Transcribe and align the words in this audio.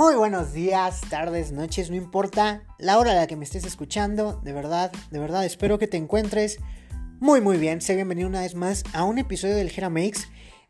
Muy 0.00 0.14
buenos 0.14 0.54
días, 0.54 1.02
tardes, 1.10 1.52
noches, 1.52 1.90
no 1.90 1.94
importa 1.94 2.62
la 2.78 2.98
hora 2.98 3.12
a 3.12 3.14
la 3.14 3.26
que 3.26 3.36
me 3.36 3.44
estés 3.44 3.66
escuchando, 3.66 4.40
de 4.42 4.54
verdad, 4.54 4.90
de 5.10 5.18
verdad 5.18 5.44
espero 5.44 5.78
que 5.78 5.88
te 5.88 5.98
encuentres 5.98 6.56
muy 7.20 7.42
muy 7.42 7.58
bien. 7.58 7.82
Sé 7.82 7.96
bienvenido 7.96 8.26
una 8.26 8.40
vez 8.40 8.54
más 8.54 8.82
a 8.94 9.04
un 9.04 9.18
episodio 9.18 9.56
del 9.56 9.68
Gera 9.68 9.90
Makes 9.90 10.20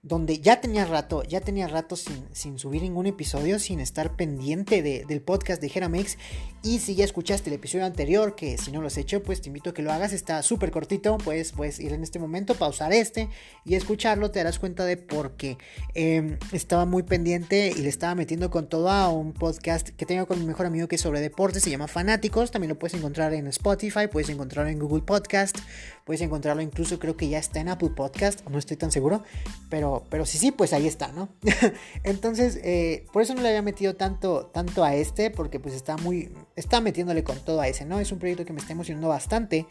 donde 0.03 0.41
ya 0.41 0.63
tenía 0.63 0.87
rato, 0.87 1.23
ya 1.25 1.43
tenía 1.43 1.69
rato 1.69 1.95
sin, 1.95 2.25
sin 2.33 2.59
subir 2.59 2.81
ningún 2.81 3.07
episodio, 3.07 3.59
sin 3.59 3.81
estar 3.81 4.17
pendiente 4.17 4.83
del 4.83 5.21
podcast 5.21 5.61
de 5.61 5.69
Jeramex. 5.69 6.17
Y 6.63 6.79
si 6.79 6.95
ya 6.95 7.05
escuchaste 7.05 7.51
el 7.51 7.57
episodio 7.57 7.85
anterior, 7.85 8.35
que 8.35 8.57
si 8.59 8.71
no 8.71 8.81
lo 8.81 8.87
has 8.87 8.97
hecho, 8.97 9.23
pues 9.23 9.41
te 9.41 9.49
invito 9.49 9.71
a 9.71 9.75
que 9.75 9.83
lo 9.83 9.93
hagas, 9.93 10.13
está 10.13 10.43
súper 10.43 10.71
cortito, 10.71 11.19
pues 11.19 11.53
puedes 11.53 11.81
ir 11.81 11.93
en 11.93 12.03
este 12.03 12.19
momento, 12.19 12.55
pausar 12.55 12.93
este 12.93 13.29
y 13.65 13.75
escucharlo, 13.75 14.31
te 14.31 14.41
darás 14.41 14.59
cuenta 14.59 14.85
de 14.85 14.97
por 14.97 15.37
qué. 15.37 15.59
Em, 15.95 16.39
estaba 16.53 16.87
muy 16.87 17.03
pendiente 17.03 17.73
y 17.75 17.81
le 17.81 17.89
estaba 17.89 18.15
metiendo 18.15 18.51
con 18.51 18.69
todo 18.69 18.91
a 18.91 19.09
un 19.11 19.33
podcast 19.33 19.91
que 19.91 20.07
tengo 20.07 20.27
con 20.27 20.39
mi 20.39 20.47
mejor 20.47 20.67
amigo 20.67 20.89
que 20.89 20.97
es 20.97 21.03
sobre 21.03 21.21
deportes, 21.21 21.63
se 21.63 21.71
llama 21.71 21.89
Fanáticos, 21.89 22.51
también 22.51 22.71
lo 22.71 22.79
puedes 22.79 22.95
encontrar 22.95 23.33
en 23.35 23.47
Spotify, 23.49 24.07
puedes 24.11 24.29
encontrarlo 24.29 24.71
en 24.71 24.79
Google 24.79 25.03
Podcast, 25.03 25.59
puedes 26.05 26.21
encontrarlo 26.21 26.63
incluso 26.63 26.99
creo 26.99 27.17
que 27.17 27.29
ya 27.29 27.39
está 27.39 27.61
en 27.61 27.69
Apple 27.69 27.91
Podcast, 27.91 28.47
no 28.49 28.59
estoy 28.59 28.77
tan 28.77 28.91
seguro, 28.91 29.23
pero 29.71 29.90
pero, 30.11 30.27
sí, 30.27 30.39
sí, 30.39 30.51
pues 30.51 30.73
ahí 30.73 30.87
está, 30.87 31.09
¿no? 31.09 31.29
Entonces, 32.05 32.59
eh, 32.63 33.07
por 33.13 33.23
eso 33.23 33.35
no 33.35 33.43
le 33.43 33.49
había 33.49 33.63
metido 33.63 33.97
tanto, 33.97 34.47
tanto 34.47 34.85
a 34.85 34.95
este, 34.95 35.31
porque 35.31 35.61
pues 35.61 35.75
está 35.75 35.97
muy, 35.97 36.33
está 36.57 36.81
metiéndole 36.81 37.25
con 37.25 37.39
todo 37.39 37.61
a 37.61 37.69
ese, 37.69 37.85
¿no? 37.85 38.01
Es 38.01 38.13
un 38.13 38.19
proyecto 38.19 38.45
que 38.45 38.53
me 38.53 38.61
está 38.61 38.73
emocionando 38.73 39.09
bastante. 39.09 39.67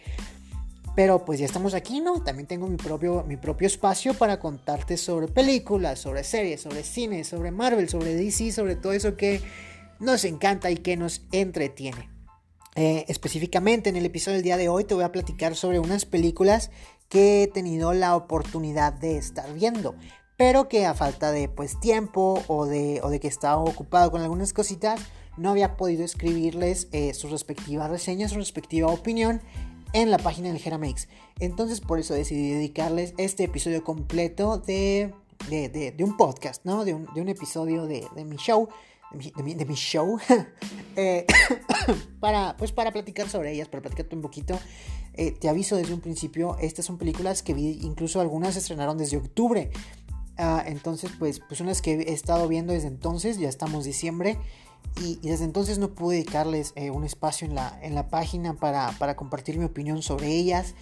Pero 0.95 1.23
pues 1.23 1.39
ya 1.39 1.45
estamos 1.45 1.73
aquí, 1.73 2.01
¿no? 2.01 2.23
También 2.23 2.47
tengo 2.47 2.67
mi 2.67 2.75
propio, 2.75 3.23
mi 3.23 3.37
propio 3.37 3.67
espacio 3.67 4.13
para 4.13 4.39
contarte 4.39 4.97
sobre 4.97 5.27
películas, 5.27 5.99
sobre 5.99 6.23
series, 6.23 6.61
sobre 6.61 6.83
cine, 6.83 7.23
sobre 7.23 7.51
Marvel, 7.51 7.87
sobre 7.87 8.15
DC, 8.15 8.51
sobre 8.51 8.75
todo 8.75 8.91
eso 8.91 9.15
que 9.15 9.41
nos 9.99 10.25
encanta 10.25 10.71
y 10.71 10.77
que 10.77 10.97
nos 10.97 11.21
entretiene. 11.31 12.09
Eh, 12.75 13.05
específicamente 13.07 13.89
en 13.89 13.95
el 13.95 14.05
episodio 14.05 14.35
del 14.35 14.43
día 14.43 14.57
de 14.57 14.69
hoy 14.69 14.83
te 14.83 14.93
voy 14.93 15.03
a 15.03 15.11
platicar 15.11 15.55
sobre 15.55 15.79
unas 15.79 16.05
películas 16.05 16.71
que 17.09 17.43
he 17.43 17.47
tenido 17.47 17.93
la 17.93 18.15
oportunidad 18.15 18.93
de 18.93 19.17
estar 19.17 19.51
viendo, 19.53 19.95
pero 20.39 20.69
que 20.69 20.85
a 20.85 20.93
falta 20.93 21.33
de 21.33 21.49
pues 21.49 21.81
tiempo 21.81 22.41
o 22.47 22.65
de, 22.65 23.01
o 23.03 23.09
de 23.09 23.19
que 23.19 23.27
estaba 23.27 23.61
ocupado 23.61 24.09
con 24.09 24.21
algunas 24.21 24.53
cositas, 24.53 25.01
no 25.35 25.49
había 25.49 25.75
podido 25.75 26.05
escribirles 26.05 26.87
eh, 26.93 27.13
su 27.13 27.27
respectiva 27.27 27.89
reseña, 27.89 28.29
su 28.29 28.35
respectiva 28.35 28.87
opinión 28.87 29.41
en 29.91 30.11
la 30.11 30.17
página 30.17 30.47
del 30.47 30.59
Geramex. 30.59 31.09
Entonces 31.41 31.81
por 31.81 31.99
eso 31.99 32.13
decidí 32.13 32.51
dedicarles 32.51 33.13
este 33.17 33.43
episodio 33.43 33.83
completo 33.83 34.59
de, 34.59 35.13
de, 35.49 36.03
un 36.05 36.15
podcast, 36.15 36.63
¿no? 36.63 36.85
De 36.85 36.93
un, 36.93 37.13
de 37.13 37.19
un 37.19 37.27
episodio 37.27 37.85
de, 37.85 38.07
mi 38.23 38.37
show. 38.37 38.69
De 39.11 39.43
mi, 39.43 39.55
de 39.55 39.65
mi, 39.65 39.73
show 39.73 40.19
eh, 40.95 41.25
para 42.21 42.55
pues 42.57 42.71
para 42.71 42.91
platicar 42.91 43.27
sobre 43.27 43.51
ellas 43.51 43.67
para 43.67 43.81
platicarte 43.81 44.15
un 44.15 44.21
poquito 44.21 44.57
eh, 45.21 45.31
te 45.31 45.49
aviso 45.49 45.75
desde 45.75 45.93
un 45.93 45.99
principio, 45.99 46.55
estas 46.61 46.85
son 46.85 46.97
películas 46.97 47.43
que 47.43 47.53
vi, 47.53 47.79
incluso 47.81 48.21
algunas 48.21 48.53
se 48.53 48.59
estrenaron 48.59 48.97
desde 48.97 49.17
octubre. 49.17 49.69
Ah, 50.41 50.63
entonces, 50.65 51.11
pues, 51.19 51.41
pues 51.41 51.59
unas 51.59 51.81
que 51.81 51.95
he 51.95 52.13
estado 52.13 52.47
viendo 52.47 52.71
desde 52.71 52.87
entonces, 52.87 53.37
ya 53.37 53.49
estamos 53.49 53.83
diciembre. 53.83 54.37
Y, 55.01 55.17
desde 55.17 55.43
entonces 55.43 55.79
no 55.79 55.89
pude 55.89 56.15
dedicarles 56.15 56.71
eh, 56.77 56.91
un 56.91 57.03
espacio 57.03 57.45
en 57.45 57.55
la, 57.55 57.77
en 57.83 57.93
la 57.93 58.09
página 58.09 58.53
para, 58.53 58.91
para 58.93 59.17
compartir 59.17 59.57
mi 59.57 59.65
opinión 59.65 60.01
sobre 60.01 60.27
ellas. 60.27 60.75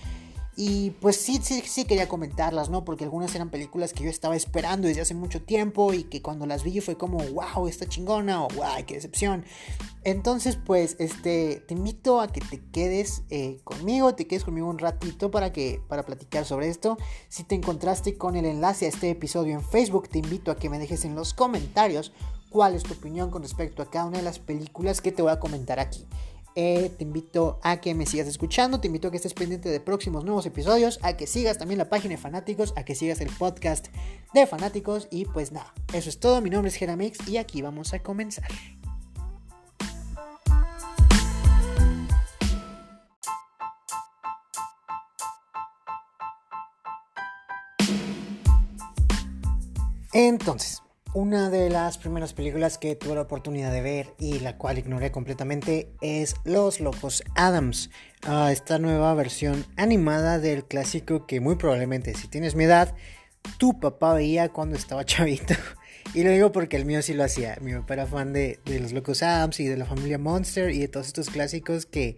Y 0.59 0.89
pues 0.89 1.17
sí, 1.17 1.39
sí, 1.43 1.61
sí 1.67 1.85
quería 1.85 2.09
comentarlas, 2.09 2.71
¿no? 2.71 2.83
Porque 2.83 3.03
algunas 3.03 3.35
eran 3.35 3.51
películas 3.51 3.93
que 3.93 4.03
yo 4.03 4.09
estaba 4.09 4.35
esperando 4.35 4.87
desde 4.87 5.01
hace 5.01 5.13
mucho 5.13 5.39
tiempo 5.43 5.93
y 5.93 6.05
que 6.05 6.23
cuando 6.23 6.47
las 6.47 6.63
vi 6.63 6.81
fue 6.81 6.97
como, 6.97 7.19
wow, 7.19 7.67
esta 7.67 7.85
chingona 7.85 8.43
o 8.43 8.47
wow, 8.47 8.83
qué 8.87 8.95
decepción. 8.95 9.45
Entonces, 10.03 10.57
pues, 10.57 10.95
este, 10.97 11.63
te 11.67 11.75
invito 11.75 12.19
a 12.19 12.29
que 12.29 12.41
te 12.41 12.59
quedes 12.71 13.21
eh, 13.29 13.59
conmigo, 13.63 14.15
te 14.15 14.25
quedes 14.25 14.43
conmigo 14.43 14.67
un 14.67 14.79
ratito 14.79 15.29
para 15.29 15.53
que, 15.53 15.79
para 15.87 16.03
platicar 16.07 16.43
sobre 16.43 16.69
esto. 16.69 16.97
Si 17.29 17.43
te 17.43 17.53
encontraste 17.53 18.17
con 18.17 18.35
el 18.35 18.45
enlace 18.45 18.87
a 18.87 18.89
este 18.89 19.11
episodio 19.11 19.53
en 19.53 19.61
Facebook, 19.61 20.09
te 20.09 20.17
invito 20.17 20.49
a 20.49 20.55
que 20.55 20.71
me 20.71 20.79
dejes 20.79 21.05
en 21.05 21.13
los 21.13 21.35
comentarios 21.35 22.13
cuál 22.49 22.73
es 22.73 22.81
tu 22.81 22.93
opinión 22.93 23.29
con 23.29 23.43
respecto 23.43 23.83
a 23.83 23.91
cada 23.91 24.05
una 24.05 24.17
de 24.17 24.23
las 24.23 24.39
películas 24.39 25.01
que 25.01 25.11
te 25.11 25.21
voy 25.21 25.33
a 25.33 25.39
comentar 25.39 25.79
aquí. 25.79 26.07
Eh, 26.59 26.91
te 26.97 27.03
invito 27.03 27.59
a 27.61 27.79
que 27.79 27.93
me 27.93 28.07
sigas 28.07 28.27
escuchando, 28.27 28.79
te 28.79 28.87
invito 28.87 29.07
a 29.07 29.11
que 29.11 29.17
estés 29.17 29.35
pendiente 29.35 29.69
de 29.69 29.79
próximos 29.79 30.23
nuevos 30.25 30.43
episodios, 30.47 30.97
a 31.03 31.15
que 31.15 31.27
sigas 31.27 31.59
también 31.59 31.77
la 31.77 31.87
página 31.87 32.15
de 32.15 32.17
Fanáticos, 32.17 32.73
a 32.75 32.83
que 32.83 32.95
sigas 32.95 33.21
el 33.21 33.29
podcast 33.29 33.89
de 34.33 34.47
Fanáticos 34.47 35.07
y 35.11 35.25
pues 35.25 35.51
nada, 35.51 35.71
eso 35.93 36.09
es 36.09 36.19
todo, 36.19 36.41
mi 36.41 36.49
nombre 36.49 36.69
es 36.69 36.75
Jeramix 36.75 37.29
y 37.29 37.37
aquí 37.37 37.61
vamos 37.61 37.93
a 37.93 37.99
comenzar. 37.99 38.49
Entonces, 50.11 50.81
una 51.17 51.49
de 51.49 51.71
las 51.71 51.97
primeras 51.97 52.33
películas 52.33 52.77
que 52.77 52.95
tuve 52.95 53.15
la 53.15 53.21
oportunidad 53.21 53.71
de 53.71 53.81
ver 53.81 54.13
y 54.19 54.37
la 54.39 54.55
cual 54.55 54.77
ignoré 54.77 55.11
completamente 55.11 55.89
es 55.99 56.35
Los 56.43 56.79
Locos 56.79 57.23
Adams, 57.33 57.89
ah, 58.21 58.51
esta 58.51 58.77
nueva 58.77 59.15
versión 59.15 59.65
animada 59.77 60.37
del 60.37 60.65
clásico 60.65 61.25
que 61.25 61.39
muy 61.39 61.55
probablemente 61.55 62.13
si 62.13 62.27
tienes 62.27 62.53
mi 62.53 62.65
edad, 62.65 62.93
tu 63.57 63.79
papá 63.79 64.13
veía 64.13 64.49
cuando 64.49 64.75
estaba 64.75 65.05
chavito. 65.05 65.55
Y 66.13 66.23
lo 66.23 66.29
digo 66.29 66.51
porque 66.51 66.77
el 66.77 66.85
mío 66.85 67.01
sí 67.01 67.15
lo 67.15 67.23
hacía. 67.23 67.57
Mi 67.61 67.73
papá 67.73 67.95
era 67.95 68.05
fan 68.05 68.31
de, 68.31 68.59
Los 68.79 68.93
Locos 68.93 69.23
Adams 69.23 69.59
y 69.59 69.65
de 69.65 69.75
la 69.75 69.85
familia 69.85 70.19
Monster 70.19 70.69
y 70.69 70.77
de 70.77 70.87
todos 70.87 71.07
estos 71.07 71.31
clásicos 71.31 71.87
que, 71.87 72.17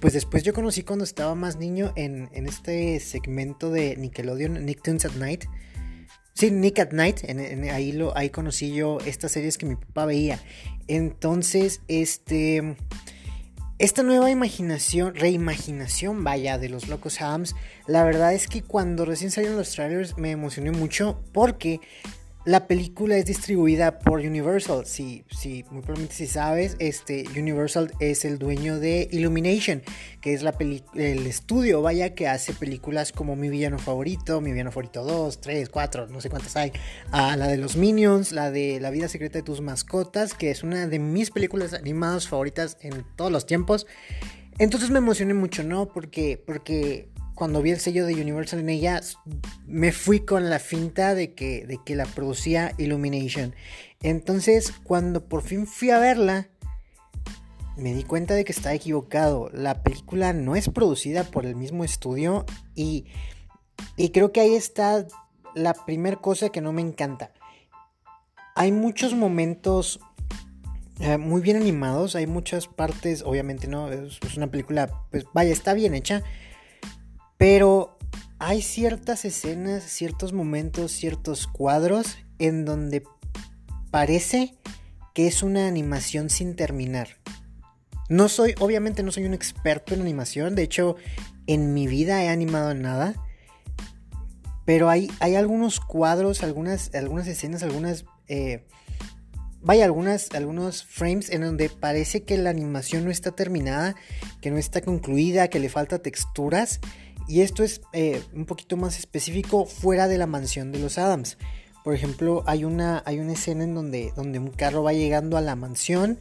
pues 0.00 0.12
después 0.12 0.44
yo 0.44 0.54
conocí 0.54 0.84
cuando 0.84 1.04
estaba 1.04 1.34
más 1.34 1.56
niño 1.56 1.92
en, 1.96 2.28
en 2.32 2.46
este 2.46 3.00
segmento 3.00 3.72
de 3.72 3.96
Nickelodeon, 3.96 4.64
Nicktoons 4.64 5.04
at 5.04 5.14
Night 5.14 5.46
Sí, 6.36 6.50
Nick 6.50 6.78
at 6.80 6.92
Night, 6.92 7.20
ahí, 7.72 7.92
lo, 7.92 8.14
ahí 8.14 8.28
conocí 8.28 8.74
yo 8.74 8.98
estas 9.06 9.32
series 9.32 9.56
que 9.56 9.64
mi 9.64 9.76
papá 9.76 10.04
veía. 10.04 10.38
Entonces, 10.86 11.80
este... 11.88 12.76
Esta 13.78 14.02
nueva 14.02 14.30
imaginación, 14.30 15.14
reimaginación, 15.14 16.24
vaya, 16.24 16.58
de 16.58 16.70
los 16.70 16.88
Locos 16.88 17.20
Hams, 17.20 17.54
la 17.86 18.04
verdad 18.04 18.32
es 18.32 18.48
que 18.48 18.62
cuando 18.62 19.04
recién 19.04 19.30
salieron 19.30 19.58
los 19.58 19.72
trailers 19.72 20.16
me 20.16 20.30
emocioné 20.30 20.70
mucho 20.72 21.22
porque 21.32 21.80
la 22.46 22.68
película 22.68 23.16
es 23.16 23.26
distribuida 23.26 23.98
por 23.98 24.20
Universal. 24.20 24.86
Sí, 24.86 25.24
sí, 25.36 25.64
muy 25.72 25.82
probablemente 25.82 26.14
si 26.14 26.28
sabes, 26.28 26.76
este 26.78 27.24
Universal 27.36 27.92
es 27.98 28.24
el 28.24 28.38
dueño 28.38 28.78
de 28.78 29.08
Illumination, 29.10 29.82
que 30.20 30.32
es 30.32 30.44
la 30.44 30.54
el 30.94 31.26
estudio, 31.26 31.82
vaya, 31.82 32.14
que 32.14 32.28
hace 32.28 32.52
películas 32.52 33.10
como 33.10 33.34
Mi 33.34 33.48
villano 33.48 33.80
favorito, 33.80 34.40
Mi 34.40 34.52
villano 34.52 34.70
favorito 34.70 35.02
2, 35.02 35.40
3, 35.40 35.68
4, 35.68 36.06
no 36.06 36.20
sé 36.20 36.30
cuántas 36.30 36.54
hay. 36.54 36.70
Ah, 37.10 37.36
la 37.36 37.48
de 37.48 37.56
los 37.56 37.76
Minions, 37.76 38.30
la 38.30 38.52
de 38.52 38.78
La 38.78 38.90
vida 38.90 39.08
secreta 39.08 39.40
de 39.40 39.42
tus 39.42 39.60
mascotas, 39.60 40.32
que 40.32 40.52
es 40.52 40.62
una 40.62 40.86
de 40.86 41.00
mis 41.00 41.32
películas 41.32 41.74
animadas 41.74 42.28
favoritas 42.28 42.78
en 42.80 43.04
todos 43.16 43.32
los 43.32 43.46
tiempos. 43.46 43.88
Entonces 44.58 44.90
me 44.90 44.98
emocioné 44.98 45.34
mucho, 45.34 45.64
¿no? 45.64 45.88
Porque 45.88 46.40
porque 46.46 47.08
cuando 47.36 47.60
vi 47.60 47.70
el 47.70 47.78
sello 47.78 48.06
de 48.06 48.14
Universal 48.14 48.60
en 48.60 48.70
ella, 48.70 49.02
me 49.66 49.92
fui 49.92 50.20
con 50.20 50.48
la 50.48 50.58
finta 50.58 51.14
de 51.14 51.34
que, 51.34 51.66
de 51.66 51.78
que 51.84 51.94
la 51.94 52.06
producía 52.06 52.72
Illumination. 52.78 53.54
Entonces, 54.02 54.72
cuando 54.82 55.28
por 55.28 55.42
fin 55.42 55.66
fui 55.66 55.90
a 55.90 55.98
verla, 55.98 56.48
me 57.76 57.92
di 57.92 58.04
cuenta 58.04 58.32
de 58.32 58.46
que 58.46 58.52
estaba 58.52 58.74
equivocado. 58.74 59.50
La 59.52 59.82
película 59.82 60.32
no 60.32 60.56
es 60.56 60.70
producida 60.70 61.24
por 61.24 61.44
el 61.44 61.56
mismo 61.56 61.84
estudio 61.84 62.46
y, 62.74 63.04
y 63.98 64.08
creo 64.12 64.32
que 64.32 64.40
ahí 64.40 64.54
está 64.54 65.06
la 65.54 65.74
primera 65.74 66.16
cosa 66.16 66.48
que 66.48 66.62
no 66.62 66.72
me 66.72 66.80
encanta. 66.80 67.34
Hay 68.54 68.72
muchos 68.72 69.12
momentos 69.12 70.00
eh, 71.00 71.18
muy 71.18 71.42
bien 71.42 71.58
animados, 71.58 72.16
hay 72.16 72.26
muchas 72.26 72.66
partes, 72.66 73.22
obviamente 73.22 73.68
no, 73.68 73.92
es, 73.92 74.18
es 74.26 74.38
una 74.38 74.46
película, 74.46 75.04
pues 75.10 75.26
vaya, 75.34 75.52
está 75.52 75.74
bien 75.74 75.94
hecha 75.94 76.22
pero 77.38 77.98
hay 78.38 78.62
ciertas 78.62 79.24
escenas, 79.24 79.84
ciertos 79.84 80.32
momentos, 80.32 80.92
ciertos 80.92 81.46
cuadros 81.46 82.18
en 82.38 82.64
donde 82.64 83.02
parece 83.90 84.54
que 85.14 85.26
es 85.26 85.42
una 85.42 85.66
animación 85.66 86.28
sin 86.28 86.56
terminar. 86.56 87.08
No 88.08 88.28
soy, 88.28 88.54
obviamente 88.60 89.02
no 89.02 89.10
soy 89.10 89.24
un 89.24 89.34
experto 89.34 89.94
en 89.94 90.02
animación, 90.02 90.54
de 90.54 90.62
hecho 90.62 90.96
en 91.46 91.74
mi 91.74 91.86
vida 91.86 92.22
he 92.22 92.28
animado 92.28 92.74
nada, 92.74 93.14
pero 94.66 94.90
hay, 94.90 95.10
hay 95.20 95.36
algunos 95.36 95.80
cuadros, 95.80 96.42
algunas, 96.42 96.94
algunas 96.94 97.26
escenas, 97.28 97.62
algunas... 97.62 98.04
Eh, 98.28 98.66
vaya, 99.62 99.84
algunas, 99.84 100.30
algunos 100.32 100.84
frames 100.84 101.30
en 101.30 101.40
donde 101.40 101.70
parece 101.70 102.24
que 102.24 102.36
la 102.36 102.50
animación 102.50 103.04
no 103.04 103.10
está 103.10 103.32
terminada, 103.32 103.94
que 104.40 104.50
no 104.50 104.58
está 104.58 104.80
concluida, 104.80 105.48
que 105.48 105.60
le 105.60 105.68
falta 105.68 106.00
texturas. 106.00 106.80
Y 107.28 107.40
esto 107.40 107.64
es 107.64 107.80
eh, 107.92 108.22
un 108.34 108.46
poquito 108.46 108.76
más 108.76 108.98
específico 108.98 109.66
fuera 109.66 110.08
de 110.08 110.18
la 110.18 110.26
mansión 110.26 110.72
de 110.72 110.78
los 110.78 110.98
Adams. 110.98 111.38
Por 111.84 111.94
ejemplo, 111.94 112.42
hay 112.46 112.64
una, 112.64 113.02
hay 113.06 113.18
una 113.18 113.32
escena 113.32 113.64
en 113.64 113.74
donde, 113.74 114.12
donde 114.16 114.38
un 114.38 114.50
carro 114.50 114.82
va 114.82 114.92
llegando 114.92 115.36
a 115.36 115.40
la 115.40 115.56
mansión 115.56 116.18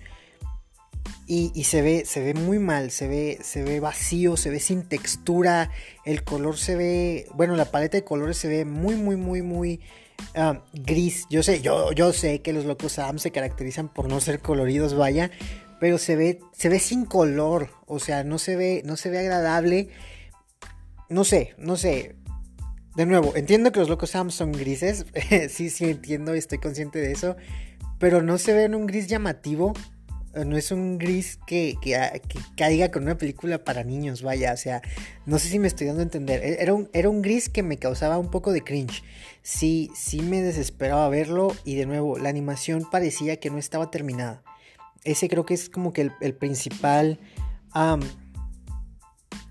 y, 1.27 1.63
se, 1.63 1.81
ve, 1.81 2.03
se 2.05 2.21
ve 2.21 2.35
muy 2.35 2.59
mal, 2.59 2.91
se 2.91 3.07
ve, 3.07 3.39
se 3.41 3.63
ve 3.63 3.79
vacío, 3.79 4.37
se 4.37 4.51
ve 4.51 4.59
sin 4.59 4.83
textura, 4.83 5.71
el 6.05 6.23
color 6.23 6.57
se 6.57 6.75
ve, 6.75 7.27
bueno, 7.33 7.55
la 7.55 7.65
paleta 7.65 7.97
de 7.97 8.03
colores 8.03 8.37
se 8.37 8.47
ve 8.47 8.63
muy, 8.63 8.95
muy, 8.95 9.15
muy, 9.15 9.41
muy 9.41 9.81
ah, 10.35 10.61
gris. 10.73 11.25
Yo 11.31 11.41
sé, 11.41 11.61
yo, 11.61 11.91
yo 11.93 12.13
sé 12.13 12.41
que 12.41 12.53
los 12.53 12.65
locos 12.65 12.99
Adam 12.99 13.17
se 13.17 13.31
caracterizan 13.31 13.91
por 13.91 14.07
no 14.07 14.21
ser 14.21 14.39
coloridos, 14.39 14.95
vaya, 14.95 15.31
pero 15.79 15.97
se 15.97 16.15
ve, 16.15 16.41
se 16.51 16.69
ve 16.69 16.77
sin 16.77 17.05
color, 17.05 17.69
o 17.87 17.97
sea, 17.97 18.23
no 18.23 18.37
se 18.37 18.55
ve, 18.55 18.83
no 18.85 18.95
se 18.95 19.09
ve 19.09 19.17
agradable. 19.17 19.89
No 21.09 21.23
sé, 21.23 21.53
no 21.57 21.77
sé. 21.77 22.15
De 22.95 23.05
nuevo, 23.05 23.35
entiendo 23.35 23.71
que 23.71 23.79
los 23.79 23.89
locos 23.89 24.11
Sam 24.11 24.31
son 24.31 24.53
grises, 24.53 25.05
sí, 25.49 25.69
sí 25.69 25.85
entiendo, 25.85 26.33
estoy 26.33 26.59
consciente 26.59 26.99
de 26.99 27.11
eso, 27.11 27.35
pero 27.99 28.21
no 28.21 28.37
se 28.37 28.53
ve 28.53 28.63
en 28.63 28.73
un 28.73 28.85
gris 28.85 29.07
llamativo, 29.07 29.73
no 30.45 30.57
es 30.57 30.71
un 30.71 30.97
gris 30.97 31.37
que, 31.45 31.75
que, 31.81 31.97
caiga 32.55 32.91
con 32.91 33.03
una 33.03 33.17
película 33.17 33.63
para 33.63 33.83
niños, 33.83 34.21
vaya, 34.21 34.53
o 34.53 34.57
sea, 34.57 34.81
no 35.25 35.39
sé 35.39 35.49
si 35.49 35.59
me 35.59 35.67
estoy 35.67 35.87
dando 35.87 36.01
a 36.01 36.03
entender, 36.03 36.41
e, 36.41 36.61
era 36.61 36.73
un, 36.73 36.89
era 36.93 37.09
un 37.09 37.21
gris 37.21 37.49
que 37.49 37.63
me 37.63 37.77
causaba 37.77 38.17
un 38.17 38.31
poco 38.31 38.53
de 38.53 38.61
cringe, 38.61 39.03
sí, 39.41 39.91
sí 39.93 40.21
me 40.21 40.41
desesperaba 40.41 41.07
verlo 41.09 41.53
y 41.65 41.75
de 41.75 41.85
nuevo, 41.85 42.17
la 42.17 42.29
animación 42.29 42.89
parecía 42.89 43.41
que 43.41 43.49
no 43.49 43.57
estaba 43.57 43.91
terminada. 43.91 44.41
Ese 45.03 45.29
creo 45.29 45.45
que 45.45 45.53
es 45.53 45.69
como 45.69 45.93
que 45.93 46.09
el, 46.19 46.35
principal... 46.35 47.19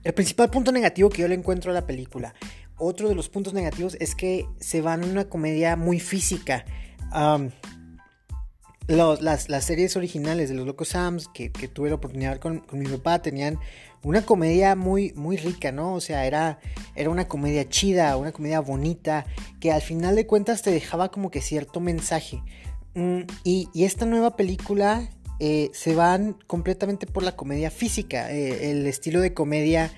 el 0.04 0.14
principal 0.14 0.50
punto 0.50 0.70
negativo 0.70 1.10
que 1.10 1.22
yo 1.22 1.28
le 1.28 1.34
encuentro 1.34 1.70
a 1.70 1.74
la 1.74 1.86
película. 1.86 2.34
Otro 2.76 3.08
de 3.08 3.14
los 3.14 3.28
puntos 3.28 3.54
negativos 3.54 3.96
es 4.00 4.14
que 4.14 4.46
se 4.60 4.80
van 4.80 5.02
en 5.02 5.10
una 5.10 5.24
comedia 5.24 5.76
muy 5.76 6.00
física. 6.00 6.64
las, 8.86 9.64
series 9.64 9.96
originales 9.96 10.48
de 10.48 10.54
los 10.54 10.66
Locos 10.66 10.88
Sams 10.88 11.28
que, 11.28 11.50
tuve 11.50 11.88
la 11.88 11.96
oportunidad 11.96 12.38
con, 12.38 12.60
con, 12.60 12.78
mi 12.78 12.86
papá 12.86 13.22
tenían 13.22 13.58
una 14.02 14.22
comedia 14.22 14.76
muy, 14.76 15.12
muy 15.14 15.36
rica, 15.36 15.72
¿no? 15.72 15.94
O 15.94 16.00
sea, 16.00 16.26
era, 16.26 16.58
era 16.94 17.10
una 17.10 17.26
comedia 17.26 17.68
chida, 17.68 18.16
una 18.16 18.32
comedia 18.32 18.60
bonita, 18.60 19.24
que 19.60 19.72
al 19.72 19.80
final 19.80 20.14
de 20.14 20.26
cuentas 20.26 20.62
te 20.62 20.70
dejaba 20.70 21.10
como 21.10 21.30
que 21.30 21.40
cierto 21.40 21.80
mensaje. 21.80 22.42
Mm, 22.94 23.22
y, 23.42 23.68
esta 23.74 24.06
nueva 24.06 24.36
película 24.36 25.08
eh, 25.40 25.70
se 25.72 25.94
van 25.94 26.36
completamente 26.46 27.06
por 27.06 27.22
la 27.22 27.36
comedia 27.36 27.70
física, 27.70 28.30
eh, 28.30 28.70
el 28.70 28.86
estilo 28.86 29.20
de 29.20 29.34
comedia 29.34 29.92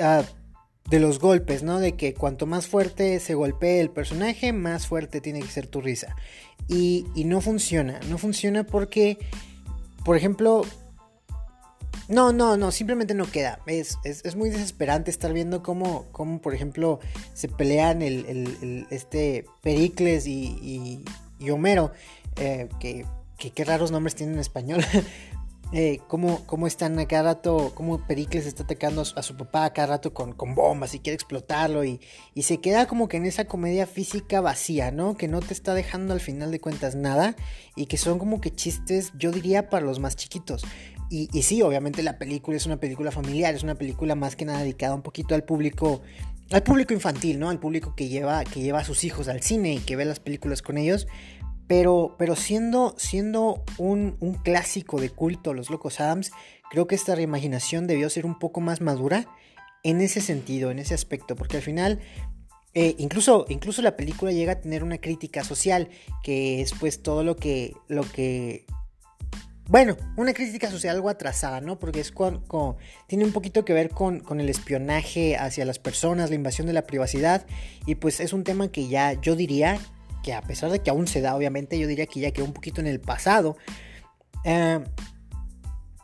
ah, 0.00 0.24
de 0.90 1.00
los 1.00 1.20
golpes, 1.20 1.62
¿no? 1.62 1.78
De 1.78 1.92
que 1.92 2.12
cuanto 2.12 2.46
más 2.46 2.66
fuerte 2.66 3.20
se 3.20 3.34
golpee 3.34 3.80
el 3.80 3.90
personaje, 3.90 4.52
más 4.52 4.86
fuerte 4.86 5.20
tiene 5.20 5.40
que 5.40 5.48
ser 5.48 5.66
tu 5.66 5.80
risa. 5.80 6.16
Y, 6.68 7.04
no 7.24 7.40
funciona, 7.40 8.00
no 8.08 8.18
funciona 8.18 8.64
porque, 8.64 9.18
por 10.04 10.16
ejemplo, 10.16 10.62
no, 12.08 12.32
no, 12.32 12.56
no, 12.56 12.72
simplemente 12.72 13.14
no 13.14 13.30
queda. 13.30 13.60
Es, 13.66 13.96
muy 14.36 14.50
desesperante 14.50 15.10
estar 15.10 15.32
viendo 15.32 15.62
cómo, 15.62 16.06
cómo, 16.12 16.40
por 16.40 16.54
ejemplo, 16.54 16.98
se 17.34 17.48
pelean 17.48 18.02
el, 18.02 18.86
este 18.90 19.44
Pericles 19.62 20.26
y, 20.26 21.04
y, 21.38 21.50
Homero, 21.50 21.92
eh, 22.36 22.68
que 22.80 23.04
que 23.42 23.50
qué 23.50 23.64
raros 23.64 23.90
nombres 23.90 24.14
tienen 24.14 24.36
en 24.36 24.40
español. 24.40 24.84
eh, 25.72 25.98
cómo, 26.06 26.46
cómo, 26.46 26.68
están 26.68 26.96
a 27.00 27.08
cada 27.08 27.34
rato, 27.34 27.72
cómo 27.74 28.06
Pericles 28.06 28.46
está 28.46 28.62
atacando 28.62 29.02
a 29.02 29.22
su, 29.22 29.36
papá 29.36 29.64
a 29.64 29.72
cada 29.72 29.88
rato 29.88 30.14
con, 30.14 30.32
con, 30.32 30.54
bombas 30.54 30.94
y 30.94 31.00
quiere 31.00 31.16
explotarlo 31.16 31.82
y, 31.82 32.00
y, 32.34 32.42
se 32.42 32.58
queda 32.58 32.86
como 32.86 33.08
que 33.08 33.16
en 33.16 33.26
esa 33.26 33.46
comedia 33.46 33.88
física 33.88 34.40
vacía, 34.40 34.92
¿no? 34.92 35.16
Que 35.16 35.26
no 35.26 35.40
te 35.40 35.54
está 35.54 35.74
dejando 35.74 36.12
al 36.14 36.20
final 36.20 36.52
de 36.52 36.60
cuentas 36.60 36.94
nada 36.94 37.34
y 37.74 37.86
que 37.86 37.96
son 37.96 38.20
como 38.20 38.40
que 38.40 38.54
chistes, 38.54 39.12
yo 39.18 39.32
diría, 39.32 39.68
para 39.68 39.84
los 39.84 39.98
más 39.98 40.14
chiquitos. 40.14 40.62
Y, 41.10 41.28
y 41.36 41.42
sí, 41.42 41.62
obviamente 41.62 42.04
la 42.04 42.16
película 42.16 42.56
es 42.56 42.64
una 42.64 42.76
película 42.76 43.10
familiar, 43.10 43.54
es 43.56 43.64
una 43.64 43.74
película 43.74 44.14
más 44.14 44.36
que 44.36 44.44
nada 44.44 44.60
dedicada 44.60 44.94
un 44.94 45.02
poquito 45.02 45.34
al 45.34 45.42
público 45.42 46.00
al 46.52 46.62
público 46.62 46.92
infantil, 46.92 47.38
¿no? 47.38 47.48
Al 47.48 47.58
público 47.58 47.94
que 47.96 48.08
lleva, 48.08 48.44
que 48.44 48.60
lleva 48.60 48.80
a 48.80 48.84
sus 48.84 49.04
hijos 49.04 49.28
al 49.28 49.40
cine 49.42 49.74
y 49.74 49.78
que 49.78 49.96
ve 49.96 50.04
las 50.04 50.20
películas 50.20 50.60
con 50.60 50.76
ellos. 50.76 51.06
Pero, 51.66 52.16
pero 52.18 52.36
siendo, 52.36 52.94
siendo 52.98 53.64
un, 53.78 54.16
clásico 54.42 55.00
de 55.00 55.10
culto, 55.10 55.54
Los 55.54 55.70
Locos 55.70 56.00
Adams, 56.00 56.32
creo 56.70 56.86
que 56.86 56.94
esta 56.94 57.14
reimaginación 57.14 57.86
debió 57.86 58.10
ser 58.10 58.26
un 58.26 58.38
poco 58.38 58.60
más 58.60 58.80
madura 58.80 59.26
en 59.82 60.00
ese 60.00 60.20
sentido, 60.20 60.70
en 60.70 60.78
ese 60.78 60.94
aspecto, 60.94 61.34
porque 61.34 61.56
al 61.56 61.62
final 61.62 62.00
eh, 62.74 62.94
incluso, 62.98 63.44
incluso 63.48 63.82
la 63.82 63.96
película 63.96 64.32
llega 64.32 64.52
a 64.52 64.60
tener 64.60 64.82
una 64.82 64.98
crítica 64.98 65.44
social, 65.44 65.88
que 66.22 66.62
es 66.62 66.72
pues 66.72 67.02
todo 67.02 67.22
lo 67.22 67.36
que, 67.36 67.74
lo 67.88 68.02
que, 68.02 68.64
bueno, 69.68 69.96
una 70.16 70.32
crítica 70.32 70.70
social 70.70 70.96
algo 70.96 71.08
atrasada, 71.10 71.60
¿no? 71.60 71.78
Porque 71.78 72.00
es 72.00 72.10
con, 72.12 72.42
tiene 73.06 73.24
un 73.24 73.32
poquito 73.32 73.64
que 73.64 73.74
ver 73.74 73.90
con, 73.90 74.20
con, 74.20 74.40
el 74.40 74.48
espionaje 74.48 75.36
hacia 75.36 75.64
las 75.64 75.78
personas, 75.78 76.30
la 76.30 76.36
invasión 76.36 76.66
de 76.66 76.72
la 76.72 76.86
privacidad, 76.86 77.46
y 77.86 77.96
pues 77.96 78.20
es 78.20 78.32
un 78.32 78.42
tema 78.42 78.68
que 78.68 78.88
ya 78.88 79.20
yo 79.20 79.36
diría 79.36 79.78
que 80.22 80.32
a 80.32 80.42
pesar 80.42 80.70
de 80.70 80.80
que 80.80 80.90
aún 80.90 81.06
se 81.06 81.20
da, 81.20 81.36
obviamente, 81.36 81.78
yo 81.78 81.86
diría 81.86 82.06
que 82.06 82.20
ya 82.20 82.30
quedó 82.30 82.44
un 82.44 82.52
poquito 82.52 82.80
en 82.80 82.86
el 82.86 83.00
pasado. 83.00 83.56
Eh, 84.44 84.80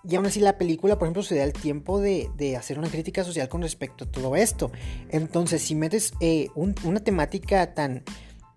y 0.09 0.17
aún 0.17 0.26
así 0.26 0.41
la 0.41 0.59
película, 0.59 0.99
por 0.99 1.06
ejemplo, 1.06 1.23
se 1.23 1.37
da 1.37 1.44
el 1.44 1.53
tiempo 1.53 2.00
de, 2.00 2.56
hacer 2.56 2.79
una 2.79 2.88
crítica 2.88 3.25
social 3.25 3.49
con 3.49 3.62
respecto 3.62 4.05
a 4.05 4.11
todo 4.11 4.37
esto. 4.37 4.70
Entonces, 5.11 5.62
si 5.62 5.75
metes 5.75 6.15
eh, 6.20 6.49
una 6.55 7.00
temática 7.00 7.75
tan, 7.75 8.05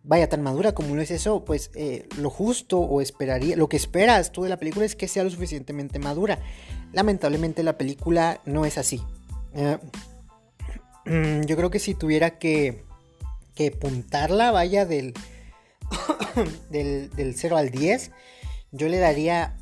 vaya, 0.04 0.30
tan 0.30 0.42
madura 0.42 0.74
como 0.74 0.96
no 0.96 1.02
es 1.02 1.12
eso, 1.12 1.44
pues 1.44 1.72
eh, 1.76 2.08
lo 2.18 2.30
justo 2.30 2.80
o 2.80 3.02
esperaría, 3.02 3.58
lo 3.58 3.68
que 3.68 3.78
esperas 3.78 4.32
tú 4.32 4.44
de 4.44 4.50
la 4.50 4.58
película 4.58 4.86
es 4.86 4.96
que 4.96 5.08
sea 5.08 5.24
lo 5.24 5.30
suficientemente 5.30 6.00
madura. 6.00 6.40
Lamentablemente 6.94 7.64
la 7.64 7.78
película 7.78 8.42
no 8.46 8.66
es 8.66 8.78
así. 8.78 9.02
yo 9.54 11.56
creo 11.58 11.70
que 11.70 11.80
si 11.80 11.96
tuviera 11.96 12.38
que, 12.38 12.86
que 13.56 13.72
puntarla, 13.72 14.52
vaya, 14.52 14.86
del, 14.86 15.14
del, 16.70 17.34
0 17.36 17.58
al 17.58 17.70
10, 17.70 18.12
yo 18.72 18.88
le 18.88 19.00
daría 19.00 19.58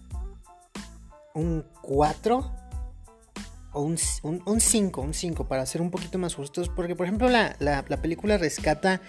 un 1.34 1.66
4 1.81 2.52
o 3.72 3.81
un, 3.81 3.98
5, 3.98 5.02
un 5.02 5.14
5 5.14 5.48
para 5.48 5.66
ser 5.66 5.81
un 5.81 5.92
poquito 5.92 6.18
más 6.18 6.36
justos, 6.36 6.70
porque 6.70 6.96
por 6.96 7.06
ejemplo 7.06 7.30
la, 7.30 7.86
película 8.02 8.38
rescata 8.38 9.02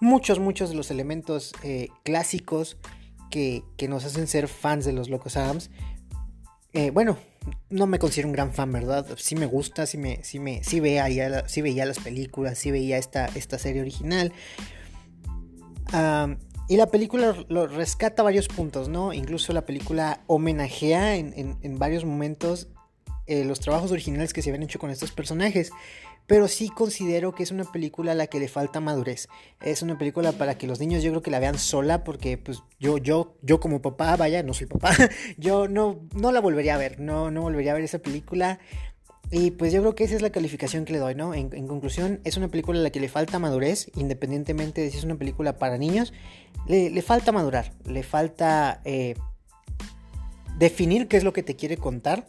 muchos, 0.00 0.38
muchos 0.38 0.70
de 0.70 0.76
los 0.76 0.90
elementos 0.90 1.52
eh, 1.62 1.88
clásicos 2.02 2.76
que, 3.30 3.64
nos 3.88 4.04
hacen 4.04 4.26
ser 4.26 4.48
fans 4.48 4.84
de 4.84 4.92
los 4.92 5.08
Locos 5.08 5.36
Adams. 5.36 5.70
Eh, 6.72 6.90
bueno, 6.90 7.18
no 7.70 7.86
me 7.86 7.98
considero 7.98 8.28
un 8.28 8.32
gran 8.32 8.52
fan, 8.52 8.72
¿verdad? 8.72 9.06
Sí 9.16 9.36
me 9.36 9.46
gusta, 9.46 9.86
sí, 9.86 9.98
me, 9.98 10.22
sí, 10.22 10.38
me, 10.38 10.62
sí, 10.62 10.80
veía, 10.80 11.48
sí 11.48 11.62
veía 11.62 11.84
las 11.84 11.98
películas, 11.98 12.58
sí 12.58 12.70
veía 12.70 12.98
esta, 12.98 13.26
esta 13.26 13.58
serie 13.58 13.80
original. 13.80 14.32
Y 16.66 16.76
la 16.78 16.86
película 16.86 17.36
lo 17.48 17.66
rescata 17.66 18.22
varios 18.22 18.48
puntos, 18.48 18.88
¿no? 18.88 19.12
Incluso 19.12 19.52
la 19.52 19.66
película 19.66 20.22
homenajea 20.26 21.16
en, 21.16 21.78
varios 21.78 22.04
momentos 22.04 22.68
eh, 23.26 23.44
los 23.44 23.60
trabajos 23.60 23.92
originales 23.92 24.32
que 24.32 24.40
se 24.40 24.50
habían 24.50 24.62
hecho 24.62 24.78
con 24.78 24.90
estos 24.90 25.12
personajes. 25.12 25.72
Pero 26.26 26.48
sí 26.48 26.70
considero 26.70 27.34
que 27.34 27.42
es 27.42 27.50
una 27.50 27.70
película 27.70 28.12
a 28.12 28.14
la 28.14 28.28
que 28.28 28.40
le 28.40 28.48
falta 28.48 28.80
madurez. 28.80 29.28
Es 29.60 29.82
una 29.82 29.98
película 29.98 30.32
para 30.32 30.56
que 30.56 30.66
los 30.66 30.80
niños 30.80 31.02
yo 31.02 31.10
creo 31.10 31.20
que 31.20 31.30
la 31.30 31.38
vean 31.38 31.58
sola 31.58 32.02
porque 32.02 32.38
pues 32.38 32.62
yo, 32.80 32.96
yo, 32.96 33.36
yo 33.42 33.60
como 33.60 33.82
papá, 33.82 34.16
vaya, 34.16 34.42
no 34.42 34.54
soy 34.54 34.66
papá, 34.66 34.96
yo 35.36 35.68
no, 35.68 36.00
no 36.14 36.32
la 36.32 36.40
volvería 36.40 36.76
a 36.76 36.78
ver, 36.78 36.98
no, 36.98 37.30
no 37.30 37.42
volvería 37.42 37.72
a 37.72 37.74
ver 37.74 37.84
esa 37.84 37.98
película. 37.98 38.58
Y 39.30 39.50
pues 39.52 39.72
yo 39.72 39.80
creo 39.80 39.94
que 39.94 40.04
esa 40.04 40.14
es 40.14 40.22
la 40.22 40.30
calificación 40.30 40.84
que 40.84 40.92
le 40.92 40.98
doy, 40.98 41.14
¿no? 41.14 41.34
En, 41.34 41.66
conclusión, 41.66 42.20
es 42.24 42.36
una 42.36 42.48
película 42.48 42.78
a 42.78 42.82
la 42.82 42.90
que 42.90 43.00
le 43.00 43.08
falta 43.08 43.38
madurez, 43.38 43.90
independientemente 43.96 44.80
de 44.80 44.90
si 44.90 44.98
es 44.98 45.04
una 45.04 45.16
película 45.16 45.58
para 45.58 45.78
niños, 45.78 46.12
le, 46.66 47.02
falta 47.02 47.32
madurar, 47.32 47.72
le 47.84 48.02
falta 48.02 48.80
eh, 48.84 49.14
definir 50.58 51.08
qué 51.08 51.16
es 51.16 51.24
lo 51.24 51.32
que 51.32 51.42
te 51.42 51.56
quiere 51.56 51.76
contar. 51.76 52.26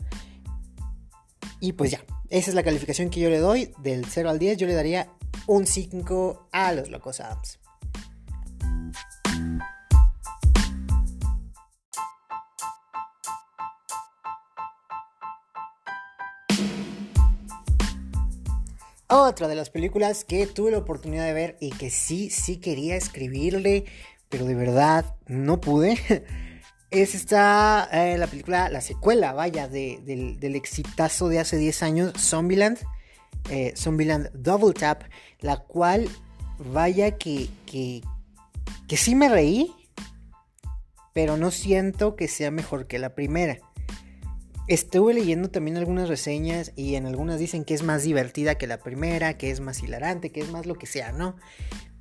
Y 1.59 1.73
pues 1.73 1.91
ya, 1.91 2.03
esa 2.29 2.51
es 2.51 2.55
la 2.55 2.63
calificación 2.63 3.09
que 3.09 3.19
yo 3.19 3.29
le 3.29 3.39
doy, 3.39 3.71
del 3.83 4.05
0 4.05 4.29
al 4.29 4.39
10 4.39 4.57
yo 4.57 4.67
le 4.67 4.73
daría 4.73 5.09
un 5.47 5.65
5 5.67 6.49
a 6.51 6.73
los 6.73 6.89
Locos 6.89 7.19
Adams. 7.19 7.59
Otra 19.07 19.47
de 19.47 19.53
las 19.53 19.69
películas 19.69 20.23
que 20.23 20.47
tuve 20.47 20.71
la 20.71 20.79
oportunidad 20.79 21.25
de 21.25 21.33
ver 21.33 21.57
y 21.59 21.69
que 21.69 21.91
sí, 21.91 22.31
sí 22.31 22.57
quería 22.57 22.95
escribirle, 22.95 23.85
pero 24.29 24.45
de 24.45 24.55
verdad 24.55 25.15
no 25.27 25.61
pude. 25.61 25.97
Es 26.91 27.13
esta, 27.13 27.89
eh, 27.91 28.17
la 28.17 28.27
película, 28.27 28.69
la 28.69 28.79
secuela, 28.79 29.33
vaya, 29.33 29.67
del, 29.67 30.39
del, 30.39 30.55
exitazo 30.55 31.27
de 31.27 31.39
hace 31.39 31.57
10 31.57 31.83
años, 31.83 32.13
Zombieland. 32.17 32.77
Eh, 33.49 33.73
Zombieland 33.75 34.29
Double 34.33 34.73
Tap, 34.73 35.03
la 35.39 35.57
cual, 35.57 36.07
vaya 36.57 37.17
que, 37.17 37.49
que, 37.65 38.01
que 38.87 38.97
sí 38.97 39.13
me 39.13 39.27
reí, 39.27 39.75
pero 41.11 41.35
no 41.37 41.51
siento 41.51 42.15
que 42.15 42.29
sea 42.29 42.49
mejor 42.49 42.87
que 42.87 42.97
la 42.97 43.13
primera. 43.13 43.57
Estuve 44.67 45.13
leyendo 45.13 45.49
también 45.49 45.77
algunas 45.77 46.09
reseñas 46.09 46.71
y 46.75 46.95
en 46.95 47.05
algunas 47.05 47.39
dicen 47.39 47.65
que 47.65 47.75
es 47.75 47.83
más 47.83 48.03
divertida 48.03 48.55
que 48.55 48.65
la 48.65 48.79
primera, 48.79 49.37
que 49.37 49.51
es 49.51 49.59
más 49.59 49.83
hilarante, 49.83 50.31
que 50.31 50.41
es 50.41 50.49
más 50.49 50.65
lo 50.65 50.75
que 50.75 50.87
sea, 50.87 51.11
¿no? 51.11 51.35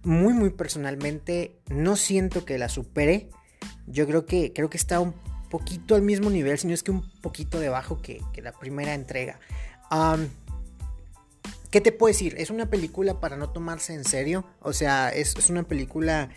Muy, 0.03 0.33
muy 0.33 0.51
personalmente 0.51 1.59
no 1.69 1.97
siento 1.97 2.45
que 2.45 2.57
la 2.57 2.71
supere. 2.71 3.29
Yo 3.87 4.07
creo 4.07 4.25
que, 4.25 4.53
creo 4.55 4.71
que 4.71 4.79
está 4.79 5.01
un 5.01 5.15
poquito 5.51 5.95
al 5.95 6.03
mismo 6.03 6.31
nivel, 6.31 6.59
si 6.59 6.67
no 6.67 6.75
es 6.75 6.83
que 6.83 6.91
un 6.91 7.03
poquito 7.21 7.61
debajo 7.61 8.01
que, 8.01 8.23
que 8.33 8.41
la 8.41 8.53
primera 8.53 8.95
entrega. 8.95 9.39
¿Qué 11.71 11.81
te 11.81 11.93
puedo 11.93 12.13
decir? 12.13 12.35
Es 12.39 12.51
una 12.51 12.71
película 12.71 13.21
para 13.21 13.37
no 13.37 13.51
tomarse 13.51 13.95
en 13.95 14.05
serio. 14.05 14.47
O 14.61 14.73
sea, 14.73 15.11
es, 15.11 15.35
es 15.37 15.51
una 15.51 15.65
película 15.65 16.31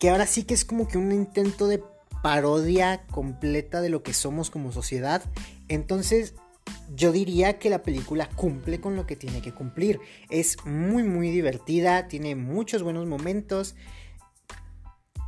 que 0.00 0.10
ahora 0.10 0.26
sí 0.26 0.44
que 0.44 0.54
es 0.54 0.64
como 0.64 0.88
que 0.88 0.98
un 0.98 1.12
intento 1.12 1.68
de 1.68 1.82
parodia 2.22 3.04
completa 3.10 3.80
de 3.80 3.88
lo 3.88 4.02
que 4.02 4.14
somos 4.14 4.50
como 4.50 4.72
sociedad. 4.72 5.22
Entonces, 5.68 6.34
yo 6.94 7.12
diría 7.12 7.58
que 7.58 7.70
la 7.70 7.82
película 7.82 8.28
cumple 8.28 8.80
con 8.80 8.96
lo 8.96 9.06
que 9.06 9.16
tiene 9.16 9.42
que 9.42 9.52
cumplir. 9.52 10.00
Es 10.30 10.56
muy, 10.64 11.02
muy 11.02 11.30
divertida, 11.30 12.08
tiene 12.08 12.36
muchos 12.36 12.82
buenos 12.82 13.06
momentos. 13.06 13.74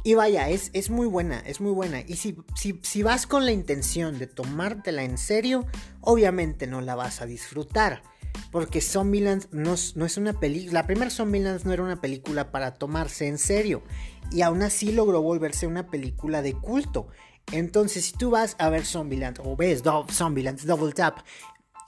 Y 0.06 0.14
vaya, 0.14 0.50
es, 0.50 0.70
es 0.74 0.90
muy 0.90 1.06
buena, 1.06 1.40
es 1.40 1.60
muy 1.60 1.72
buena. 1.72 2.00
Y 2.00 2.16
si, 2.16 2.36
si, 2.54 2.78
si, 2.82 3.02
vas 3.02 3.26
con 3.26 3.46
la 3.46 3.52
intención 3.52 4.18
de 4.18 4.26
tomártela 4.26 5.02
en 5.02 5.16
serio, 5.16 5.66
obviamente 6.02 6.66
no 6.66 6.82
la 6.82 6.94
vas 6.94 7.22
a 7.22 7.26
disfrutar. 7.26 8.02
Porque 8.50 8.80
Zombieland 8.80 9.46
no, 9.50 9.74
no 9.94 10.06
es 10.06 10.16
una 10.16 10.32
película. 10.32 10.80
La 10.80 10.86
primera 10.86 11.10
Zombieland 11.10 11.64
no 11.64 11.72
era 11.72 11.82
una 11.82 12.00
película 12.00 12.50
para 12.50 12.74
tomarse 12.74 13.26
en 13.26 13.38
serio. 13.38 13.82
Y 14.30 14.42
aún 14.42 14.62
así 14.62 14.92
logró 14.92 15.22
volverse 15.22 15.66
una 15.66 15.88
película 15.88 16.42
de 16.42 16.54
culto. 16.54 17.08
Entonces, 17.52 18.06
si 18.06 18.12
tú 18.12 18.30
vas 18.30 18.56
a 18.58 18.68
ver 18.68 18.84
Zombieland 18.84 19.38
o 19.42 19.56
ves 19.56 19.82
Zombieland 20.10 20.60
Double 20.62 20.92
Tap 20.92 21.18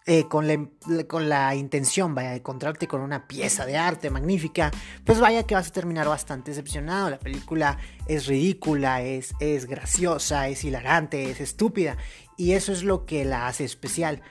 eh, 0.09 0.29
con, 0.29 0.47
la, 0.47 1.55
intención, 1.57 2.15
de 2.15 2.37
encontrarte 2.37 2.87
con 2.87 3.00
una 3.00 3.26
pieza 3.26 3.67
de 3.67 3.76
arte 3.76 4.09
magnífica, 4.11 4.71
pues 5.05 5.19
vaya 5.19 5.45
que 5.45 5.57
vas 5.57 5.69
a 5.69 5.73
terminar 5.73 6.07
bastante 6.07 6.53
decepcionado. 6.53 7.11
La 7.11 7.19
película 7.19 7.79
es 8.07 8.26
ridícula, 8.26 9.03
es 9.03 9.67
graciosa, 9.67 10.49
es 10.49 10.62
hilarante, 10.62 11.31
es 11.31 11.41
estúpida. 11.41 11.97
Y 12.37 12.53
eso 12.53 12.73
es 12.73 12.85
lo 12.85 13.07
que 13.07 13.25
la 13.25 13.49
hace 13.49 13.65
especial. 13.65 14.23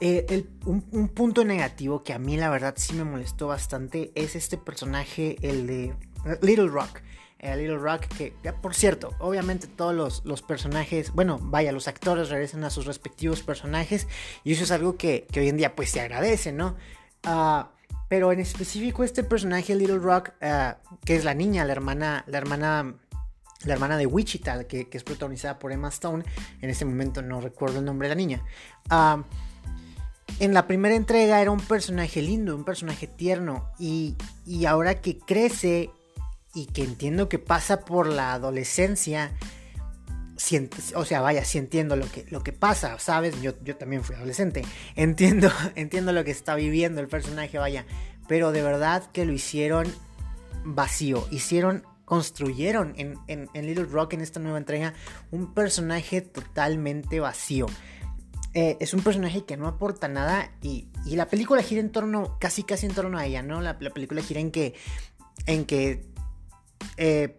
Eh, 0.00 0.46
un, 0.64 1.08
punto 1.08 1.44
negativo 1.44 2.04
que 2.04 2.12
a 2.12 2.20
mí 2.20 2.36
la 2.36 2.50
verdad 2.50 2.74
sí 2.76 2.94
me 2.94 3.02
molestó 3.02 3.48
bastante 3.48 4.12
es 4.14 4.36
este 4.36 4.56
personaje, 4.56 5.36
el 5.42 5.66
de 5.66 5.84
eh, 5.86 6.38
Little 6.40 6.68
Rock. 6.68 7.02
Eh, 7.40 7.56
Little 7.56 7.78
Rock, 7.78 8.06
que 8.16 8.32
por 8.60 8.74
cierto, 8.74 9.14
obviamente 9.20 9.66
todos 9.68 10.22
los, 10.24 10.42
personajes, 10.42 11.12
bueno, 11.12 11.38
vaya, 11.40 11.70
los 11.70 11.86
actores 11.86 12.30
regresan 12.30 12.64
a 12.64 12.70
sus 12.70 12.84
respectivos 12.84 13.42
personajes 13.42 14.08
y 14.42 14.52
eso 14.52 14.64
es 14.64 14.72
algo 14.72 14.96
que, 14.96 15.26
hoy 15.36 15.48
en 15.48 15.56
día 15.56 15.76
pues 15.76 15.90
se 15.90 16.00
agradece, 16.00 16.50
¿no? 16.50 16.76
Ah, 17.22 17.70
pero 18.08 18.32
en 18.32 18.40
específico 18.40 19.04
este 19.04 19.22
personaje, 19.22 19.76
Little 19.76 19.98
Rock, 19.98 20.30
ah, 20.40 20.78
que 21.04 21.14
es 21.14 21.24
la 21.24 21.34
niña, 21.34 21.64
la 21.64 21.72
hermana, 21.72 22.24
la 22.26 22.38
hermana 22.38 22.94
la 23.64 23.74
hermana 23.74 23.96
de 23.96 24.06
Wichita, 24.06 24.64
que, 24.68 24.88
es 24.90 25.04
protagonizada 25.04 25.58
por 25.58 25.72
Emma 25.72 25.88
Stone. 25.88 26.24
En 26.60 26.70
este 26.70 26.84
momento 26.84 27.22
no 27.22 27.40
recuerdo 27.40 27.80
el 27.80 27.84
nombre 27.84 28.08
de 28.08 28.14
la 28.14 28.18
niña. 28.18 28.42
Ah, 28.88 29.24
en 30.40 30.54
la 30.54 30.66
primera 30.66 30.94
entrega 30.94 31.40
era 31.40 31.50
un 31.50 31.60
personaje 31.60 32.22
lindo, 32.22 32.54
un 32.54 32.64
personaje 32.64 33.06
tierno. 33.06 33.70
Y, 33.78 34.16
ahora 34.66 35.00
que 35.00 35.18
crece 35.18 35.90
y 36.54 36.66
que 36.66 36.84
entiendo 36.84 37.28
que 37.28 37.38
pasa 37.38 37.80
por 37.84 38.06
la 38.06 38.32
adolescencia, 38.32 39.32
o 40.94 41.04
sea, 41.04 41.20
vaya, 41.20 41.44
sí 41.44 41.58
entiendo 41.58 41.96
lo 41.96 42.10
que, 42.10 42.24
lo 42.30 42.42
que 42.42 42.52
pasa, 42.52 42.98
¿sabes? 42.98 43.40
Yo, 43.42 43.52
yo 43.64 43.76
también 43.76 44.04
fui 44.04 44.14
adolescente. 44.16 44.64
Entiendo, 44.96 45.50
entiendo 45.74 46.12
lo 46.12 46.24
que 46.24 46.30
está 46.30 46.54
viviendo 46.54 47.00
el 47.00 47.08
personaje, 47.08 47.58
vaya. 47.58 47.84
Pero 48.28 48.52
de 48.52 48.62
verdad 48.62 49.10
que 49.12 49.24
lo 49.24 49.32
hicieron 49.32 49.92
vacío. 50.64 51.26
Hicieron, 51.30 51.84
construyeron 52.04 52.94
en, 52.96 53.18
en 53.26 53.66
Little 53.66 53.84
Rock, 53.84 54.12
en 54.12 54.20
esta 54.20 54.38
nueva 54.38 54.58
entrega, 54.58 54.94
un 55.30 55.54
personaje 55.54 56.20
totalmente 56.20 57.20
vacío. 57.20 57.66
Eh, 58.54 58.78
es 58.80 58.94
un 58.94 59.02
personaje 59.02 59.44
que 59.44 59.56
no 59.56 59.66
aporta 59.68 60.08
nada 60.08 60.50
y, 60.62 60.88
la 61.04 61.26
película 61.26 61.62
gira 61.62 61.80
en 61.80 61.90
torno, 61.90 62.38
casi 62.38 62.62
casi 62.62 62.86
en 62.86 62.94
torno 62.94 63.18
a 63.18 63.26
ella, 63.26 63.42
¿no? 63.42 63.60
La, 63.60 63.78
película 63.78 64.22
gira 64.22 64.40
en 64.40 64.50
que, 64.50 64.74
en 65.46 65.64
que, 65.64 66.06
eh, 66.96 67.38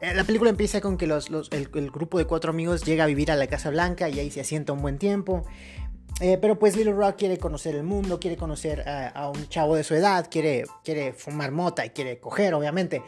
la 0.00 0.24
película 0.24 0.50
empieza 0.50 0.80
con 0.80 0.96
que 0.96 1.06
los, 1.06 1.28
el, 1.50 1.68
grupo 1.68 2.18
de 2.18 2.26
cuatro 2.26 2.50
amigos 2.50 2.84
llega 2.84 3.04
a 3.04 3.06
vivir 3.06 3.30
a 3.30 3.36
la 3.36 3.46
Casa 3.46 3.70
Blanca 3.70 4.08
y 4.08 4.18
ahí 4.18 4.30
se 4.30 4.40
asienta 4.40 4.72
un 4.72 4.82
buen 4.82 4.98
tiempo. 4.98 5.44
Eh, 6.20 6.38
pero 6.40 6.58
pues 6.58 6.76
Little 6.76 6.94
Rock 6.94 7.16
quiere 7.16 7.38
conocer 7.38 7.76
el 7.76 7.84
mundo, 7.84 8.18
quiere 8.18 8.36
conocer 8.36 8.88
a, 8.88 9.30
un 9.30 9.48
chavo 9.48 9.76
de 9.76 9.84
su 9.84 9.94
edad, 9.94 10.28
quiere, 10.28 10.64
quiere 10.82 11.12
fumar 11.12 11.52
mota 11.52 11.86
y 11.86 11.90
quiere 11.90 12.18
coger, 12.18 12.54
obviamente. 12.54 13.02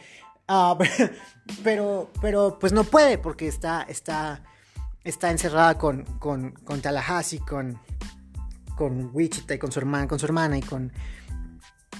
Ah, 0.47 0.77
pero, 1.63 2.09
pero 2.21 2.57
pues 2.59 2.71
no 2.71 2.85
puede 2.85 3.17
porque 3.17 3.47
está, 3.47 3.85
está 3.89 4.43
está 5.03 5.31
encerrada 5.31 5.77
con, 5.77 6.03
con, 6.19 6.51
con 6.51 6.81
Tallahassee, 6.81 7.39
con, 7.39 7.79
con 8.75 9.09
Wichita 9.13 9.55
y 9.55 9.59
con 9.59 9.71
su 9.71 9.79
hermana, 9.79 10.07
con 10.07 10.19
su 10.19 10.25
hermana 10.25 10.57
y 10.57 10.61
con, 10.61 10.91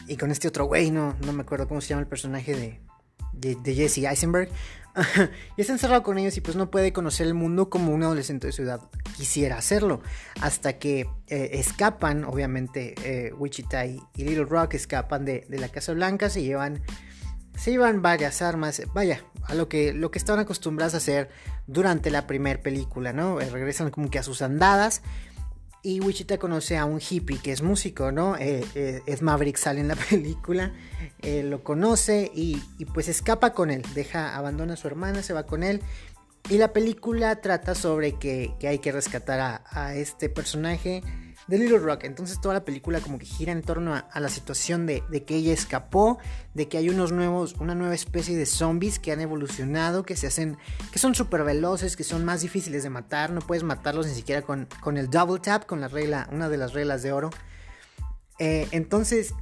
y 0.08 0.18
con 0.18 0.32
este 0.32 0.48
otro 0.48 0.66
güey, 0.66 0.92
no, 0.92 1.16
no 1.26 1.34
me 1.34 1.42
acuerdo 1.42 1.68
cómo 1.68 1.82
se 1.82 1.90
llama 1.90 2.02
el 2.02 2.08
personaje 2.08 2.56
de, 2.56 3.56
de, 3.56 3.76
Jesse 3.76 4.00
Eisenberg. 4.00 4.50
y 5.58 5.62
está 5.62 5.74
encerrado 5.74 6.04
con 6.04 6.18
ellos 6.18 6.36
y 6.36 6.42
pues 6.42 6.58
no 6.58 6.70
puede 6.70 6.92
conocer 6.92 7.26
el 7.26 7.34
mundo 7.34 7.70
como 7.70 7.94
un 7.94 8.04
adolescente 8.04 8.48
de 8.48 8.54
su 8.54 8.64
edad 8.64 8.82
quisiera 9.16 9.58
hacerlo. 9.58 10.02
Hasta 10.42 10.80
que 10.80 11.08
eh, 11.28 11.50
escapan, 11.54 12.24
obviamente, 12.26 12.96
eh, 13.04 13.34
Wichita 13.34 13.86
y, 13.86 14.02
Little 14.16 14.46
Rock 14.46 14.74
escapan 14.74 15.26
de, 15.26 15.46
de, 15.48 15.60
la 15.60 15.70
Casa 15.70 15.94
Blanca, 15.94 16.30
se 16.30 16.44
llevan, 16.44 16.82
se 17.56 17.72
llevan 17.72 18.02
varias 18.02 18.42
armas, 18.42 18.82
vaya, 18.94 19.24
a 19.44 19.56
lo 19.56 19.68
que, 19.68 19.94
lo 19.94 20.12
que 20.12 20.20
estaban 20.20 20.42
acostumbrados 20.42 20.94
a 20.94 20.98
hacer 20.98 21.30
durante 21.68 22.10
la 22.10 22.28
primera 22.28 22.62
película, 22.62 23.14
¿no? 23.14 23.40
Eh, 23.42 23.50
regresan 23.50 23.92
como 23.92 24.10
que 24.10 24.20
a 24.20 24.24
sus 24.24 24.42
andadas. 24.42 25.02
Y 25.84 26.00
Wichita 26.00 26.38
conoce 26.38 26.78
a 26.78 26.86
un 26.86 27.00
hippie 27.02 27.40
que 27.40 27.52
es 27.52 27.64
músico, 27.64 28.12
¿no? 28.12 28.38
Eh, 28.38 28.64
eh, 28.76 29.02
es 29.08 29.24
Maverick, 29.24 29.58
sale 29.58 29.80
en 29.80 29.88
la 29.88 29.96
película, 30.10 30.74
lo 31.24 31.64
conoce 31.64 32.32
y, 32.34 32.62
pues 32.94 33.08
escapa 33.08 33.54
con 33.54 33.72
él, 33.72 33.84
deja, 33.96 34.36
abandona 34.36 34.74
a 34.74 34.78
su 34.78 34.88
hermana, 34.88 35.24
se 35.24 35.34
va 35.34 35.46
con 35.46 35.64
él. 35.64 35.82
Y 36.50 36.58
la 36.58 36.74
película 36.74 37.42
trata 37.42 37.76
sobre 37.76 38.14
que, 38.14 38.56
hay 38.62 38.80
que 38.80 38.92
rescatar 38.92 39.64
a 39.70 39.96
este 39.96 40.30
personaje 40.30 41.04
de 41.48 41.58
Little 41.58 41.80
Rock. 41.80 42.04
Entonces 42.04 42.40
toda 42.40 42.54
la 42.54 42.66
película 42.66 43.00
como 43.00 43.18
que 43.18 43.26
gira 43.26 43.52
en 43.52 43.62
torno 43.62 43.96
a, 43.96 44.20
la 44.20 44.30
situación 44.30 44.86
de, 44.86 45.04
que 45.26 45.36
ella 45.36 45.54
escapó, 45.54 46.20
de 46.54 46.68
que 46.68 46.78
hay 46.78 46.90
unos 46.90 47.12
nuevos, 47.12 47.56
una 47.60 47.76
nueva 47.76 47.96
especie 47.96 48.36
de 48.36 48.46
zombies 48.46 49.00
que 49.00 49.12
han 49.12 49.22
evolucionado, 49.22 50.04
que 50.04 50.16
se 50.16 50.28
hacen, 50.28 50.58
que 50.92 51.00
son 51.00 51.16
súper 51.16 51.44
veloces, 51.44 51.96
que 51.96 52.04
son 52.04 52.26
más 52.26 52.42
difíciles 52.42 52.84
de 52.84 52.90
matar, 52.90 53.32
no 53.32 53.42
puedes 53.42 53.64
matarlos 53.64 54.08
ni 54.08 54.14
siquiera 54.14 54.42
con, 54.42 54.68
con 54.82 54.98
el 54.98 55.10
double 55.10 55.40
tap, 55.40 55.66
con 55.66 55.82
la 55.82 55.88
regla, 55.88 56.28
una 56.32 56.50
de 56.50 56.58
las 56.58 56.74
reglas 56.74 57.04
de 57.04 57.12
oro. 57.12 57.30
Eh, 58.40 58.68
entonces, 58.72 59.34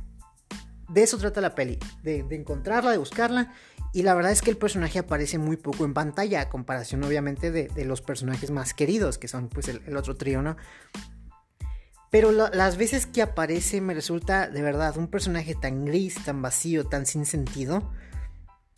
de 0.89 1.03
eso 1.03 1.17
trata 1.17 1.41
la 1.41 1.55
peli, 1.55 1.79
de, 2.03 2.25
encontrarla, 2.31 2.91
de 2.91 2.97
buscarla. 2.97 3.53
Y 3.91 4.03
la 4.03 4.13
verdad 4.13 4.31
es 4.31 4.41
que 4.41 4.51
el 4.51 4.57
personaje 4.57 4.99
aparece 4.99 5.39
muy 5.39 5.57
poco 5.57 5.85
en 5.85 5.93
pantalla, 5.93 6.41
a 6.41 6.49
comparación 6.49 7.03
obviamente 7.03 7.49
de, 7.51 7.85
los 7.85 8.01
personajes 8.01 8.51
más 8.51 8.73
queridos, 8.73 9.17
que 9.17 9.27
son 9.27 9.49
pues 9.49 9.67
el, 9.67 9.81
el 9.87 9.97
otro 9.97 10.15
trío, 10.15 10.41
¿no? 10.41 10.57
Pero 12.09 12.31
las 12.31 12.77
veces 12.77 13.05
que 13.05 13.21
aparece 13.21 13.81
me 13.81 13.93
resulta 13.93 14.47
de 14.47 14.61
verdad 14.61 14.97
un 14.97 15.07
personaje 15.07 15.53
tan 15.53 15.85
gris, 15.85 16.15
tan 16.23 16.41
vacío, 16.41 16.85
tan 16.85 17.05
sin 17.05 17.25
sentido. 17.25 17.91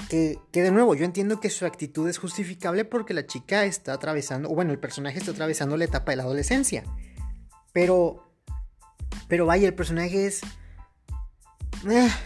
Que, 0.09 0.37
que, 0.51 0.63
de 0.63 0.71
nuevo, 0.71 0.95
yo 0.95 1.05
entiendo 1.05 1.39
que 1.39 1.49
su 1.49 1.65
actitud 1.65 2.09
es 2.09 2.17
justificable 2.17 2.83
porque 2.83 3.13
la 3.13 3.27
chica 3.27 3.65
está 3.65 3.93
atravesando, 3.93 4.49
o 4.49 4.55
bueno, 4.55 4.71
el 4.71 4.79
personaje 4.79 5.19
está 5.19 5.31
atravesando 5.31 5.77
la 5.77 5.85
etapa 5.85 6.11
de 6.11 6.17
la 6.17 6.23
adolescencia. 6.23 6.83
Pero, 7.71 8.33
pero 9.29 9.45
vaya, 9.45 9.67
el 9.67 9.75
personaje 9.75 10.25
es 10.25 10.41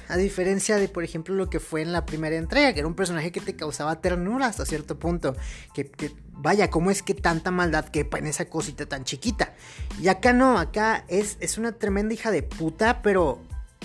a 0.09 0.17
diferencia 0.17 0.77
de, 0.77 0.89
por 0.89 1.03
ejemplo, 1.03 1.33
lo 1.35 1.49
que 1.49 1.59
fue 1.59 1.81
en 1.81 1.93
la 1.93 2.05
primera 2.05 2.35
entrega, 2.35 2.73
que 2.73 2.79
era 2.79 2.87
un 2.87 2.95
personaje 2.95 3.31
que 3.31 3.41
te 3.41 3.55
causaba 3.55 4.01
ternura 4.01 4.47
hasta 4.47 4.65
cierto 4.65 4.99
punto. 4.99 5.35
Que, 5.73 5.91
vaya, 6.31 6.69
¿cómo 6.69 6.91
es 6.91 7.01
que 7.01 7.13
tanta 7.13 7.51
maldad 7.51 7.85
quepa 7.85 8.17
en 8.17 8.27
esa 8.27 8.45
cosita 8.45 8.85
tan 8.85 9.03
chiquita? 9.03 9.53
Y 10.01 10.07
acá 10.09 10.33
no, 10.33 10.59
acá 10.59 11.05
es, 11.07 11.37
es 11.39 11.57
una 11.57 11.73
tremenda 11.73 12.13
hija 12.13 12.31
de 12.31 12.43
puta, 12.43 13.01
pero, 13.01 13.41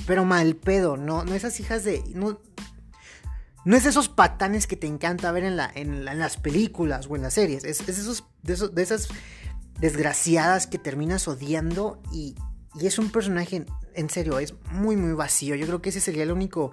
pero 0.07 0.25
mal 0.25 0.57
pedo, 0.57 0.97
¿no? 0.97 1.25
No 1.25 1.35
esas 1.35 1.61
hijas 1.61 1.85
de. 1.85 2.03
No, 2.15 2.41
no 3.65 3.77
es 3.77 3.87
esos 3.87 4.09
patanes 4.09 4.67
que 4.67 4.77
te 4.77 4.87
encanta 4.87 5.31
ver 5.33 5.45
en, 5.45 5.57
la, 5.57 5.71
en, 5.75 6.05
las 6.05 6.37
películas 6.37 7.07
o 7.09 7.17
en 7.17 7.23
las 7.23 7.35
series. 7.35 7.65
Es, 7.65 7.87
de, 7.87 7.93
esos, 7.93 8.25
de 8.43 8.83
esas 8.83 9.09
desgraciadas 9.79 10.67
que 10.67 10.79
terminas 10.79 11.29
odiando 11.29 12.03
y, 12.13 12.35
y 12.79 12.87
es 12.87 12.99
un 12.99 13.11
personaje 13.11 13.65
en 13.95 14.11
serio, 14.11 14.39
es 14.39 14.55
muy, 14.73 14.97
muy 14.97 15.13
vacío. 15.13 15.55
Yo 15.55 15.67
creo 15.67 15.83
que 15.83 15.89
ese 15.89 16.01
sería 16.01 16.23
el 16.23 16.33
único, 16.33 16.73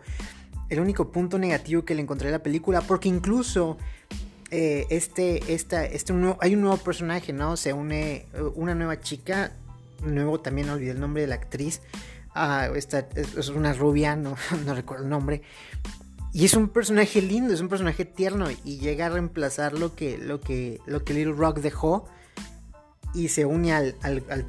el 0.69 0.79
único 0.79 1.11
punto 1.11 1.39
negativo 1.39 1.85
que 1.85 1.95
le 1.95 2.01
encontré 2.01 2.29
a 2.29 2.31
la 2.31 2.43
película, 2.43 2.81
porque 2.81 3.09
incluso 3.09 3.77
eh, 4.51 4.85
este, 4.89 5.53
esta, 5.53 5.85
este 5.85 6.13
hay 6.39 6.55
un 6.55 6.61
nuevo 6.61 6.77
personaje, 6.77 7.33
¿no? 7.33 7.57
Se 7.57 7.73
une 7.73 8.27
una 8.55 8.75
nueva 8.75 8.99
chica, 9.01 9.51
nuevo 10.03 10.39
también 10.39 10.69
olvidé 10.69 10.91
el 10.91 10.99
nombre 10.99 11.23
de 11.23 11.27
la 11.27 11.35
actriz, 11.35 11.81
esta 12.75 13.07
es, 13.15 13.49
una 13.49 13.73
rubia, 13.73 14.15
no, 14.15 14.35
no 14.65 14.75
recuerdo 14.75 15.03
el 15.03 15.09
nombre, 15.09 15.41
y 16.33 16.45
es 16.45 16.53
un 16.53 16.69
personaje 16.69 17.21
lindo, 17.21 17.53
es 17.53 17.61
un 17.61 17.69
personaje 17.69 18.05
tierno 18.05 18.47
y 18.63 18.77
llega 18.77 19.07
a 19.07 19.09
reemplazar 19.09 19.73
lo 19.73 19.95
que, 19.95 20.17
lo 20.17 20.39
que, 20.39 20.79
lo 20.85 21.03
que 21.03 21.13
Little 21.13 21.33
Rock 21.33 21.59
dejó 21.59 22.05
y 23.17 23.29
se 23.29 23.45
une 23.45 23.73
al, 23.73 23.95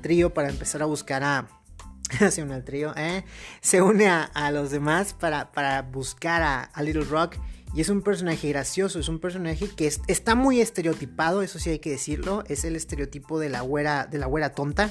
trío 0.02 0.34
para 0.34 0.50
empezar 0.50 0.82
a 0.82 0.84
buscar 0.84 1.24
a... 1.24 1.48
se 2.30 2.42
une 2.42 2.54
al 2.54 2.64
trío, 2.64 2.94
¿eh? 2.96 3.24
Se 3.60 3.80
une 3.80 4.08
a, 4.08 4.50
los 4.52 4.70
demás 4.70 5.14
para, 5.14 5.52
para 5.52 5.82
buscar 5.82 6.42
a, 6.42 6.82
Little 6.82 7.04
Rock. 7.04 7.36
Y 7.74 7.80
es 7.80 7.88
un 7.88 8.02
personaje 8.02 8.48
gracioso, 8.48 8.98
es 8.98 9.08
un 9.08 9.18
personaje 9.18 9.68
que 9.68 9.86
está 10.06 10.34
muy 10.34 10.60
estereotipado, 10.60 11.42
eso 11.42 11.58
sí 11.58 11.70
hay 11.70 11.78
que 11.78 11.90
decirlo. 11.90 12.44
Es 12.46 12.64
el 12.64 12.76
estereotipo 12.76 13.38
de 13.38 13.48
la 13.48 13.62
güera, 13.62 14.06
de 14.06 14.18
la 14.18 14.52
tonta. 14.54 14.90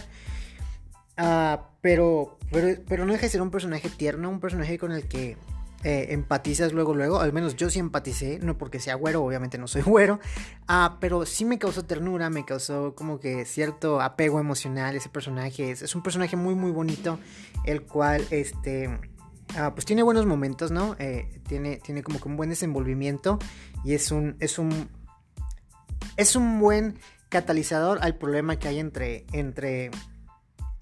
Ah, 1.15 1.69
pero, 1.81 2.38
pero, 2.51 2.81
pero 2.88 3.05
no 3.05 3.13
deja 3.13 3.25
de 3.25 3.29
ser 3.29 3.41
un 3.41 3.51
personaje 3.51 3.89
tierno, 3.89 4.29
un 4.29 4.39
personaje 4.39 4.77
con 4.77 4.91
el 4.91 5.07
que 5.07 5.38
eh, 5.84 6.07
empatizas 6.10 6.74
luego, 6.74 6.93
luego. 6.93 7.19
Al 7.19 7.34
menos 7.34 7.55
yo 7.55 7.69
sí 7.69 7.79
empaticé, 7.79 8.39
no 8.39 8.57
porque 8.57 8.79
sea 8.79 8.96
güero, 8.96 9.24
obviamente 9.24 9.57
no 9.57 9.67
soy 9.67 9.81
güero. 9.84 10.19
Ah, 10.67 10.98
pero 11.00 11.25
sí 11.25 11.46
me 11.46 11.60
causó 11.60 11.84
ternura, 11.84 12.29
me 12.29 12.46
causó 12.46 12.96
como 12.96 13.19
que 13.19 13.46
cierto 13.46 14.01
apego 14.01 14.39
emocional 14.39 14.96
ese 14.96 15.10
personaje. 15.10 15.72
Es, 15.72 15.96
un 15.96 16.01
personaje 16.03 16.36
muy, 16.36 16.55
muy 16.55 16.72
bonito, 16.72 17.19
el 17.63 17.84
cual, 17.84 18.25
este... 18.31 19.00
Ah, 19.55 19.74
pues 19.74 19.86
tiene 19.86 20.03
buenos 20.03 20.25
momentos, 20.25 20.72
¿no? 20.72 20.98
Eh, 21.00 21.39
tiene, 21.48 21.77
tiene 21.77 22.03
como 22.03 22.19
que 22.19 22.27
un 22.27 22.36
buen 22.36 22.50
desenvolvimiento 22.50 23.39
y 23.86 23.93
es 23.93 24.12
un, 24.12 24.36
es 24.41 24.60
un, 24.60 24.89
es 26.17 26.36
un 26.36 26.60
buen 26.60 27.00
catalizador 27.29 28.00
al 28.01 28.15
problema 28.15 28.60
que 28.60 28.67
hay 28.67 28.79
entre, 28.79 29.25
entre 29.31 29.91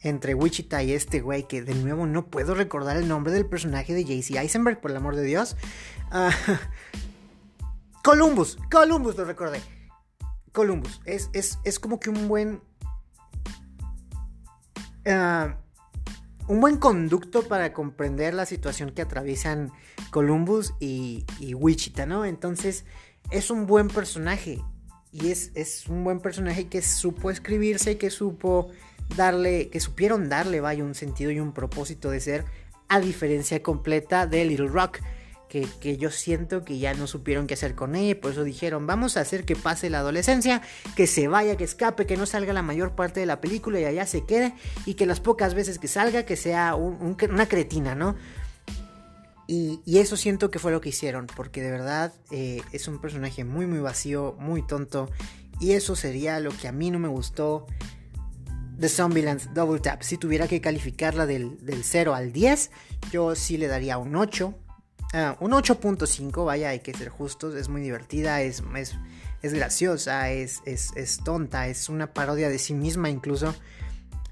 entre 0.05 0.35
Wichita 0.35 0.83
y 0.83 0.93
este 0.93 1.19
güey, 1.19 1.47
que 1.47 1.63
de 1.63 1.73
nuevo 1.73 2.05
no 2.05 2.27
puedo 2.27 2.53
recordar 2.53 2.95
el 2.97 3.07
nombre 3.07 3.33
del 3.33 3.47
personaje 3.47 3.93
de 3.93 4.05
JC 4.05 4.35
Eisenberg, 4.37 4.79
por 4.79 4.91
el 4.91 4.97
amor 4.97 5.15
de 5.15 5.23
Dios. 5.23 5.57
Ah, 6.11 6.31
Columbus, 8.03 8.57
Columbus 8.71 9.17
lo 9.17 9.25
recordé. 9.25 9.61
Columbus, 10.51 11.01
es, 11.05 11.29
es, 11.33 11.79
como 11.79 11.99
que 11.99 12.11
un 12.11 12.27
buen... 12.27 12.61
Ah, 15.07 15.57
un 16.47 16.61
buen 16.61 16.77
conducto 16.77 17.47
para 17.47 17.73
comprender 17.73 18.35
la 18.35 18.45
situación 18.45 18.91
que 18.91 19.01
atraviesan 19.01 19.71
Columbus 20.11 20.75
y, 20.79 21.25
Wichita, 21.55 22.05
¿no? 22.05 22.25
Entonces 22.25 22.85
es 23.31 23.49
un 23.49 23.65
buen 23.65 23.87
personaje. 23.87 24.61
Y 25.11 25.31
es, 25.31 25.51
es 25.55 25.87
un 25.87 26.03
buen 26.03 26.19
personaje 26.19 26.67
que 26.67 26.81
supo 26.83 27.31
escribirse, 27.31 27.97
que 27.97 28.11
supo 28.11 28.69
darle, 29.15 29.69
que 29.69 29.79
supieron 29.79 30.29
darle, 30.29 30.61
vaya, 30.61 30.83
un 30.83 30.95
sentido 30.95 31.31
y 31.31 31.39
un 31.39 31.53
propósito 31.53 32.09
de 32.09 32.19
ser, 32.19 32.45
a 32.87 32.99
diferencia 32.99 33.61
completa 33.63 34.27
de 34.27 34.45
Little 34.45 34.67
Rock. 34.67 34.99
Que, 35.47 35.67
que, 35.79 35.95
yo 35.95 36.11
siento 36.11 36.65
que 36.65 36.79
ya 36.79 36.93
no 36.95 37.07
supieron 37.07 37.47
qué 37.47 37.53
hacer 37.53 37.75
con 37.75 37.95
ella, 37.95 38.19
por 38.19 38.31
eso 38.31 38.43
dijeron, 38.43 38.87
vamos 38.87 39.15
a 39.15 39.21
hacer 39.21 39.45
que 39.45 39.55
pase 39.55 39.89
la 39.89 39.99
adolescencia, 39.99 40.61
que 40.97 41.07
se 41.07 41.29
vaya, 41.29 41.55
que 41.55 41.63
escape, 41.63 42.05
que 42.05 42.17
no 42.17 42.25
salga 42.25 42.51
la 42.51 42.63
mayor 42.63 42.93
parte 42.95 43.21
de 43.21 43.25
la 43.25 43.39
película 43.39 43.79
y 43.79 43.85
allá 43.85 44.05
se 44.05 44.25
quede, 44.25 44.53
y 44.85 44.95
que 44.95 45.05
las 45.05 45.21
pocas 45.21 45.53
veces 45.53 45.79
que 45.79 45.87
salga, 45.87 46.23
que 46.23 46.35
sea 46.35 46.75
una 46.75 47.47
cretina, 47.47 47.95
¿no? 47.95 48.15
Y, 49.47 49.79
eso 49.85 50.17
siento 50.17 50.49
que 50.49 50.59
fue 50.59 50.71
lo 50.71 50.81
que 50.81 50.89
hicieron, 50.89 51.27
porque 51.27 51.61
de 51.61 51.71
verdad 51.71 52.13
eh, 52.31 52.61
es 52.71 52.87
un 52.87 52.99
personaje 52.99 53.43
muy, 53.43 53.67
muy 53.67 53.79
vacío, 53.79 54.35
muy 54.39 54.65
tonto, 54.65 55.09
y 55.59 55.73
eso 55.73 55.95
sería 55.95 56.39
lo 56.39 56.51
que 56.51 56.67
a 56.67 56.71
mí 56.71 56.89
no 56.89 56.99
me 56.99 57.07
gustó 57.07 57.67
The 58.79 58.89
Zombieland 58.89 59.53
Double 59.53 59.79
Tap. 59.79 60.01
Si 60.01 60.17
tuviera 60.17 60.47
que 60.47 60.61
calificarla 60.61 61.25
del, 61.25 61.57
0 61.83 62.13
al 62.13 62.31
10, 62.31 62.71
yo 63.11 63.35
sí 63.35 63.57
le 63.57 63.67
daría 63.67 63.97
un 63.97 64.15
8. 64.15 64.53
Ah, 65.13 65.37
un 65.39 65.51
8.5, 65.51 66.45
vaya, 66.45 66.69
hay 66.69 66.79
que 66.79 66.93
ser 66.93 67.09
justos. 67.09 67.55
Es 67.55 67.69
muy 67.69 67.81
divertida, 67.81 68.41
es, 68.41 68.63
es, 69.41 69.53
graciosa, 69.53 70.29
es, 70.31 70.61
es, 70.65 71.19
tonta, 71.23 71.67
es 71.67 71.89
una 71.89 72.13
parodia 72.13 72.49
de 72.49 72.59
sí 72.59 72.73
misma 72.73 73.09
incluso. 73.09 73.55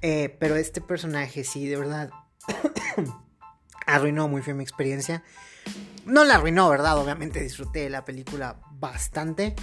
Eh, 0.02 0.36
pero 0.40 0.56
este 0.56 0.82
personaje 0.82 1.46
sí, 1.46 1.68
de 1.68 1.78
verdad, 1.78 2.10
arruinó 3.86 4.28
muy 4.28 4.42
feo 4.42 4.56
mi 4.56 4.64
experiencia. 4.64 5.24
No 6.06 6.26
la 6.26 6.36
arruinó, 6.36 6.68
¿verdad? 6.68 6.98
Obviamente 6.98 7.40
disfruté 7.40 7.90
la 7.90 8.04
película 8.04 8.60
bastante. 8.72 9.56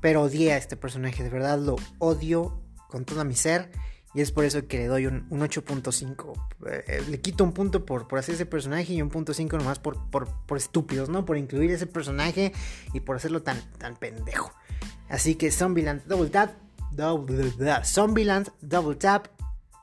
Pero 0.00 0.22
odié 0.22 0.54
a 0.54 0.56
este 0.56 0.76
personaje, 0.76 1.22
de 1.22 1.30
verdad 1.30 1.60
lo 1.60 1.76
odio 2.00 2.60
con 2.88 3.04
todo 3.04 3.24
mi 3.24 3.36
ser. 3.36 3.70
Y 4.14 4.20
es 4.20 4.30
por 4.30 4.44
eso 4.44 4.66
que 4.66 4.78
le 4.78 4.86
doy 4.86 5.06
un, 5.06 5.28
8.5. 5.30 6.32
Eh, 6.66 7.04
le 7.08 7.20
quito 7.20 7.44
un 7.44 7.52
punto 7.52 7.86
por, 7.86 8.08
por 8.08 8.18
hacer 8.18 8.34
ese 8.34 8.44
personaje 8.44 8.92
y 8.92 9.00
un 9.00 9.08
punto 9.08 9.32
5 9.32 9.56
nomás 9.56 9.78
por, 9.78 10.10
por, 10.10 10.28
por, 10.46 10.58
estúpidos, 10.58 11.08
¿no? 11.08 11.24
Por 11.24 11.38
incluir 11.38 11.70
ese 11.70 11.86
personaje 11.86 12.52
y 12.92 13.00
por 13.00 13.16
hacerlo 13.16 13.42
tan, 13.42 13.58
tan 13.78 13.96
pendejo. 13.96 14.52
Así 15.08 15.34
que 15.34 15.50
Zombieland 15.50 16.04
Double 16.06 16.30
Tap. 16.30 16.52
Double, 16.90 17.52
Zombieland 17.84 18.50
Double 18.60 18.96
Tap 18.96 19.28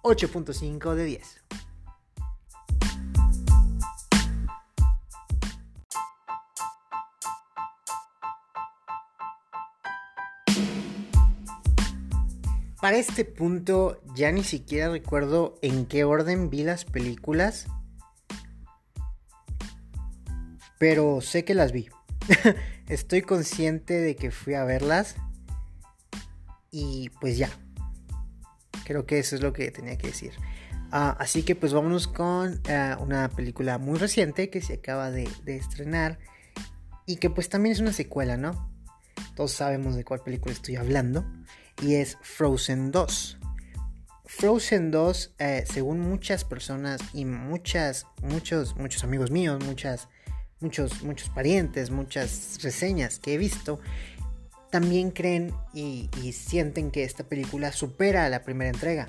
8.5 0.03 0.93
de 0.93 1.05
10. 1.05 1.41
Para 12.81 12.95
este 12.95 13.25
punto 13.25 14.01
ya 14.15 14.31
ni 14.31 14.43
siquiera 14.45 14.89
recuerdo 14.89 15.55
en 15.61 15.85
qué 15.85 16.05
orden 16.05 16.49
vi 16.49 16.63
las 16.63 16.85
películas. 16.85 17.67
Pero 20.77 21.19
sé 21.19 21.43
que 21.43 21.53
las 21.53 21.73
vi. 21.73 21.89
Estoy 22.87 23.21
consciente 23.21 23.95
de 23.95 24.15
que 24.15 24.31
fui 24.31 24.53
a 24.53 24.63
verlas. 24.63 25.17
Y 26.71 27.09
pues 27.19 27.37
ya. 27.37 27.49
Creo 28.85 29.05
que 29.05 29.19
eso 29.19 29.35
es 29.35 29.41
lo 29.41 29.51
que 29.51 29.71
tenía 29.71 29.97
que 29.97 30.07
decir. 30.07 30.31
Ah, 30.89 31.17
así 31.19 31.43
que 31.43 31.55
pues 31.55 31.73
vámonos 31.73 32.07
con 32.07 32.61
ah, 32.69 32.97
una 33.01 33.27
película 33.29 33.77
muy 33.77 33.99
reciente 33.99 34.49
que 34.49 34.61
se 34.61 34.75
acaba 34.75 35.11
de, 35.11 35.27
de 35.43 35.57
estrenar. 35.57 36.17
Y 37.05 37.17
que 37.17 37.29
pues 37.29 37.49
también 37.49 37.73
es 37.73 37.81
una 37.81 37.91
secuela, 37.91 38.37
¿no? 38.37 38.71
Todos 39.35 39.51
sabemos 39.51 39.97
de 39.97 40.05
cuál 40.05 40.21
película 40.21 40.53
estoy 40.53 40.77
hablando 40.77 41.25
y 41.81 41.95
es 41.95 42.17
Frozen 42.21 42.91
2. 42.91 43.37
Frozen 44.25 44.91
2, 44.91 45.35
eh, 45.39 45.63
según 45.67 45.99
muchas 45.99 46.45
personas 46.45 47.01
y 47.13 47.25
muchas, 47.25 48.05
muchos, 48.21 48.75
muchos 48.77 49.03
amigos 49.03 49.31
míos, 49.31 49.63
muchas, 49.65 50.07
muchos, 50.59 51.03
muchos 51.03 51.29
parientes, 51.29 51.89
muchas 51.89 52.59
reseñas 52.61 53.19
que 53.19 53.33
he 53.33 53.37
visto, 53.37 53.79
también 54.69 55.11
creen 55.11 55.51
y, 55.73 56.09
sienten 56.31 56.91
que 56.91 57.03
esta 57.03 57.23
película 57.23 57.71
supera 57.71 58.25
a 58.25 58.29
la 58.29 58.43
primera 58.43 58.69
entrega. 58.69 59.07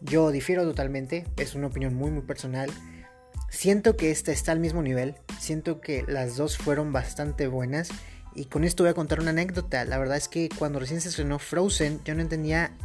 Yo 0.00 0.30
difiero 0.30 0.64
totalmente, 0.64 1.26
es 1.36 1.54
una 1.54 1.66
opinión 1.66 1.94
muy 1.94 2.10
muy 2.10 2.22
personal. 2.22 2.70
Siento 3.50 3.96
que 3.96 4.10
esta 4.10 4.32
está 4.32 4.52
al 4.52 4.60
mismo 4.60 4.82
nivel, 4.82 5.14
siento 5.38 5.80
que 5.80 6.04
las 6.08 6.36
dos 6.36 6.56
fueron 6.56 6.90
bastante 6.90 7.46
buenas 7.48 7.90
y 8.34 8.46
con 8.46 8.64
esto 8.64 8.82
voy 8.82 8.90
a 8.90 8.94
contar 8.94 9.20
una 9.20 9.30
anécdota. 9.30 9.84
La 9.84 9.98
verdad 9.98 10.16
es 10.16 10.28
que 10.28 10.48
cuando 10.58 10.78
recién 10.78 11.00
se 11.00 11.08
estrenó 11.08 11.38
Frozen, 11.38 12.00
yo 12.04 12.14
no 12.14 12.20
entendía 12.20 12.76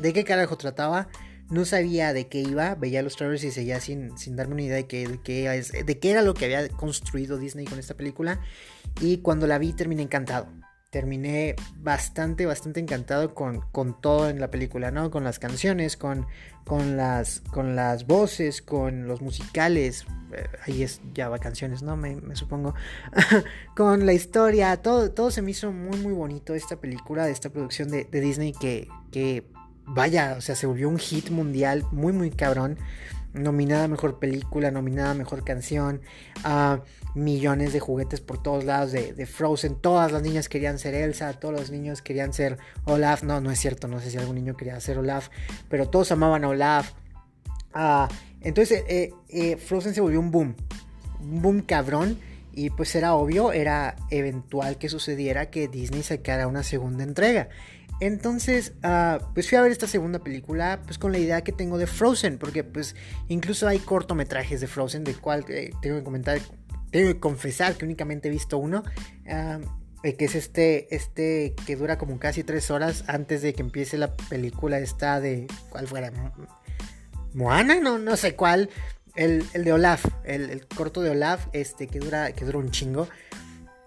de 0.00 0.12
qué 0.12 0.24
carajo 0.24 0.56
trataba. 0.56 1.08
No 1.50 1.64
sabía 1.64 2.12
de 2.12 2.28
qué 2.28 2.40
iba. 2.40 2.74
Veía 2.74 3.02
los 3.02 3.16
trailers 3.16 3.44
y 3.44 3.50
seguía 3.50 3.80
sin, 3.80 4.16
sin 4.16 4.34
darme 4.36 4.54
una 4.54 4.62
idea 4.62 4.76
de 4.76 4.86
qué, 4.86 5.06
de, 5.06 5.20
qué, 5.20 5.62
de 5.84 5.98
qué 5.98 6.10
era 6.10 6.22
lo 6.22 6.34
que 6.34 6.46
había 6.46 6.68
construido 6.68 7.38
Disney 7.38 7.66
con 7.66 7.78
esta 7.78 7.94
película. 7.94 8.40
Y 9.00 9.18
cuando 9.18 9.46
la 9.46 9.58
vi 9.58 9.72
terminé 9.72 10.02
encantado 10.02 10.48
terminé 10.94 11.56
bastante, 11.82 12.46
bastante 12.46 12.78
encantado 12.78 13.34
con, 13.34 13.62
con, 13.72 14.00
todo 14.00 14.30
en 14.30 14.38
la 14.38 14.52
película, 14.52 14.92
¿no? 14.92 15.10
Con 15.10 15.24
las 15.24 15.40
canciones, 15.40 15.96
con, 15.96 16.24
con, 16.64 16.96
las, 16.96 17.40
con 17.40 17.74
las 17.74 18.06
voces, 18.06 18.62
con 18.62 19.08
los 19.08 19.20
musicales, 19.20 20.06
eh, 20.32 20.46
ahí 20.64 20.84
es 20.84 21.00
ya 21.12 21.28
va 21.28 21.40
canciones, 21.40 21.82
¿no? 21.82 21.96
Me, 21.96 22.36
supongo, 22.36 22.76
con 23.76 24.06
la 24.06 24.12
historia, 24.12 24.76
todo, 24.76 25.10
todo 25.10 25.32
se 25.32 25.42
me 25.42 25.50
hizo 25.50 25.72
muy, 25.72 25.98
muy 25.98 26.12
bonito 26.12 26.54
esta 26.54 26.76
película, 26.76 27.26
de 27.26 27.32
esta 27.32 27.50
producción 27.50 27.88
de, 27.88 28.04
Disney 28.04 28.52
que, 28.52 28.86
que, 29.10 29.50
vaya, 29.86 30.36
o 30.38 30.40
sea, 30.40 30.54
se 30.54 30.68
volvió 30.68 30.88
un 30.88 30.98
hit 30.98 31.30
mundial 31.30 31.84
muy, 31.90 32.12
muy 32.12 32.30
cabrón 32.30 32.78
nominada 33.32 33.88
mejor 33.88 34.20
película, 34.20 34.70
nominada 34.70 35.10
a 35.10 35.14
mejor 35.14 35.42
canción, 35.42 36.02
a 36.44 36.82
millones 37.14 37.72
de 37.72 37.80
juguetes 37.80 38.20
por 38.20 38.42
todos 38.42 38.64
lados 38.64 38.92
de, 38.92 39.26
Frozen. 39.26 39.76
Todas 39.76 40.12
las 40.12 40.22
niñas 40.22 40.48
querían 40.48 40.78
ser 40.78 40.94
Elsa, 40.94 41.32
todos 41.34 41.54
los 41.54 41.70
niños 41.70 42.02
querían 42.02 42.32
ser 42.32 42.58
Olaf. 42.84 43.22
No, 43.22 43.40
no 43.40 43.50
es 43.50 43.58
cierto, 43.58 43.88
no 43.88 44.00
sé 44.00 44.10
si 44.10 44.18
algún 44.18 44.36
niño 44.36 44.56
quería 44.56 44.78
ser 44.80 44.98
Olaf, 44.98 45.28
pero 45.68 45.88
todos 45.88 46.12
amaban 46.12 46.44
a 46.44 46.48
Olaf. 46.48 46.92
Ah, 47.72 48.08
entonces, 48.40 48.84
eh, 48.88 49.12
eh, 49.28 49.56
Frozen 49.56 49.94
se 49.94 50.00
volvió 50.00 50.20
un 50.20 50.30
boom, 50.30 50.54
un 51.20 51.42
boom 51.42 51.62
cabrón. 51.62 52.18
y 52.56 52.70
pues 52.70 52.94
era 52.94 53.14
obvio, 53.14 53.52
era 53.52 53.96
eventual 54.10 54.78
que 54.78 54.88
sucediera 54.88 55.50
que 55.50 55.66
Disney 55.66 56.04
sacara 56.04 56.46
una 56.46 56.62
segunda 56.62 57.02
entrega. 57.02 57.48
Entonces, 58.00 58.72
ah, 58.82 59.18
pues 59.34 59.48
fui 59.48 59.56
a 59.56 59.62
ver 59.62 59.70
esta 59.70 59.86
segunda 59.86 60.18
película, 60.18 60.80
pues 60.84 60.98
con 60.98 61.12
la 61.12 61.18
idea 61.18 61.42
que 61.42 61.52
tengo 61.52 61.78
de 61.78 61.86
Frozen, 61.86 62.38
porque 62.38 62.64
pues 62.64 62.96
incluso 63.28 63.68
hay 63.68 63.78
cortometrajes 63.78 64.60
de 64.60 64.66
Frozen, 64.66 65.04
del 65.04 65.20
cual 65.20 65.44
eh, 65.48 65.70
tengo 65.80 65.98
que 65.98 66.04
comentar, 66.04 66.38
tengo 66.94 67.12
que 67.12 67.18
confesar 67.18 67.74
que 67.74 67.84
únicamente 67.84 68.28
he 68.28 68.30
visto 68.30 68.56
uno, 68.56 68.84
eh, 69.24 70.14
que 70.14 70.26
es 70.26 70.36
este, 70.36 70.94
este 70.94 71.52
que 71.66 71.74
dura 71.74 71.98
como 71.98 72.20
casi 72.20 72.44
tres 72.44 72.70
horas 72.70 73.02
antes 73.08 73.42
de 73.42 73.52
que 73.52 73.62
empiece 73.62 73.98
la 73.98 74.14
película 74.14 74.78
esta 74.78 75.20
de, 75.20 75.48
¿cuál 75.70 75.88
fuera? 75.88 76.12
Moana, 77.32 77.80
no, 77.80 77.98
no 77.98 78.16
sé 78.16 78.36
cuál, 78.36 78.70
el, 79.16 79.44
de 79.52 79.72
Olaf, 79.72 80.04
el, 80.22 80.64
corto 80.68 81.00
de 81.00 81.10
Olaf, 81.10 81.48
este, 81.52 81.88
que 81.88 81.98
dura, 81.98 82.30
que 82.30 82.44
dura 82.44 82.58
un 82.58 82.70
chingo. 82.70 83.08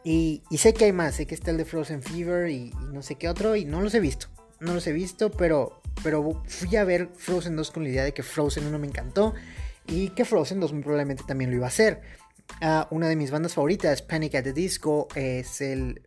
Y, 0.04 0.44
sé 0.58 0.74
que 0.74 0.84
hay 0.84 0.92
más, 0.92 1.16
sé 1.16 1.28
que 1.28 1.36
está 1.36 1.52
el 1.52 1.58
de 1.58 1.64
Frozen 1.64 2.04
Fever 2.04 2.50
y, 2.50 2.74
no 2.92 3.02
sé 3.04 3.16
qué 3.16 3.30
otro, 3.30 3.56
y 3.56 3.64
no 3.64 3.80
los 3.80 3.96
he 3.96 4.02
visto. 4.02 4.28
No 4.60 4.74
los 4.74 4.86
he 4.86 4.92
visto, 4.92 5.32
pero, 5.32 5.82
pero 6.04 6.44
fui 6.46 6.76
a 6.76 6.84
ver 6.84 7.08
Frozen 7.16 7.56
2 7.56 7.72
con 7.72 7.84
la 7.84 7.90
idea 7.90 8.04
de 8.04 8.14
que 8.14 8.24
Frozen 8.24 8.68
1 8.68 8.78
me 8.80 8.88
encantó 8.88 9.34
y 9.86 10.10
que 10.10 10.26
Frozen 10.26 10.60
2 10.60 10.74
muy 10.74 10.82
probablemente 10.82 11.24
también 11.26 11.52
lo 11.52 11.56
iba 11.56 11.68
a 11.68 11.70
hacer. 11.70 12.02
Una 12.90 13.08
de 13.08 13.16
mis 13.16 13.32
bandas 13.32 13.54
favoritas, 13.54 14.02
Panic 14.02 14.36
at 14.36 14.44
the 14.44 14.54
Disco, 14.54 15.08
es 15.16 15.62
el 15.62 16.02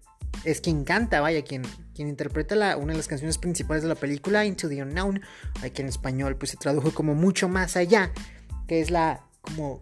es 0.45 0.61
quien 0.61 0.85
canta, 0.85 1.21
vaya, 1.21 1.43
quien, 1.43 1.63
quien 1.95 2.09
interpreta 2.09 2.55
la, 2.55 2.77
una 2.77 2.93
de 2.93 2.99
las 2.99 3.09
canciones 3.09 3.37
principales 3.37 3.83
de 3.83 3.89
la 3.89 3.95
película, 3.95 4.45
Into 4.45 4.69
the 4.69 4.83
Unknown, 4.83 5.21
que 5.75 5.83
en 5.83 5.89
español 5.89 6.37
pues 6.37 6.53
se 6.53 6.57
tradujo 6.57 6.93
como 6.93 7.15
mucho 7.15 7.49
más 7.49 7.77
allá, 7.77 8.13
que 8.67 8.81
es 8.81 8.91
la 8.91 9.25
como 9.41 9.81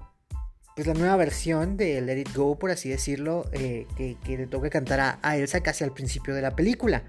pues 0.75 0.87
la 0.87 0.94
nueva 0.94 1.16
versión 1.16 1.77
de 1.77 2.01
Let 2.01 2.21
It 2.21 2.37
Go, 2.37 2.57
por 2.57 2.71
así 2.71 2.88
decirlo, 2.88 3.47
eh, 3.53 3.87
que, 3.97 4.16
le 4.38 4.47
toca 4.47 4.71
cantar 4.71 5.18
a, 5.21 5.37
Elsa 5.37 5.61
casi 5.61 5.83
al 5.83 5.92
principio 5.92 6.37
de 6.37 6.40
la 6.40 6.55
película. 6.55 7.03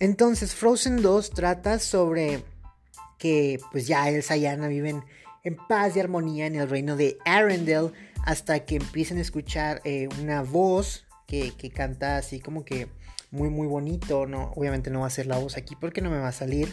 Entonces, 0.00 0.56
Frozen 0.56 1.00
2 1.00 1.30
trata 1.30 1.78
sobre 1.78 2.42
que 3.16 3.60
pues 3.70 3.86
ya 3.86 4.08
Elsa 4.08 4.36
y 4.36 4.46
Anna 4.46 4.66
viven 4.66 5.04
en 5.44 5.56
paz 5.68 5.94
y 5.94 6.00
armonía 6.00 6.46
en 6.46 6.56
el 6.56 6.68
reino 6.68 6.96
de 6.96 7.18
Arendelle 7.24 7.92
hasta 8.28 8.66
que 8.66 8.76
empiecen 8.76 9.16
a 9.16 9.22
escuchar 9.22 9.80
eh, 9.86 10.06
una 10.20 10.42
voz 10.42 11.06
que, 11.26 11.50
canta 11.74 12.18
así 12.18 12.40
como 12.40 12.62
que 12.62 12.86
muy 13.30 13.48
muy 13.48 13.66
bonito, 13.66 14.26
¿no? 14.26 14.52
Obviamente 14.54 14.90
no 14.90 15.00
va 15.00 15.06
a 15.06 15.10
ser 15.10 15.26
la 15.26 15.38
voz 15.38 15.56
aquí 15.56 15.74
porque 15.80 16.02
no 16.02 16.10
me 16.10 16.18
va 16.18 16.28
a 16.28 16.32
salir, 16.32 16.68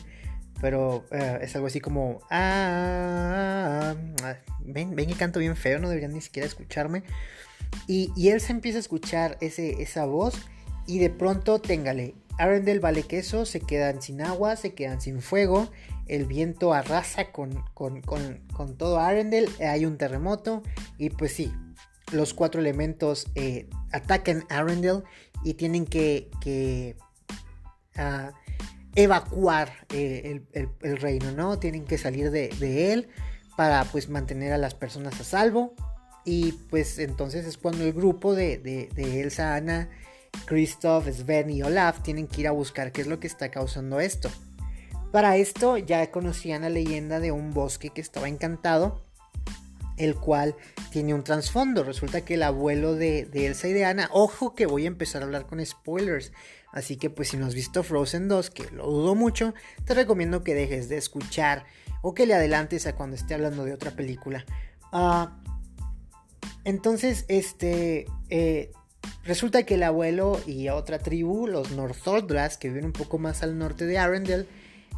pero 0.60 1.06
eh, 1.12 1.40
es 1.42 1.56
algo 1.56 1.68
así 1.68 1.80
como... 1.80 2.20
Ah, 2.30 3.96
ven, 4.66 4.98
ven 4.98 5.08
que 5.08 5.14
canto 5.14 5.40
bien 5.40 5.56
feo, 5.56 5.80
no 5.80 5.88
deberían 5.88 6.12
ni 6.12 6.20
siquiera 6.20 6.46
escucharme. 6.46 7.04
Y, 7.88 8.12
él 8.28 8.42
se 8.42 8.52
empieza 8.52 8.78
a 8.78 8.82
escuchar 8.82 9.38
ese, 9.40 9.82
esa 9.82 10.04
voz 10.04 10.36
y 10.88 11.00
de 11.00 11.10
pronto, 11.10 11.62
téngale, 11.62 12.16
Arendelle 12.38 12.80
vale 12.80 13.04
queso, 13.04 13.46
se 13.46 13.60
quedan 13.60 14.02
sin 14.02 14.22
agua, 14.22 14.56
se 14.56 14.74
quedan 14.74 15.02
sin 15.02 15.22
fuego, 15.22 15.70
el 16.08 16.26
viento 16.26 16.74
arrasa 16.74 17.32
con, 17.32 17.64
con, 17.74 18.02
con 18.02 18.78
todo 18.78 19.00
Arendelle, 19.00 19.50
hay 19.66 19.86
un 19.86 19.98
terremoto 19.98 20.62
y 20.98 21.10
pues 21.10 21.34
sí, 21.34 21.52
los 22.12 22.34
cuatro 22.34 22.62
elementos 22.62 23.28
eh, 23.36 23.68
atacan 23.92 24.46
Arendelle 24.50 25.04
y 25.44 25.56
tienen 25.56 25.86
que, 25.86 26.96
ah, 27.96 28.32
evacuar 28.96 29.72
eh, 29.90 30.42
el, 30.54 30.98
reino, 30.98 31.32
¿no? 31.32 31.60
Tienen 31.60 31.86
que 31.86 31.98
salir 31.98 32.32
de, 32.32 32.94
él 32.94 33.10
para 33.58 33.84
pues 33.86 34.10
mantener 34.10 34.54
a 34.54 34.58
las 34.58 34.74
personas 34.74 35.20
a 35.20 35.24
salvo. 35.24 35.74
Y 36.24 36.54
pues 36.70 36.98
entonces 36.98 37.46
es 37.46 37.58
cuando 37.58 37.84
el 37.84 37.94
grupo 37.94 38.34
de, 38.34 38.58
de, 38.58 39.22
Elsa, 39.22 39.56
Anna, 39.56 39.90
Christoph, 40.46 41.08
Sven 41.08 41.50
y 41.50 41.64
Olaf 41.64 42.02
tienen 42.02 42.28
que 42.28 42.42
ir 42.42 42.48
a 42.48 42.52
buscar 42.52 42.92
qué 42.92 43.02
es 43.02 43.08
lo 43.08 43.20
que 43.20 43.28
está 43.28 43.50
causando 43.50 44.00
esto. 44.00 44.30
Para 45.12 45.38
esto 45.38 45.78
ya 45.78 46.12
conocían 46.12 46.64
la 46.64 46.70
leyenda 46.70 47.20
de 47.20 47.32
un 47.32 47.54
bosque 47.54 47.90
que 47.90 48.02
estaba 48.02 48.28
encantado 48.28 49.06
el 49.98 50.16
cual 50.16 50.56
tiene 50.92 51.14
un 51.14 51.24
trasfondo. 51.24 51.84
Resulta 51.84 52.22
que 52.22 52.36
el 52.36 52.44
abuelo 52.44 52.96
de, 52.96 53.30
Elsa 53.34 53.68
y 53.68 53.74
de 53.74 53.86
Anna, 53.86 54.10
ojo 54.12 54.56
que 54.56 54.66
voy 54.66 54.86
a 54.86 54.88
empezar 54.88 55.22
a 55.22 55.26
hablar 55.26 55.46
con 55.46 55.66
spoilers, 55.66 56.32
así 56.72 56.98
que 56.98 57.10
pues 57.10 57.30
si 57.30 57.38
no 57.38 57.46
has 57.46 57.56
visto 57.56 57.84
Frozen 57.84 58.28
2, 58.28 58.50
que 58.50 58.72
lo 58.72 58.86
dudo 58.86 59.16
mucho, 59.16 59.54
te 59.86 59.94
recomiendo 59.94 60.44
que 60.44 60.54
dejes 60.54 60.90
de 60.90 60.98
escuchar 60.98 61.66
o 62.02 62.14
que 62.14 62.26
le 62.26 62.34
adelantes 62.34 62.88
a 62.88 62.96
cuando 62.96 63.16
esté 63.16 63.34
hablando 63.34 63.66
de 63.66 63.74
otra 63.74 63.92
película. 63.92 64.46
Ah, 64.92 65.42
entonces, 66.64 67.26
este, 67.28 68.06
eh, 68.30 68.72
resulta 69.24 69.64
que 69.64 69.76
el 69.76 69.84
abuelo 69.84 70.40
y 70.46 70.70
otra 70.70 71.00
tribu, 71.00 71.48
los 71.48 71.72
Northoldras, 71.72 72.58
que 72.58 72.70
viven 72.70 72.86
un 72.86 72.94
poco 72.94 73.18
más 73.18 73.44
al 73.44 73.58
norte 73.58 73.86
de 73.86 73.98
Arendelle, 73.98 74.48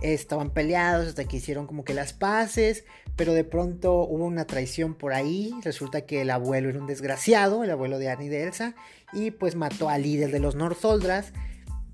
estaban 0.02 0.52
peleados 0.52 1.08
hasta 1.08 1.26
que 1.26 1.38
hicieron 1.38 1.65
como 1.65 1.84
que 1.84 1.93
las 1.93 2.13
paces, 2.13 2.84
pero 3.15 3.34
de 3.34 3.43
pronto 3.43 4.04
hubo 4.04 4.26
una 4.26 4.46
traición 4.46 4.93
por 4.93 5.13
ahí, 5.13 5.54
resulta 5.63 6.02
que 6.02 6.22
el 6.22 6.30
abuelo 6.30 6.70
era 6.70 6.80
un 6.80 6.88
desgraciado, 6.88 7.63
el 7.63 7.72
abuelo 7.72 7.98
de 7.98 8.10
Annie 8.10 8.30
de 8.30 8.43
Elsa, 8.43 8.76
y 9.13 9.32
pues 9.32 9.56
mató 9.56 9.89
al 9.89 10.04
líder 10.04 10.32
de 10.32 10.39
los 10.39 10.56
Northoldras, 10.56 11.34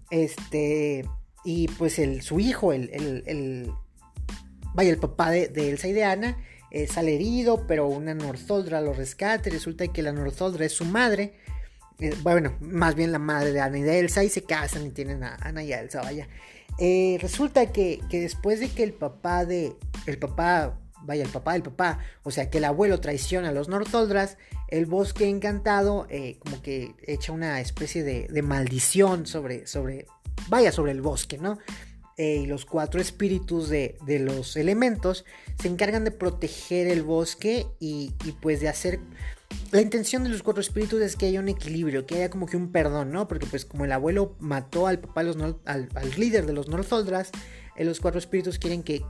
este, 0.09 1.05
y 1.45 1.67
pues 1.69 1.97
el, 1.99 2.21
su 2.21 2.39
hijo, 2.39 2.73
el, 2.73 2.91
el 3.25 4.97
papá 4.99 5.31
de, 5.31 5.69
Elsa 5.69 5.87
y 5.87 5.93
de 5.93 6.03
Anna, 6.03 6.37
eh, 6.71 6.87
sale 6.87 7.15
herido, 7.15 7.67
pero 7.67 7.87
una 7.87 8.13
Northoldra 8.13 8.81
lo 8.81 8.93
rescata, 8.93 9.47
y 9.47 9.53
resulta 9.53 9.87
que 9.87 10.01
la 10.01 10.11
Northoldra 10.11 10.65
es 10.65 10.73
su 10.73 10.85
madre, 10.85 11.35
eh, 11.99 12.15
bueno, 12.21 12.55
más 12.59 12.95
bien 12.95 13.11
la 13.11 13.19
madre 13.19 13.51
de 13.51 13.61
Anna 13.61 13.77
y 13.77 13.81
de 13.81 13.99
Elsa, 13.99 14.23
y 14.23 14.29
se 14.29 14.43
casan 14.43 14.87
y 14.87 14.89
tienen 14.89 15.23
a 15.23 15.35
Anna 15.41 15.63
y 15.63 15.73
a 15.73 15.81
Elsa, 15.81 16.01
vaya. 16.01 16.27
Eh, 16.79 17.17
resulta 17.21 17.71
que, 17.71 18.01
después 18.11 18.59
de 18.59 18.69
que 18.69 18.83
el 18.83 18.93
papá 18.93 19.45
de. 19.45 19.75
El 20.05 20.17
papá. 20.17 20.79
Vaya, 21.05 21.23
el 21.23 21.29
papá 21.29 21.53
del 21.53 21.63
papá. 21.63 21.99
O 22.23 22.31
sea, 22.31 22.49
que 22.49 22.59
el 22.59 22.65
abuelo 22.65 22.99
traiciona 22.99 23.49
a 23.49 23.51
los 23.51 23.67
Northoldras. 23.67 24.37
El 24.69 24.85
bosque 24.85 25.27
encantado. 25.27 26.07
Eh, 26.09 26.37
como 26.39 26.61
que 26.61 26.95
echa 27.05 27.31
una 27.31 27.59
especie 27.61 28.03
de, 28.03 28.41
maldición 28.41 29.25
sobre. 29.25 29.67
sobre. 29.67 30.07
Vaya, 30.49 30.71
sobre 30.71 30.93
el 30.93 31.01
bosque, 31.01 31.37
¿no? 31.37 31.59
Y 32.17 32.45
los 32.45 32.65
cuatro 32.65 33.01
espíritus 33.01 33.69
de, 33.69 33.97
los 34.07 34.55
elementos 34.55 35.25
se 35.59 35.67
encargan 35.67 36.03
de 36.03 36.11
proteger 36.11 36.87
el 36.87 37.01
bosque 37.01 37.65
y, 37.79 38.13
y 38.23 38.31
pues 38.33 38.61
de 38.61 38.69
hacer 38.69 38.99
la 39.73 39.81
intención 39.81 40.23
de 40.23 40.29
los 40.29 40.43
cuatro 40.43 40.61
espíritus 40.61 41.01
es 41.01 41.15
que 41.15 41.25
haya 41.25 41.39
un 41.39 41.49
equilibrio, 41.49 42.05
que 42.05 42.15
haya 42.15 42.29
como 42.29 42.45
que 42.45 42.57
un 42.57 42.71
perdón, 42.71 43.11
¿no? 43.11 43.27
Porque 43.27 43.47
pues 43.47 43.65
como 43.65 43.85
el 43.85 43.91
abuelo 43.91 44.35
mató 44.39 44.85
al 44.85 44.99
papá, 44.99 45.23
los 45.23 45.35
al, 45.65 45.89
líder 46.15 46.45
de 46.45 46.53
los 46.53 46.67
Northoldras, 46.67 47.31
eh, 47.75 47.83
los 47.83 47.99
cuatro 47.99 48.19
espíritus 48.19 48.59
quieren 48.59 48.83
que, 48.83 49.03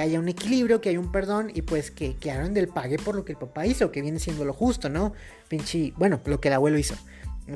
haya 0.00 0.18
un 0.18 0.28
equilibrio, 0.28 0.80
que 0.80 0.88
haya 0.88 1.00
un 1.00 1.12
perdón 1.12 1.50
y 1.52 1.62
pues 1.62 1.90
que, 1.90 2.16
que 2.16 2.32
del 2.32 2.68
pague 2.68 2.98
por 2.98 3.14
lo 3.14 3.26
que 3.26 3.32
el 3.32 3.38
papá 3.38 3.66
hizo, 3.66 3.92
que 3.92 4.00
viene 4.00 4.18
siendo 4.18 4.46
lo 4.46 4.54
justo, 4.54 4.88
¿no? 4.88 5.12
Pinche, 5.48 5.92
bueno, 5.96 6.20
lo 6.24 6.40
que 6.40 6.48
el 6.48 6.54
abuelo 6.54 6.78
hizo. 6.78 6.94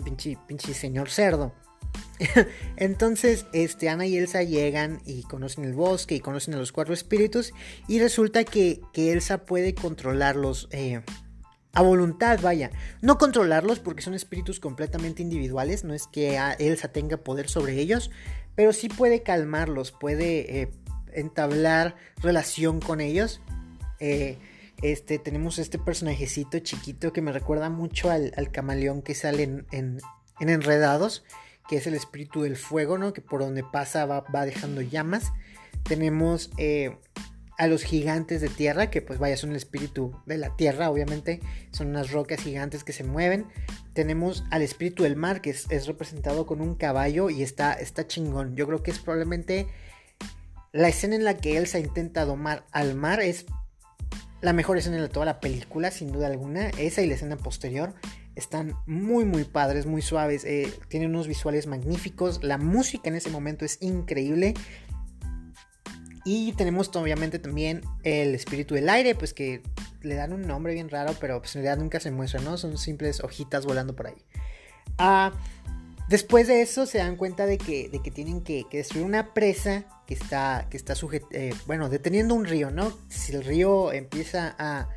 Pinche, 0.05 0.37
pinche 0.47 0.75
señor 0.75 1.09
cerdo. 1.09 1.55
Entonces, 2.77 3.47
este, 3.55 3.89
Ana 3.89 4.07
y 4.07 4.19
Elsa 4.19 4.43
llegan 4.43 5.01
y 5.07 5.23
conocen 5.23 5.65
el 5.65 5.73
bosque 5.73 6.17
y 6.17 6.21
conocen 6.21 6.53
a 6.53 6.59
los 6.59 6.73
cuatro 6.73 6.93
espíritus 6.93 7.53
y 7.89 8.01
resulta 8.01 8.45
que, 8.45 8.83
que 8.93 9.13
Elsa 9.13 9.47
puede 9.47 9.75
controlarlos. 9.75 10.69
Eh, 10.73 11.01
a 11.73 11.83
voluntad, 11.83 12.41
vaya. 12.43 12.71
No 13.01 13.19
controlarlos 13.19 13.79
porque 13.79 14.03
son 14.03 14.15
espíritus 14.15 14.61
completamente 14.61 15.23
individuales, 15.23 15.85
no 15.85 15.95
es 15.95 16.07
que 16.07 16.39
Elsa 16.59 16.89
tenga 16.89 17.19
poder 17.19 17.49
sobre 17.49 17.75
ellos, 17.75 18.11
pero 18.57 18.73
sí 18.73 18.89
puede 18.89 19.23
calmarlos, 19.23 19.93
puede 19.93 20.63
eh, 20.63 20.71
entablar 21.13 21.97
relación 22.23 22.81
con 22.81 23.01
ellos. 23.01 23.41
Eh, 24.01 24.39
este, 24.83 25.19
tenemos 25.19 25.59
este 25.59 25.79
personajecito 25.79 26.59
chiquito 26.61 27.13
que 27.13 27.21
me 27.21 27.33
recuerda 27.33 27.69
mucho 27.69 28.11
al, 28.11 28.33
camaleón 28.51 29.03
que 29.03 29.15
sale 29.15 29.65
en, 29.71 29.99
Enredados, 30.41 31.23
que 31.69 31.77
es 31.77 31.87
el 31.87 31.95
espíritu 31.95 32.43
del 32.43 32.57
fuego, 32.57 32.97
¿no? 32.97 33.13
Que 33.13 33.21
por 33.21 33.41
donde 33.41 33.63
pasa 33.63 34.07
va, 34.07 34.47
dejando 34.47 34.81
llamas. 34.81 35.33
Tenemos 35.83 36.51
eh, 36.57 36.97
a 37.61 37.67
los 37.67 37.83
gigantes 37.83 38.41
de 38.41 38.49
tierra, 38.49 38.89
que 38.89 39.03
pues 39.03 39.19
vaya, 39.19 39.37
son 39.37 39.51
el 39.51 39.57
espíritu 39.57 40.19
de 40.25 40.39
la 40.39 40.57
tierra, 40.57 40.91
obviamente, 40.91 41.41
son 41.73 41.89
unas 41.89 42.11
rocas 42.11 42.41
gigantes 42.41 42.85
que 42.85 42.95
se 42.95 43.05
mueven. 43.05 43.45
Tenemos 43.93 44.45
al 44.51 44.63
espíritu 44.63 45.03
del 45.03 45.15
mar, 45.15 45.43
que 45.43 45.51
es, 45.51 45.87
representado 45.87 46.47
con 46.47 46.63
un 46.63 46.75
caballo 46.75 47.29
y 47.29 47.43
está, 47.43 47.75
está 47.75 48.07
chingón. 48.07 48.57
Yo 48.57 48.67
creo 48.67 48.83
que 48.83 48.91
es 48.91 48.99
probablemente 48.99 49.67
la 50.73 50.89
escena 50.89 51.17
en 51.17 51.25
la 51.25 51.37
que 51.37 51.59
Elsa 51.59 51.79
intenta 51.79 52.25
domar 52.25 52.65
al 52.73 52.95
mar, 52.95 53.21
es 53.21 53.45
la 54.41 54.55
mejor 54.55 54.79
escena 54.79 54.97
de 54.97 55.11
toda 55.11 55.27
la 55.27 55.39
película, 55.39 55.91
sin 55.91 56.13
duda 56.13 56.29
alguna. 56.29 56.71
Esa 56.79 57.03
y 57.03 57.09
la 57.09 57.17
escena 57.17 57.37
posterior 57.37 57.93
están 58.37 58.75
muy 58.87 59.27
muy 59.27 59.45
padres, 59.45 59.85
muy 59.85 60.01
suaves, 60.01 60.47
eh, 60.47 60.73
tienen 60.89 61.11
unos 61.11 61.29
visuales 61.29 61.67
magníficos, 61.67 62.43
la 62.43 62.57
música 62.57 63.11
en 63.11 63.17
ese 63.17 63.29
momento 63.29 63.67
es 63.67 63.77
increíble, 63.83 64.55
y 66.25 66.53
tenemos 66.53 66.95
obviamente 66.95 67.39
también 67.39 67.83
el 68.03 68.35
espíritu 68.35 68.75
del 68.75 68.89
aire, 68.89 69.15
pues 69.15 69.33
que 69.33 69.63
le 70.03 70.15
dan 70.15 70.33
un 70.33 70.47
nombre 70.47 70.75
bien 70.75 70.89
raro, 70.89 71.15
pero 71.21 71.41
pues 71.41 71.55
en 71.57 71.63
realidad 71.63 71.83
nunca 71.83 72.01
se 72.01 72.11
muestran, 72.11 72.45
¿no? 72.45 72.59
Son 72.59 72.77
simples 72.77 73.23
hojitas 73.23 73.65
volando 73.65 73.97
por 73.97 74.09
ahí. 74.09 74.25
Ah, 74.99 75.33
después 76.09 76.47
de 76.47 76.63
eso 76.63 76.87
se 76.87 76.99
dan 76.99 77.17
cuenta 77.17 77.47
de 77.47 77.57
que, 77.59 77.89
de 77.89 78.03
que 78.03 78.11
tienen 78.11 78.43
que, 78.43 78.67
destruir 78.71 79.05
una 79.05 79.33
presa 79.33 79.85
que 80.07 80.15
está, 80.15 80.67
que 80.71 80.77
está 80.77 80.95
eh, 81.33 81.55
bueno, 81.67 81.89
deteniendo 81.89 82.35
un 82.35 82.45
río, 82.45 82.71
¿no? 82.71 82.93
Si 83.09 83.33
el 83.33 83.45
río 83.45 83.93
empieza 83.93 84.55
a 84.59 84.89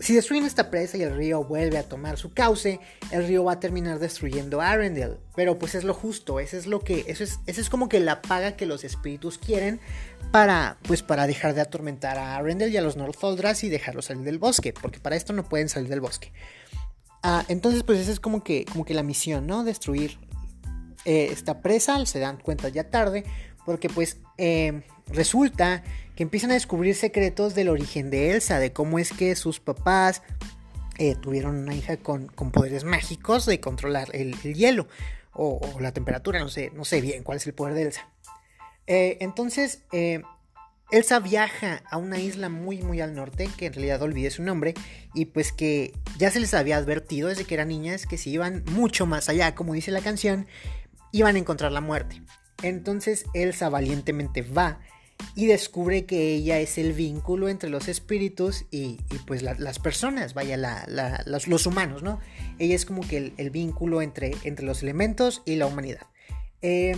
si 0.00 0.14
destruyen 0.14 0.44
esta 0.44 0.70
presa 0.70 0.96
y 0.96 1.02
el 1.02 1.16
río 1.16 1.42
vuelve 1.44 1.78
a 1.78 1.82
tomar 1.82 2.18
su 2.18 2.32
cauce, 2.32 2.80
el 3.10 3.26
río 3.26 3.44
va 3.44 3.52
a 3.52 3.60
terminar 3.60 3.98
destruyendo 3.98 4.60
Arendelle. 4.60 5.18
Pero 5.34 5.58
pues 5.58 5.74
es 5.74 5.84
lo 5.84 5.94
justo, 5.94 6.38
eso 6.38 6.56
es 6.56 6.66
lo 6.66 6.80
que, 6.80 7.04
eso 7.08 7.24
es, 7.24 7.40
eso 7.46 7.60
es 7.60 7.68
como 7.68 7.88
que 7.88 7.98
la 8.00 8.22
paga 8.22 8.56
que 8.56 8.66
los 8.66 8.84
espíritus 8.84 9.38
quieren 9.38 9.80
para, 10.30 10.78
pues 10.82 11.02
para 11.02 11.26
dejar 11.26 11.54
de 11.54 11.62
atormentar 11.62 12.18
a 12.18 12.36
Arendelle 12.36 12.72
y 12.72 12.76
a 12.76 12.82
los 12.82 12.96
Northoldras 12.96 13.64
y 13.64 13.68
dejarlos 13.68 14.06
salir 14.06 14.24
del 14.24 14.38
bosque, 14.38 14.72
porque 14.72 15.00
para 15.00 15.16
esto 15.16 15.32
no 15.32 15.44
pueden 15.44 15.68
salir 15.68 15.88
del 15.88 16.00
bosque. 16.00 16.32
Ah, 17.22 17.44
entonces 17.48 17.82
pues 17.82 17.98
esa 17.98 18.12
es 18.12 18.20
como 18.20 18.44
que, 18.44 18.64
como 18.66 18.84
que 18.84 18.94
la 18.94 19.02
misión, 19.02 19.46
¿no? 19.46 19.64
Destruir 19.64 20.18
eh, 21.04 21.28
esta 21.32 21.60
presa, 21.60 22.04
se 22.06 22.20
dan 22.20 22.38
cuenta 22.38 22.68
ya 22.68 22.90
tarde, 22.90 23.24
porque 23.64 23.88
pues 23.88 24.18
eh, 24.36 24.82
resulta 25.08 25.82
que 26.18 26.24
empiezan 26.24 26.50
a 26.50 26.54
descubrir 26.54 26.96
secretos 26.96 27.54
del 27.54 27.68
origen 27.68 28.10
de 28.10 28.32
Elsa, 28.32 28.58
de 28.58 28.72
cómo 28.72 28.98
es 28.98 29.12
que 29.12 29.36
sus 29.36 29.60
papás 29.60 30.22
eh, 30.98 31.14
tuvieron 31.14 31.54
una 31.54 31.76
hija 31.76 31.96
con, 31.96 32.26
poderes 32.26 32.82
mágicos 32.82 33.46
de 33.46 33.60
controlar 33.60 34.08
el, 34.12 34.34
hielo 34.42 34.88
o, 35.32 35.60
la 35.78 35.92
temperatura, 35.92 36.40
no 36.40 36.48
sé, 36.48 36.72
no 36.74 36.84
sé 36.84 37.00
bien 37.00 37.22
cuál 37.22 37.36
es 37.36 37.46
el 37.46 37.54
poder 37.54 37.74
de 37.74 37.82
Elsa. 37.82 38.08
Eh, 38.88 39.18
entonces, 39.20 39.84
eh, 39.92 40.22
Elsa 40.90 41.20
viaja 41.20 41.84
a 41.88 41.98
una 41.98 42.18
isla 42.18 42.48
muy 42.48 42.82
muy 42.82 43.00
al 43.00 43.14
norte, 43.14 43.48
que 43.56 43.66
en 43.66 43.74
realidad 43.74 44.02
olvidé 44.02 44.32
su 44.32 44.42
nombre, 44.42 44.74
y 45.14 45.26
pues 45.26 45.52
que 45.52 45.92
ya 46.18 46.32
se 46.32 46.40
les 46.40 46.52
había 46.52 46.78
advertido 46.78 47.28
desde 47.28 47.44
que 47.44 47.54
eran 47.54 47.68
niñas 47.68 48.06
que 48.06 48.18
si 48.18 48.30
iban 48.30 48.64
mucho 48.72 49.06
más 49.06 49.28
allá, 49.28 49.54
como 49.54 49.72
dice 49.72 49.92
la 49.92 50.00
canción, 50.00 50.48
iban 51.12 51.36
a 51.36 51.38
encontrar 51.38 51.70
la 51.70 51.80
muerte. 51.80 52.20
Entonces 52.64 53.24
Elsa 53.34 53.68
valientemente 53.68 54.42
va 54.42 54.80
y 55.34 55.46
descubre 55.46 56.04
que 56.04 56.34
ella 56.34 56.58
es 56.58 56.78
el 56.78 56.92
vínculo 56.92 57.48
entre 57.48 57.70
los 57.70 57.88
espíritus 57.88 58.64
y, 58.70 58.98
pues 59.26 59.42
las 59.42 59.78
personas, 59.78 60.34
vaya, 60.34 60.56
los, 61.26 61.66
humanos, 61.66 62.02
¿no? 62.02 62.18
Ella 62.58 62.74
es 62.74 62.84
como 62.84 63.06
que 63.06 63.32
el, 63.36 63.50
vínculo 63.50 64.02
entre, 64.02 64.32
entre, 64.42 64.66
los 64.66 64.82
elementos 64.82 65.42
y 65.44 65.56
la 65.56 65.66
humanidad. 65.66 66.06
Eh, 66.60 66.96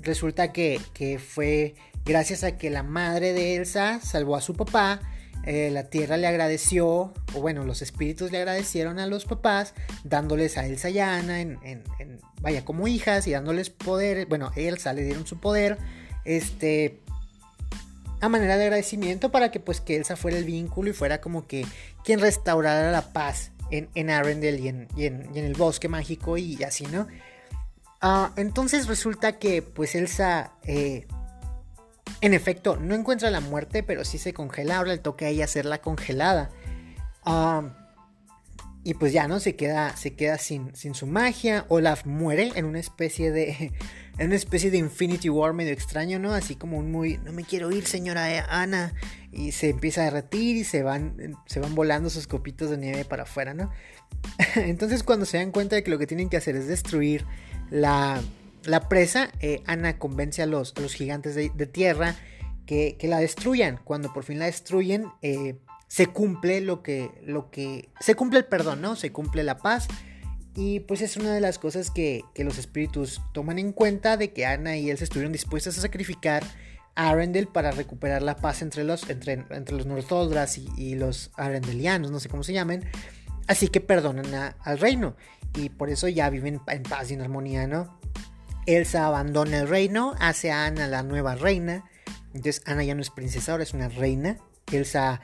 resulta 0.00 0.52
que, 0.52 0.80
fue 1.18 1.74
gracias 2.04 2.44
a 2.44 2.56
que 2.58 2.70
la 2.70 2.82
madre 2.82 3.32
de 3.32 3.56
Elsa 3.56 4.00
salvó 4.00 4.36
a 4.36 4.40
su 4.40 4.54
papá, 4.54 5.00
eh, 5.44 5.70
la 5.72 5.90
tierra 5.90 6.16
le 6.16 6.26
agradeció, 6.26 7.12
o 7.34 7.40
bueno, 7.40 7.64
los 7.64 7.82
espíritus 7.82 8.30
le 8.30 8.38
agradecieron 8.38 8.98
a 8.98 9.06
los 9.06 9.24
papás, 9.24 9.74
dándoles 10.04 10.58
a 10.58 10.66
Elsa 10.66 10.90
y 10.90 10.98
a 10.98 11.16
Ana, 11.16 11.40
en, 11.40 11.58
vaya, 12.40 12.64
como 12.64 12.88
hijas 12.88 13.26
y 13.26 13.32
dándoles 13.32 13.70
poder, 13.70 14.26
bueno, 14.26 14.52
Elsa 14.54 14.92
le 14.92 15.02
dieron 15.02 15.26
su 15.26 15.40
poder, 15.40 15.78
este, 16.24 17.00
a 18.20 18.28
manera 18.28 18.56
de 18.56 18.64
agradecimiento 18.64 19.30
para 19.30 19.50
que 19.50 19.60
pues 19.60 19.80
que 19.80 19.96
Elsa 19.96 20.16
fuera 20.16 20.38
el 20.38 20.44
vínculo 20.44 20.90
y 20.90 20.92
fuera 20.92 21.20
como 21.20 21.46
que 21.46 21.66
quien 22.04 22.20
restaurara 22.20 22.90
la 22.90 23.12
paz 23.12 23.52
en, 23.70 23.88
en 23.94 24.10
Arendelle 24.10 24.60
y 24.60 24.68
en, 24.68 24.88
y, 24.96 25.06
en, 25.06 25.36
el 25.36 25.54
bosque 25.54 25.88
mágico 25.88 26.36
y 26.36 26.62
así, 26.62 26.86
¿no? 26.86 27.06
Ah, 28.00 28.32
entonces 28.36 28.86
resulta 28.86 29.38
que 29.38 29.62
pues 29.62 29.94
Elsa 29.94 30.52
eh, 30.64 31.06
en 32.20 32.34
efecto 32.34 32.76
no 32.76 32.94
encuentra 32.94 33.30
la 33.30 33.40
muerte 33.40 33.82
pero 33.82 34.04
sí 34.04 34.18
se 34.18 34.32
congela, 34.32 34.78
ahora 34.78 34.92
le 34.92 34.98
toca 34.98 35.26
a 35.26 35.28
ella 35.28 35.44
hacerla 35.44 35.78
congelada. 35.78 36.50
Ah, 37.24 37.79
y 38.82 38.94
pues 38.94 39.12
ya, 39.12 39.28
¿no? 39.28 39.40
Se 39.40 39.56
queda, 39.56 39.94
se 39.96 40.14
queda 40.14 40.38
sin, 40.38 40.74
sin 40.74 40.94
su 40.94 41.06
magia. 41.06 41.66
Olaf 41.68 42.06
muere 42.06 42.52
en 42.54 42.64
una 42.64 42.78
especie 42.78 43.30
de 43.30 43.72
en 44.18 44.26
una 44.26 44.36
especie 44.36 44.70
de 44.70 44.78
Infinity 44.78 45.28
War 45.28 45.52
medio 45.52 45.72
extraño, 45.72 46.18
¿no? 46.18 46.32
Así 46.32 46.54
como 46.54 46.78
un 46.78 46.90
muy, 46.90 47.18
no 47.18 47.32
me 47.32 47.44
quiero 47.44 47.70
ir, 47.70 47.86
señora 47.86 48.46
Ana. 48.48 48.94
Y 49.32 49.52
se 49.52 49.68
empieza 49.68 50.00
a 50.00 50.04
derretir 50.04 50.56
y 50.56 50.64
se 50.64 50.82
van, 50.82 51.36
se 51.46 51.60
van 51.60 51.74
volando 51.74 52.10
sus 52.10 52.26
copitos 52.26 52.70
de 52.70 52.78
nieve 52.78 53.04
para 53.04 53.24
afuera, 53.24 53.54
¿no? 53.54 53.70
Entonces 54.56 55.02
cuando 55.02 55.26
se 55.26 55.36
dan 55.36 55.52
cuenta 55.52 55.76
de 55.76 55.82
que 55.82 55.90
lo 55.90 55.98
que 55.98 56.06
tienen 56.06 56.28
que 56.28 56.38
hacer 56.38 56.56
es 56.56 56.66
destruir 56.66 57.26
la, 57.70 58.20
la 58.64 58.88
presa, 58.88 59.30
eh, 59.40 59.62
Ana 59.66 59.98
convence 59.98 60.42
a 60.42 60.46
los, 60.46 60.78
los 60.78 60.94
gigantes 60.94 61.34
de, 61.34 61.66
tierra 61.66 62.16
que, 62.66 62.96
que, 62.98 63.08
la 63.08 63.18
destruyan. 63.18 63.78
Cuando 63.84 64.12
por 64.12 64.24
fin 64.24 64.38
la 64.38 64.46
destruyen, 64.46 65.06
eh, 65.22 65.56
se 65.90 66.06
cumple 66.06 66.60
lo 66.60 66.84
que, 66.84 67.10
lo 67.26 67.50
que, 67.50 67.88
se 67.98 68.14
cumple 68.14 68.38
el 68.38 68.44
perdón, 68.44 68.80
¿no? 68.80 68.94
Se 68.94 69.10
cumple 69.10 69.42
la 69.42 69.58
paz 69.58 69.88
y 70.54 70.78
pues 70.80 71.00
es 71.00 71.16
una 71.16 71.34
de 71.34 71.40
las 71.40 71.58
cosas 71.58 71.90
que, 71.90 72.22
los 72.36 72.58
espíritus 72.58 73.20
toman 73.32 73.58
en 73.58 73.72
cuenta 73.72 74.16
de 74.16 74.32
que 74.32 74.46
Ana 74.46 74.76
y 74.76 74.88
él 74.88 74.98
se 74.98 75.04
estuvieron 75.04 75.32
dispuestos 75.32 75.76
a 75.76 75.80
sacrificar 75.80 76.44
a 76.94 77.10
Arendelle 77.10 77.48
para 77.48 77.72
recuperar 77.72 78.22
la 78.22 78.36
paz 78.36 78.62
entre 78.62 78.84
los, 78.84 79.10
entre, 79.10 79.44
entre 79.50 79.74
los 79.74 79.84
Northoldras 79.84 80.58
y, 80.58 80.94
los 80.94 81.32
Arendelianos, 81.34 82.12
no 82.12 82.20
sé 82.20 82.28
cómo 82.28 82.44
se 82.44 82.52
llamen. 82.52 82.88
Así 83.48 83.66
que 83.66 83.80
perdonan 83.80 84.54
al 84.60 84.78
reino 84.78 85.16
y 85.56 85.70
por 85.70 85.90
eso 85.90 86.06
ya 86.06 86.30
viven 86.30 86.60
en 86.68 86.82
paz 86.84 87.10
y 87.10 87.14
en 87.14 87.22
armonía, 87.22 87.66
¿no? 87.66 87.98
Elsa 88.66 89.06
abandona 89.06 89.58
el 89.58 89.68
reino, 89.68 90.14
hace 90.20 90.52
a 90.52 90.66
Ana 90.66 90.86
la 90.86 91.02
nueva 91.02 91.34
reina. 91.34 91.84
Entonces 92.32 92.62
Ana 92.64 92.84
ya 92.84 92.94
no 92.94 93.02
es 93.02 93.10
princesa, 93.10 93.50
ahora 93.50 93.64
es 93.64 93.74
una 93.74 93.88
reina. 93.88 94.38
Elsa 94.70 95.20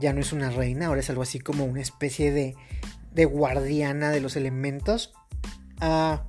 ya 0.00 0.12
no 0.12 0.20
es 0.20 0.32
una 0.32 0.50
reina, 0.50 0.86
ahora 0.86 1.00
es 1.00 1.10
algo 1.10 1.22
así 1.22 1.38
como 1.40 1.64
una 1.64 1.80
especie 1.80 2.32
de, 2.32 2.54
de 3.12 3.24
guardiana 3.24 4.10
de 4.10 4.20
los 4.20 4.36
elementos. 4.36 5.12
Ah, 5.80 6.24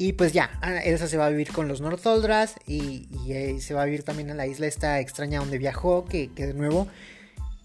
y 0.00 0.12
pues 0.12 0.32
ya, 0.32 0.60
Elsa 0.84 1.08
se 1.08 1.16
va 1.16 1.26
a 1.26 1.28
vivir 1.28 1.52
con 1.52 1.66
los 1.66 1.80
Northoldras 1.80 2.54
y, 2.68 3.08
y 3.10 3.32
eh, 3.32 3.60
se 3.60 3.74
va 3.74 3.82
a 3.82 3.84
vivir 3.84 4.04
también 4.04 4.30
a 4.30 4.34
la 4.34 4.46
isla 4.46 4.68
esta 4.68 5.00
extraña 5.00 5.40
donde 5.40 5.58
viajó, 5.58 6.04
que, 6.04 6.28
de 6.28 6.54
nuevo, 6.54 6.86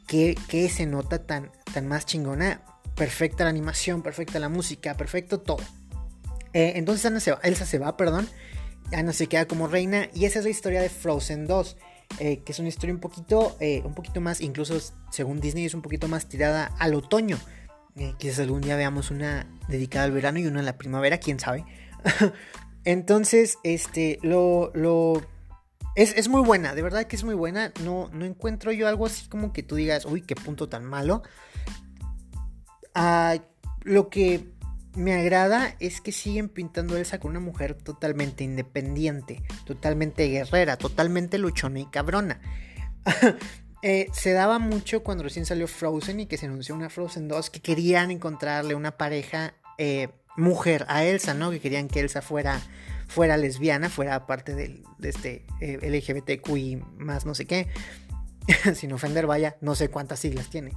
que, 0.07 0.35
se 0.73 0.87
nota 0.87 1.19
tan, 1.27 1.51
tan 1.73 1.87
más 1.87 2.07
chingona. 2.07 2.61
Perfecta 2.95 3.43
la 3.43 3.51
animación, 3.51 4.01
perfecta 4.01 4.39
la 4.39 4.49
música, 4.49 4.97
perfecto 4.97 5.41
todo. 5.41 5.63
Eh, 6.53 6.73
entonces 6.75 7.05
Ana 7.05 7.19
se 7.19 7.31
va, 7.31 7.39
Elsa 7.43 7.67
se 7.67 7.77
va, 7.77 7.97
perdón. 7.97 8.27
Ana 8.91 9.13
se 9.13 9.27
queda 9.27 9.45
como 9.45 9.67
reina 9.67 10.09
y 10.13 10.25
esa 10.25 10.39
es 10.39 10.45
la 10.45 10.51
historia 10.51 10.81
de 10.81 10.89
Frozen 10.89 11.45
2. 11.45 11.77
Eh, 12.19 12.41
que 12.45 12.51
es 12.51 12.59
una 12.59 12.67
historia 12.67 12.93
un 12.93 12.99
poquito, 12.99 13.57
eh, 13.59 13.81
un 13.83 13.93
poquito 13.93 14.21
más, 14.21 14.41
incluso 14.41 14.79
según 15.09 15.39
Disney 15.39 15.65
es 15.65 15.73
un 15.73 15.81
poquito 15.81 16.07
más 16.07 16.27
tirada 16.27 16.71
al 16.79 16.93
otoño. 16.93 17.37
Eh, 17.95 18.13
quizás 18.17 18.39
algún 18.39 18.61
día 18.61 18.75
veamos 18.75 19.11
una 19.11 19.47
dedicada 19.67 20.05
al 20.05 20.11
verano 20.11 20.39
y 20.39 20.47
una 20.47 20.59
a 20.59 20.63
la 20.63 20.77
primavera, 20.77 21.17
quién 21.17 21.39
sabe. 21.39 21.65
Entonces, 22.85 23.57
este, 23.63 24.19
lo, 24.21 24.71
lo, 24.73 25.21
es, 25.95 26.27
muy 26.27 26.41
buena, 26.41 26.75
de 26.75 26.81
verdad 26.81 27.05
que 27.05 27.15
es 27.15 27.23
muy 27.23 27.35
buena. 27.35 27.71
No, 27.83 28.09
no 28.13 28.25
encuentro 28.25 28.71
yo 28.71 28.87
algo 28.87 29.05
así 29.05 29.27
como 29.27 29.53
que 29.53 29.63
tú 29.63 29.75
digas, 29.75 30.05
uy, 30.05 30.21
qué 30.21 30.35
punto 30.35 30.69
tan 30.69 30.83
malo. 30.85 31.23
Ah, 32.93 33.37
lo 33.81 34.09
que 34.09 34.52
me 34.95 35.13
agrada 35.13 35.75
es 35.79 36.01
que 36.01 36.11
siguen 36.11 36.49
pintando 36.49 36.95
a 36.95 36.99
Elsa 36.99 37.19
con 37.19 37.31
una 37.31 37.39
mujer 37.39 37.75
totalmente 37.75 38.43
independiente, 38.43 39.43
totalmente 39.65 40.27
guerrera, 40.27 40.77
totalmente 40.77 41.37
luchona 41.37 41.79
y 41.79 41.85
cabrona. 41.85 42.39
Eh, 43.85 44.07
se 44.13 44.31
daba 44.31 44.59
mucho 44.59 45.03
cuando 45.03 45.25
recién 45.25 45.45
salió 45.45 45.67
Frozen 45.67 46.21
y 46.21 46.25
que 46.25 46.37
se 46.37 46.45
anunció 46.45 46.73
una 46.73 46.89
Frozen 46.89 47.27
2 47.27 47.49
que 47.49 47.59
querían 47.59 48.11
encontrarle 48.11 48.75
una 48.75 48.95
pareja 48.95 49.55
eh, 49.77 50.07
mujer 50.37 50.85
a 50.87 51.03
Elsa, 51.03 51.33
¿no? 51.33 51.51
Que 51.51 51.59
querían 51.59 51.89
que 51.89 51.99
Elsa 51.99 52.21
fuera, 52.21 52.61
fuera 53.09 53.35
lesbiana, 53.35 53.89
fuera 53.89 54.25
parte 54.25 54.55
de 54.55 54.81
este 55.01 55.45
eh, 55.59 55.79
LGBTQI 55.81 56.81
más 56.95 57.25
no 57.25 57.35
sé 57.35 57.43
qué. 57.45 57.67
Sin 58.73 58.93
ofender, 58.93 59.27
vaya, 59.27 59.57
no 59.59 59.75
sé 59.75 59.89
cuántas 59.89 60.21
siglas 60.21 60.49
tiene. 60.49 60.71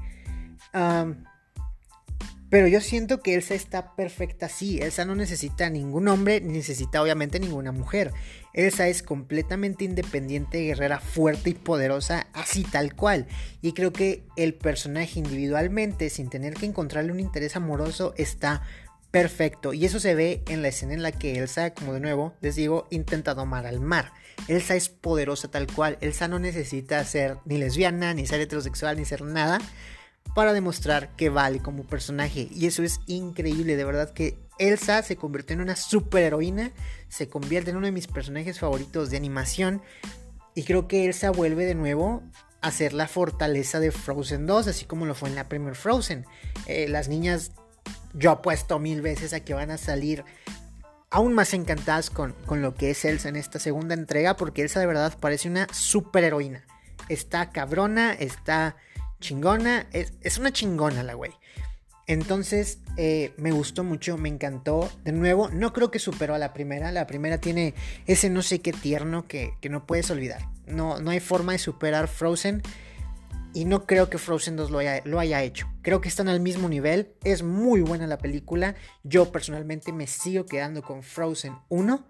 Pero 2.48 2.68
yo 2.68 2.80
siento 2.80 3.20
que 3.20 3.35
Elsa 3.35 3.54
está 3.54 3.96
perfecta 3.96 4.46
así. 4.46 4.78
Elsa 4.80 5.04
no 5.04 5.16
necesita 5.16 5.68
ningún 5.68 6.06
hombre, 6.06 6.40
ni 6.40 6.52
necesita 6.52 7.02
obviamente 7.02 7.40
ninguna 7.40 7.72
mujer. 7.72 8.12
Elsa 8.52 8.87
es 8.87 9.02
completamente 9.02 9.85
independiente, 9.85 10.62
guerrera, 10.62 11.00
fuerte 11.00 11.50
y 11.50 11.54
poderosa, 11.54 12.28
así 12.32 12.62
tal 12.62 12.94
cual. 12.94 13.26
Y 13.62 13.72
creo 13.72 13.92
que 13.92 14.24
el 14.37 14.54
personaje 14.54 15.18
individualmente, 15.18 16.09
sin 16.09 16.30
tener 16.30 16.54
que 16.54 16.66
encontrarle 16.66 17.11
un 17.11 17.20
interés 17.20 17.56
amoroso, 17.56 18.14
está 18.16 18.62
perfecto. 19.11 19.72
Y 19.72 19.85
eso 19.85 19.98
se 19.98 20.14
ve 20.14 20.44
en 20.46 20.62
la 20.62 20.68
escena 20.68 20.94
en 20.94 21.02
la 21.02 21.11
que 21.11 21.38
Elsa, 21.38 21.74
como 21.74 21.94
de 21.94 22.00
nuevo 22.00 22.35
les 22.40 22.54
digo, 22.54 22.87
intenta 22.90 23.35
domar 23.35 23.66
al 23.66 23.80
mar. 23.80 24.12
Elsa 24.46 24.76
es 24.76 24.88
poderosa 24.88 25.50
tal 25.50 25.66
cual. 25.66 25.98
Elsa 26.00 26.28
no 26.28 26.38
necesita 26.38 27.02
ser 27.04 27.38
ni 27.44 27.59
lesbiana, 27.59 28.14
ni 28.14 28.26
ser 28.26 28.40
heterosexual, 28.40 28.96
ni 28.96 29.04
ser 29.04 29.22
nada 29.22 29.59
para 30.37 30.53
demostrar 30.53 31.16
que 31.16 31.31
vale 31.31 31.61
como 31.61 31.85
personaje. 31.85 32.49
Y 32.55 32.66
eso 32.66 32.83
es 32.83 33.01
increíble, 33.07 33.75
de 33.75 33.85
verdad 33.87 34.12
que 34.12 34.37
Elsa 34.59 35.03
se 35.03 35.16
convirtió 35.16 35.55
en 35.55 35.62
una 35.62 35.77
superheroína, 35.77 36.72
se 37.09 37.31
convierte 37.31 37.70
en 37.70 37.79
uno 37.79 37.87
de 37.87 37.92
mis 37.92 38.07
personajes 38.07 38.61
favoritos 38.61 39.09
de 39.09 39.16
animación. 39.16 39.81
Y 40.55 40.64
creo 40.64 40.88
que 40.88 41.07
Elsa 41.07 41.31
vuelve 41.31 41.64
de 41.64 41.75
nuevo 41.75 42.22
a 42.61 42.70
ser 42.70 42.92
la 42.92 43.09
fortaleza 43.09 43.81
de 43.81 43.90
Frozen 43.90 44.46
2, 44.46 44.66
así 44.66 44.85
como 44.85 45.07
lo 45.07 45.14
fue 45.14 45.31
en 45.31 45.37
la 45.37 45.49
primer 45.49 45.75
Frozen. 45.75 46.27
Eh, 46.66 46.87
las 46.87 47.09
niñas, 47.09 47.53
yo 48.12 48.31
apuesto 48.31 48.79
mil 48.79 49.01
veces 49.01 49.33
a 49.33 49.40
que 49.40 49.55
van 49.55 49.70
a 49.70 49.79
salir 49.79 50.22
aún 51.09 51.33
más 51.33 51.55
encantadas 51.55 52.11
con, 52.11 52.35
con, 52.44 52.61
lo 52.61 52.75
que 52.75 52.90
es 52.90 53.03
Elsa 53.07 53.31
en 53.31 53.37
esta 53.37 53.59
segunda 53.59 53.94
entrega, 53.94 54.37
porque 54.37 54.61
Elsa 54.61 54.81
de 54.81 54.87
verdad 54.87 55.16
parece 55.18 55.49
una 55.49 55.66
superheroína. 55.72 56.62
Está 57.09 57.49
cabrona, 57.49 58.12
está 58.12 58.77
chingona, 59.26 59.86
es, 59.92 60.12
es 60.20 60.38
una 60.38 60.52
chingona 60.52 61.02
la 61.02 61.14
güey. 61.14 61.32
Entonces 62.06 62.78
eh, 62.96 63.32
me 63.36 63.50
gustó 63.50 63.82
mucho, 63.82 64.16
me 64.16 64.28
encantó. 64.28 64.88
De 65.04 65.12
nuevo, 65.12 65.48
no 65.48 65.72
creo 65.72 65.90
que 65.90 65.98
superó 65.98 66.34
a 66.34 66.38
la 66.38 66.52
primera. 66.52 66.92
La 66.92 67.06
primera 67.06 67.38
tiene 67.38 67.74
ese 68.06 68.30
no 68.30 68.42
sé 68.42 68.60
qué 68.60 68.72
tierno 68.72 69.26
que, 69.26 69.54
no 69.68 69.86
puedes 69.86 70.10
olvidar. 70.10 70.48
No, 70.66 71.00
no 71.00 71.10
hay 71.10 71.20
forma 71.20 71.52
de 71.52 71.58
superar 71.58 72.06
Frozen. 72.08 72.62
Y 73.52 73.64
no 73.64 73.86
creo 73.86 74.10
que 74.10 74.18
Frozen 74.18 74.56
2 74.56 74.70
lo 74.70 74.78
haya, 74.78 75.00
lo 75.04 75.18
haya 75.18 75.42
hecho. 75.42 75.66
Creo 75.82 76.00
que 76.00 76.08
están 76.08 76.28
al 76.28 76.40
mismo 76.40 76.68
nivel. 76.68 77.14
Es 77.24 77.42
muy 77.42 77.80
buena 77.80 78.06
la 78.06 78.18
película. 78.18 78.76
Yo 79.02 79.32
personalmente 79.32 79.92
me 79.92 80.06
sigo 80.06 80.46
quedando 80.46 80.82
con 80.82 81.02
Frozen 81.02 81.56
1. 81.70 82.06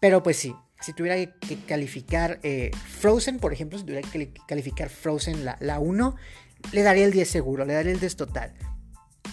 Pero 0.00 0.22
pues 0.22 0.36
sí, 0.36 0.54
si 0.80 0.92
tuviera 0.92 1.16
que 1.16 1.58
calificar 1.66 2.40
eh, 2.42 2.70
Frozen, 3.00 3.38
por 3.38 3.52
ejemplo, 3.52 3.78
si 3.78 3.84
tuviera 3.84 4.08
que 4.08 4.32
calificar 4.46 4.88
Frozen 4.88 5.44
la, 5.44 5.56
la 5.60 5.78
1, 5.78 6.16
le 6.72 6.82
daría 6.82 7.04
el 7.04 7.12
10 7.12 7.28
seguro, 7.28 7.64
le 7.64 7.74
daría 7.74 7.92
el 7.92 8.00
10 8.00 8.16
total. 8.16 8.54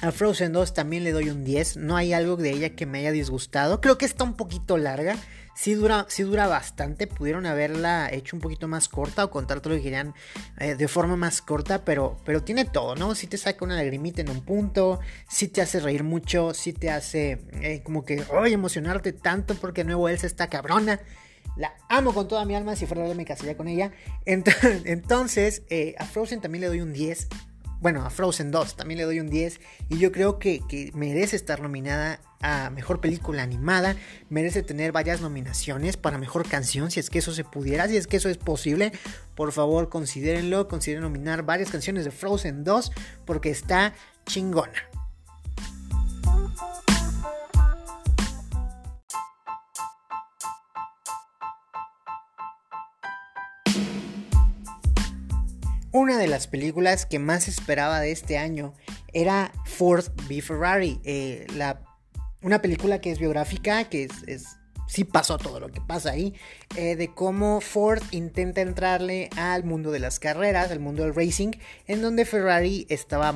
A 0.02 0.12
Frozen 0.12 0.54
2 0.54 0.74
también 0.76 1.04
le 1.04 1.12
doy 1.12 1.30
un 1.30 1.44
10. 1.44 1.78
No 1.78 1.98
hay 1.98 2.14
algo 2.14 2.36
de 2.36 2.52
ella 2.52 2.76
que 2.76 2.86
me 2.86 3.00
haya 3.00 3.12
disgustado. 3.12 3.82
Creo 3.82 3.98
que 3.98 4.06
está 4.06 4.24
un 4.24 4.36
poquito 4.36 4.78
larga. 4.78 5.16
Sí 5.56 5.74
dura, 5.74 6.06
sí 6.08 6.22
dura 6.22 6.46
bastante. 6.46 7.08
Pudieron 7.08 7.48
haberla 7.48 8.08
hecho 8.12 8.36
un 8.36 8.42
poquito 8.42 8.68
más 8.68 8.90
corta 8.90 9.26
o 9.26 9.32
contar 9.32 9.60
todo 9.60 9.72
lo 9.74 9.78
que 9.78 9.84
querían 9.84 10.14
eh, 10.60 10.76
de 10.76 10.88
forma 10.88 11.16
más 11.16 11.42
corta. 11.42 11.84
Pero, 11.84 12.18
pero 12.26 12.44
tiene 12.44 12.66
todo, 12.66 12.96
¿no? 12.96 13.16
Sí 13.16 13.26
te 13.26 13.38
saca 13.38 13.66
una 13.66 13.76
lagrimita 13.76 14.22
en 14.22 14.30
un 14.30 14.42
punto. 14.42 15.00
Sí 15.28 15.48
te 15.48 15.62
hace 15.62 15.80
reír 15.80 16.04
mucho. 16.04 16.54
Sí 16.54 16.74
te 16.74 16.92
hace 16.92 17.40
eh, 17.62 17.82
como 17.84 18.06
que, 18.06 18.24
¡ay! 18.40 18.54
emocionarte 18.54 19.14
tanto 19.14 19.56
porque 19.56 19.84
nuevo 19.84 20.10
Elsa 20.10 20.28
está 20.28 20.48
cabrona. 20.48 21.00
La 21.56 21.74
amo 21.90 22.14
con 22.14 22.28
toda 22.28 22.46
mi 22.46 22.56
alma. 22.56 22.76
Si 22.76 22.86
fuera 22.86 23.04
de 23.04 23.16
me 23.16 23.26
casaría 23.26 23.58
con 23.58 23.68
ella. 23.68 23.92
Entonces, 24.26 25.64
eh, 25.70 25.96
a 25.98 26.06
Frozen 26.06 26.42
también 26.42 26.62
le 26.62 26.68
doy 26.68 26.82
un 26.82 26.94
10 26.94 27.28
bueno, 27.80 28.06
a 28.06 28.10
Frozen 28.10 28.52
2 28.52 28.76
también 28.76 28.98
le 28.98 29.04
doy 29.04 29.20
un 29.20 29.30
10 29.30 29.60
y 29.90 30.00
yo 30.00 30.12
creo 30.12 30.40
que, 30.40 30.62
merece 30.94 31.36
estar 31.36 31.62
nominada 31.62 32.20
a 32.42 32.70
Mejor 32.70 33.02
Película 33.02 33.44
Animada, 33.44 33.96
merece 34.30 34.64
tener 34.64 34.92
varias 34.92 35.22
nominaciones 35.22 35.98
para 35.98 36.18
Mejor 36.18 36.48
Canción, 36.48 36.92
si 36.92 37.00
es 37.00 37.10
que 37.10 37.20
eso 37.20 37.34
se 37.34 37.44
pudiera, 37.44 37.88
si 37.88 37.98
es 37.98 38.08
que 38.08 38.18
eso 38.18 38.30
es 38.30 38.38
posible, 38.38 38.92
por 39.36 39.52
favor 39.52 39.90
considérenlo, 39.90 40.68
consideren 40.68 41.04
nominar 41.04 41.44
varias 41.44 41.70
canciones 41.70 42.06
de 42.06 42.12
Frozen 42.12 42.64
2 42.64 42.92
porque 43.26 43.50
está 43.52 43.94
chingona. 44.26 44.74
Una 55.92 56.18
de 56.18 56.28
las 56.28 56.48
películas 56.48 57.06
que 57.06 57.20
más 57.20 57.48
esperaba 57.48 58.00
de 58.00 58.12
este 58.12 58.38
año 58.38 58.74
era 59.14 59.52
Ford 59.66 60.06
v 60.28 60.42
Ferrari, 60.42 61.00
eh, 61.06 61.48
la, 61.56 61.82
una 62.42 62.62
película 62.62 63.00
que 63.00 63.12
es 63.12 63.20
biográfica, 63.20 63.86
que 63.86 64.10
es, 64.28 64.46
sí 64.88 65.06
pasó 65.06 65.38
todo 65.38 65.60
lo 65.60 65.70
que 65.70 65.80
pasa 65.80 66.12
ahí, 66.12 66.34
eh, 66.76 66.96
de 66.96 67.14
cómo 67.14 67.62
Ford 67.62 68.02
intenta 68.12 68.62
entrarle 68.62 69.30
al 69.38 69.64
mundo 69.64 69.92
de 69.92 70.00
las 70.00 70.20
carreras, 70.20 70.72
al 70.72 70.80
mundo 70.80 71.04
del 71.04 71.16
racing, 71.16 71.52
en 71.88 72.02
donde 72.02 72.26
Ferrari 72.26 72.86
estaba 72.90 73.34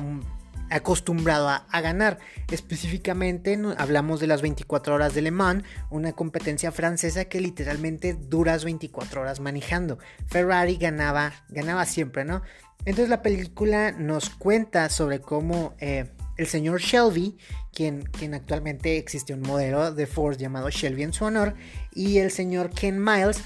acostumbrado 0.72 1.48
a, 1.48 1.80
ganar. 1.80 2.18
Específicamente 2.50 3.58
hablamos 3.76 4.20
de 4.20 4.26
las 4.26 4.42
24 4.42 4.94
horas 4.94 5.14
de 5.14 5.22
Le 5.22 5.30
Mans, 5.30 5.64
una 5.90 6.12
competencia 6.12 6.72
francesa 6.72 7.26
que 7.26 7.40
literalmente 7.40 8.14
duras 8.14 8.64
24 8.64 9.20
horas 9.20 9.40
manejando. 9.40 9.98
Ferrari 10.26 10.76
ganaba, 10.76 11.32
ganaba 11.48 11.84
siempre, 11.84 12.24
¿no? 12.24 12.42
Entonces 12.84 13.10
la 13.10 13.22
película 13.22 13.92
nos 13.92 14.30
cuenta 14.30 14.88
sobre 14.88 15.20
cómo 15.20 15.74
eh, 15.78 16.10
el 16.36 16.46
señor 16.46 16.80
Shelby, 16.80 17.36
quien, 17.72 18.02
quien, 18.02 18.34
actualmente 18.34 18.96
existe 18.96 19.34
un 19.34 19.42
modelo 19.42 19.92
de 19.92 20.06
Ford 20.06 20.36
llamado 20.36 20.70
Shelby 20.70 21.02
en 21.04 21.12
su 21.12 21.24
honor, 21.24 21.54
y 21.92 22.18
el 22.18 22.30
señor 22.30 22.70
Ken 22.70 23.02
Miles, 23.02 23.42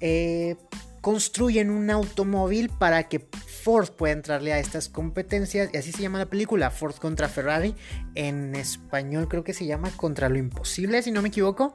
eh, 0.00 0.56
construyen 1.00 1.70
un 1.70 1.90
automóvil 1.90 2.70
para 2.70 3.08
que 3.08 3.20
Ford 3.62 3.90
pueda 3.90 4.12
entrarle 4.12 4.52
a 4.52 4.58
estas 4.58 4.88
competencias. 4.88 5.70
Y 5.72 5.76
así 5.76 5.92
se 5.92 6.02
llama 6.02 6.18
la 6.18 6.26
película, 6.26 6.70
Ford 6.70 6.96
contra 6.96 7.28
Ferrari. 7.28 7.74
En 8.14 8.54
español 8.54 9.28
creo 9.28 9.44
que 9.44 9.52
se 9.52 9.66
llama 9.66 9.90
Contra 9.96 10.28
lo 10.28 10.38
Imposible, 10.38 11.02
si 11.02 11.10
no 11.10 11.22
me 11.22 11.28
equivoco. 11.28 11.74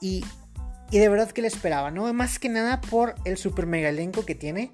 Y, 0.00 0.24
de 0.90 1.08
verdad 1.08 1.30
que 1.30 1.42
le 1.42 1.48
esperaba, 1.48 1.90
¿no? 1.90 2.12
Más 2.12 2.38
que 2.38 2.48
nada 2.48 2.80
por 2.80 3.14
el 3.24 3.36
super 3.36 3.66
mega 3.66 3.88
elenco 3.88 4.24
que 4.24 4.34
tiene. 4.34 4.72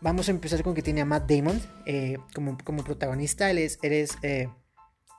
Vamos 0.00 0.28
a 0.28 0.30
empezar 0.30 0.62
con 0.62 0.74
que 0.74 0.82
tiene 0.82 1.00
a 1.00 1.04
Matt 1.04 1.30
Damon 1.30 1.60
eh, 1.84 2.18
como, 2.34 2.56
como, 2.64 2.84
protagonista. 2.84 3.50
Él 3.50 3.58
es, 3.58 3.78
eh, 3.82 4.48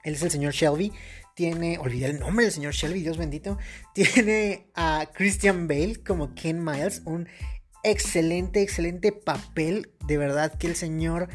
él 0.02 0.14
es 0.14 0.22
el 0.22 0.30
señor 0.30 0.52
Shelby. 0.52 0.92
Tiene, 1.34 1.78
olvidé 1.78 2.06
el 2.06 2.20
nombre 2.20 2.44
del 2.44 2.52
señor 2.52 2.72
Shelby, 2.72 3.02
Dios 3.02 3.16
bendito. 3.16 3.58
Tiene 3.94 4.70
a 4.74 5.08
Christian 5.14 5.68
Bale 5.68 6.02
como 6.02 6.34
Ken 6.34 6.64
Miles, 6.64 7.02
un 7.04 7.28
excelente, 7.82 8.62
excelente 8.62 9.12
papel. 9.12 9.90
De 10.06 10.18
verdad 10.18 10.56
que 10.56 10.66
el 10.66 10.76
señor, 10.76 11.28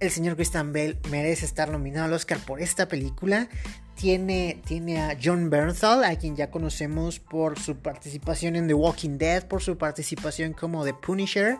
el 0.00 0.10
señor 0.10 0.36
Christian 0.36 0.72
Bale 0.72 0.98
merece 1.10 1.44
estar 1.44 1.70
nominado 1.70 2.06
al 2.06 2.12
Oscar 2.12 2.38
por 2.38 2.60
esta 2.60 2.88
película. 2.88 3.48
Tiene, 3.96 4.62
tiene 4.64 5.02
a 5.02 5.18
John 5.20 5.50
Bernthal, 5.50 6.04
a 6.04 6.16
quien 6.16 6.36
ya 6.36 6.50
conocemos 6.50 7.18
por 7.18 7.58
su 7.58 7.78
participación 7.78 8.54
en 8.54 8.68
The 8.68 8.74
Walking 8.74 9.18
Dead, 9.18 9.46
por 9.48 9.60
su 9.60 9.76
participación 9.76 10.52
como 10.52 10.84
The 10.84 10.94
Punisher. 10.94 11.58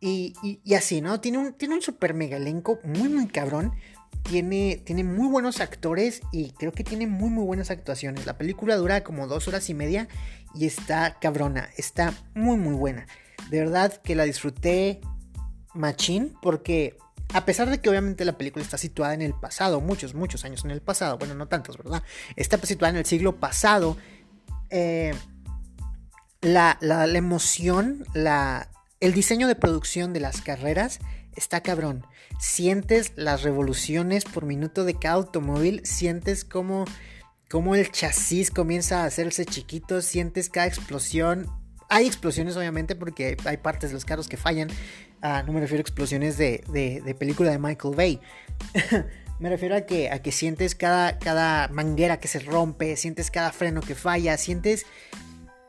Y, 0.00 0.34
así, 0.76 1.00
¿no? 1.00 1.20
Tiene 1.20 1.38
un, 1.38 1.54
tiene 1.54 1.76
un 1.76 1.80
super 1.80 2.12
mega 2.12 2.36
elenco 2.36 2.78
muy, 2.82 3.08
muy 3.08 3.26
cabrón. 3.26 3.72
Tiene, 4.22 4.82
tiene, 4.84 5.04
muy 5.04 5.28
buenos 5.28 5.60
actores 5.60 6.20
y 6.30 6.50
creo 6.52 6.72
que 6.72 6.84
tiene 6.84 7.06
muy 7.06 7.30
muy 7.30 7.44
buenas 7.44 7.70
actuaciones. 7.70 8.26
La 8.26 8.36
película 8.36 8.76
dura 8.76 9.02
como 9.02 9.26
dos 9.26 9.48
horas 9.48 9.68
y 9.70 9.74
media 9.74 10.08
y 10.54 10.66
está 10.66 11.18
cabrona, 11.20 11.68
está 11.76 12.14
muy 12.34 12.56
muy 12.56 12.74
buena. 12.74 13.06
De 13.50 13.60
verdad 13.60 14.00
que 14.02 14.14
la 14.14 14.24
disfruté 14.24 15.00
machín 15.74 16.36
porque 16.40 16.96
a 17.32 17.44
pesar 17.44 17.68
de 17.68 17.80
que 17.80 17.88
obviamente 17.88 18.24
la 18.24 18.38
película 18.38 18.64
está 18.64 18.78
situada 18.78 19.14
en 19.14 19.22
el 19.22 19.34
pasado, 19.34 19.80
muchos, 19.80 20.14
muchos 20.14 20.44
años 20.44 20.64
en 20.64 20.70
el 20.70 20.80
pasado, 20.80 21.18
bueno, 21.18 21.34
no 21.34 21.48
tantos, 21.48 21.76
¿verdad? 21.76 22.02
Está 22.36 22.58
situada 22.58 22.90
en 22.90 22.96
el 22.98 23.06
siglo 23.06 23.40
pasado. 23.40 23.96
Eh, 24.70 25.14
la, 26.40 26.78
la, 26.80 27.06
la, 27.06 27.18
emoción, 27.18 28.06
la, 28.14 28.70
el 29.00 29.14
diseño 29.14 29.48
de 29.48 29.56
producción 29.56 30.12
de 30.12 30.20
las 30.20 30.42
carreras 30.42 31.00
está 31.34 31.60
cabrón. 31.60 32.06
Sientes 32.38 33.12
las 33.16 33.42
revoluciones 33.42 34.24
por 34.24 34.44
minuto 34.44 34.84
de 34.84 34.94
cada 34.94 35.14
automóvil, 35.14 35.84
sientes 35.84 36.44
como 36.44 36.84
cómo 37.54 37.76
el 37.76 37.92
chasis 37.92 38.50
comienza 38.50 39.02
a 39.02 39.04
hacerse 39.04 39.46
chiquito, 39.46 40.02
sientes 40.02 40.50
cada 40.50 40.66
explosión. 40.66 41.46
Hay 41.88 42.04
explosiones 42.04 42.56
obviamente 42.56 42.96
porque 42.96 43.36
hay 43.44 43.56
partes 43.58 43.90
de 43.90 43.94
los 43.94 44.04
carros 44.04 44.26
que 44.26 44.36
fallan. 44.36 44.70
Ah, 45.22 45.44
no 45.46 45.52
me 45.52 45.60
refiero 45.60 45.78
a 45.78 45.82
explosiones 45.82 46.36
de, 46.36 47.14
película 47.16 47.52
de 47.52 47.60
Michael 47.60 47.94
Bay. 47.94 48.20
me 49.38 49.50
refiero 49.50 49.76
a 49.76 49.82
que, 49.82 50.10
a 50.10 50.20
que 50.20 50.32
sientes 50.32 50.74
cada, 50.74 51.20
cada 51.20 51.68
manguera 51.68 52.18
que 52.18 52.26
se 52.26 52.40
rompe, 52.40 52.96
sientes 52.96 53.30
cada 53.30 53.52
freno 53.52 53.82
que 53.82 53.94
falla, 53.94 54.36
sientes, 54.36 54.84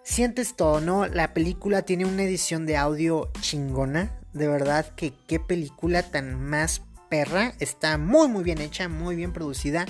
sientes 0.02 0.56
todo, 0.56 0.82
¿no? 0.82 1.06
La 1.06 1.36
película 1.36 1.84
tiene 1.84 2.06
una 2.06 2.24
edición 2.24 2.65
de 2.65 2.78
audio 2.78 3.30
chingona. 3.41 4.20
De 4.34 4.47
verdad 4.47 4.88
que 4.95 5.14
qué 5.28 5.39
película 5.39 6.01
tan 6.01 6.34
más 6.49 6.82
perra. 7.12 7.53
Está 7.60 7.99
muy 7.99 8.28
muy 8.28 8.43
bien 8.43 8.60
hecha, 8.60 8.89
muy 8.89 9.16
bien 9.16 9.34
producida 9.34 9.86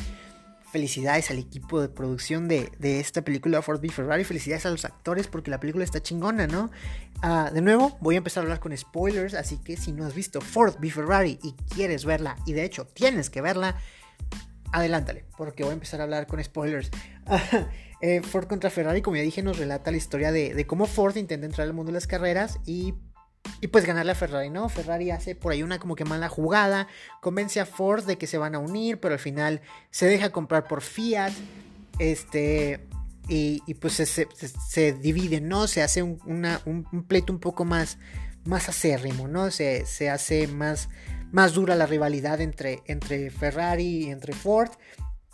felicidades 0.76 1.32
al 1.32 1.40
equipo 1.40 1.80
de 1.80 1.88
producción 1.88 2.50
de, 2.50 2.70
esta 2.82 3.22
película 3.22 3.62
Ford 3.62 3.80
v 3.80 3.88
Ferrari, 3.88 4.26
felicidades 4.26 4.66
a 4.66 4.72
los 4.72 4.84
actores 4.84 5.26
porque 5.26 5.50
la 5.50 5.58
película 5.58 5.86
está 5.86 6.04
chingona, 6.04 6.48
¿no? 6.48 6.70
Ah, 7.22 7.50
de 7.54 7.62
nuevo, 7.62 7.98
voy 8.02 8.16
a 8.16 8.18
empezar 8.18 8.42
a 8.42 8.44
hablar 8.44 8.60
con 8.60 8.76
spoilers, 8.76 9.36
así 9.36 9.58
que 9.58 9.78
si 9.78 9.94
no 9.94 10.06
has 10.06 10.14
visto 10.14 10.42
Ford 10.42 10.76
v 10.78 10.90
Ferrari 10.90 11.40
y 11.42 11.54
quieres 11.74 12.04
verla, 12.04 12.36
y 12.46 12.52
de 12.52 12.66
hecho 12.66 12.86
tienes 12.88 13.30
que 13.30 13.40
verla, 13.40 13.78
adelántale, 14.74 15.24
porque 15.38 15.64
voy 15.64 15.70
a 15.70 15.76
empezar 15.76 16.02
a 16.02 16.04
hablar 16.04 16.28
con 16.28 16.44
spoilers. 16.44 16.92
Eh, 18.02 18.22
Ford 18.22 18.46
contra 18.46 18.70
Ferrari, 18.70 19.02
como 19.02 19.16
ya 19.16 19.24
dije, 19.24 19.42
nos 19.42 19.58
relata 19.58 19.90
la 19.90 19.96
historia 19.96 20.34
de, 20.34 20.54
de 20.54 20.68
cómo 20.68 20.86
Ford 20.86 21.16
intenta 21.16 21.46
entrar 21.46 21.66
al 21.66 21.74
mundo 21.74 21.92
de 21.92 21.94
las 21.94 22.08
carreras 22.08 22.60
y 22.66 22.94
y 23.62 23.68
pues 23.68 23.86
ganarle 23.86 24.12
a 24.12 24.16
Ferrari, 24.16 24.50
¿no? 24.50 24.70
Ferrari 24.70 25.12
hace 25.12 25.36
por 25.36 25.52
ahí 25.52 25.64
una 25.64 25.80
como 25.80 25.96
que 25.96 26.06
mala 26.06 26.30
jugada, 26.30 26.88
convence 27.22 27.60
a 27.60 27.66
Ford 27.66 28.04
de 28.06 28.18
que 28.18 28.28
se 28.28 28.38
van 28.38 28.56
a 28.56 28.60
unir, 28.60 29.00
pero 29.00 29.14
al 29.14 29.20
final 29.20 29.62
se 29.92 30.06
deja 30.08 30.32
comprar 30.32 30.68
por 30.68 30.82
Fiat, 30.82 31.32
este, 32.00 32.88
y, 33.28 33.74
pues 33.76 33.94
se, 33.94 34.94
divide, 34.94 35.42
¿no? 35.42 35.68
Se 35.68 35.82
hace 35.82 36.04
un, 36.04 37.06
pleito 37.08 37.34
un 37.34 37.40
poco 37.40 37.66
más, 37.66 37.98
más 38.44 38.70
acérrimo, 38.70 39.28
¿no? 39.28 39.50
Se, 39.52 39.86
se 39.86 40.10
hace 40.10 40.48
más, 40.48 40.90
más 41.32 41.54
dura 41.54 41.76
la 41.76 41.88
rivalidad 41.88 42.42
entre, 42.42 42.84
entre 42.86 43.32
Ferrari 43.32 44.06
y 44.06 44.10
entre 44.12 44.34
Ford. 44.34 44.70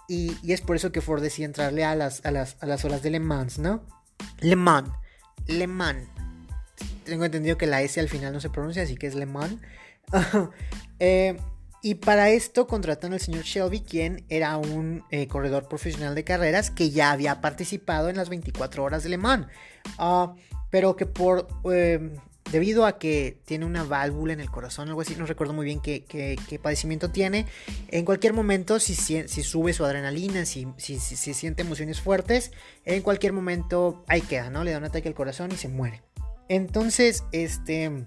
Y, 0.08 0.38
es 0.52 0.62
por 0.62 0.76
eso 0.76 0.92
que 0.92 1.02
Ford 1.02 1.22
decide 1.22 1.46
entrarle 1.46 1.84
a 1.84 1.96
las, 1.96 2.26
a 2.26 2.32
las, 2.32 2.58
a 2.62 2.66
las 2.66 2.86
horas 2.86 3.02
de 3.02 3.10
Le 3.12 3.20
Mans, 3.20 3.60
¿no? 3.60 3.84
Le 4.40 4.56
Mans. 4.56 4.90
Le 5.48 5.68
Mans. 5.68 6.08
Tengo 7.06 7.26
entendido 7.26 7.58
que 7.58 7.68
la 7.68 7.82
S 7.82 8.00
al 8.00 8.10
final 8.10 8.34
no 8.34 8.40
se 8.40 8.50
pronuncia, 8.50 8.84
así 8.84 8.96
que 8.96 9.08
es 9.08 9.16
Le 9.16 9.26
Mans. 9.26 9.58
eh, 11.00 11.38
y 11.84 11.96
para 11.96 12.30
esto 12.30 12.68
contratan 12.68 13.14
al 13.14 13.20
señor 13.20 13.44
Shelby, 13.44 13.82
quien 13.82 14.24
era 14.30 14.58
un 14.58 15.04
eh, 15.10 15.28
corredor 15.28 15.68
profesional 15.68 16.14
de 16.14 16.24
carreras 16.24 16.70
que 16.70 16.92
ya 16.92 17.12
había 17.12 17.42
participado 17.42 18.10
en 18.10 18.18
las 18.18 18.30
24 18.30 18.84
horas 18.84 19.04
de 19.04 19.10
Le 19.10 19.18
Mans. 19.18 19.48
Ah, 19.98 20.36
pero 20.70 20.96
que 20.96 21.06
por... 21.06 21.48
Em, 21.66 22.16
debido 22.52 22.86
a 22.86 23.00
que 23.00 23.40
tiene 23.46 23.66
una 23.66 23.84
válvula 23.84 24.34
en 24.34 24.42
el 24.42 24.52
corazón, 24.52 24.90
algo 24.90 25.02
así, 25.02 25.16
no 25.16 25.26
recuerdo 25.26 25.54
muy 25.54 25.66
bien 25.66 25.80
qué, 25.80 26.60
padecimiento 26.62 27.10
tiene, 27.10 27.46
en 27.88 28.04
cualquier 28.04 28.34
momento, 28.34 28.80
si, 28.80 28.94
si 28.94 29.44
sube 29.44 29.74
su 29.74 29.86
adrenalina, 29.86 30.46
si, 30.46 30.68
si, 30.78 31.00
siente 31.00 31.62
emociones 31.62 32.02
fuertes, 32.02 32.52
en 32.84 33.02
cualquier 33.02 33.34
momento 33.34 34.04
ahí 34.08 34.22
queda, 34.22 34.50
¿no? 34.50 34.64
Le 34.64 34.72
da 34.72 34.80
un 34.80 34.84
ataque 34.84 35.08
al 35.08 35.16
corazón 35.16 35.52
y 35.52 35.56
se 35.56 35.70
muere. 35.70 36.02
Entonces, 36.52 37.24
este 37.32 38.06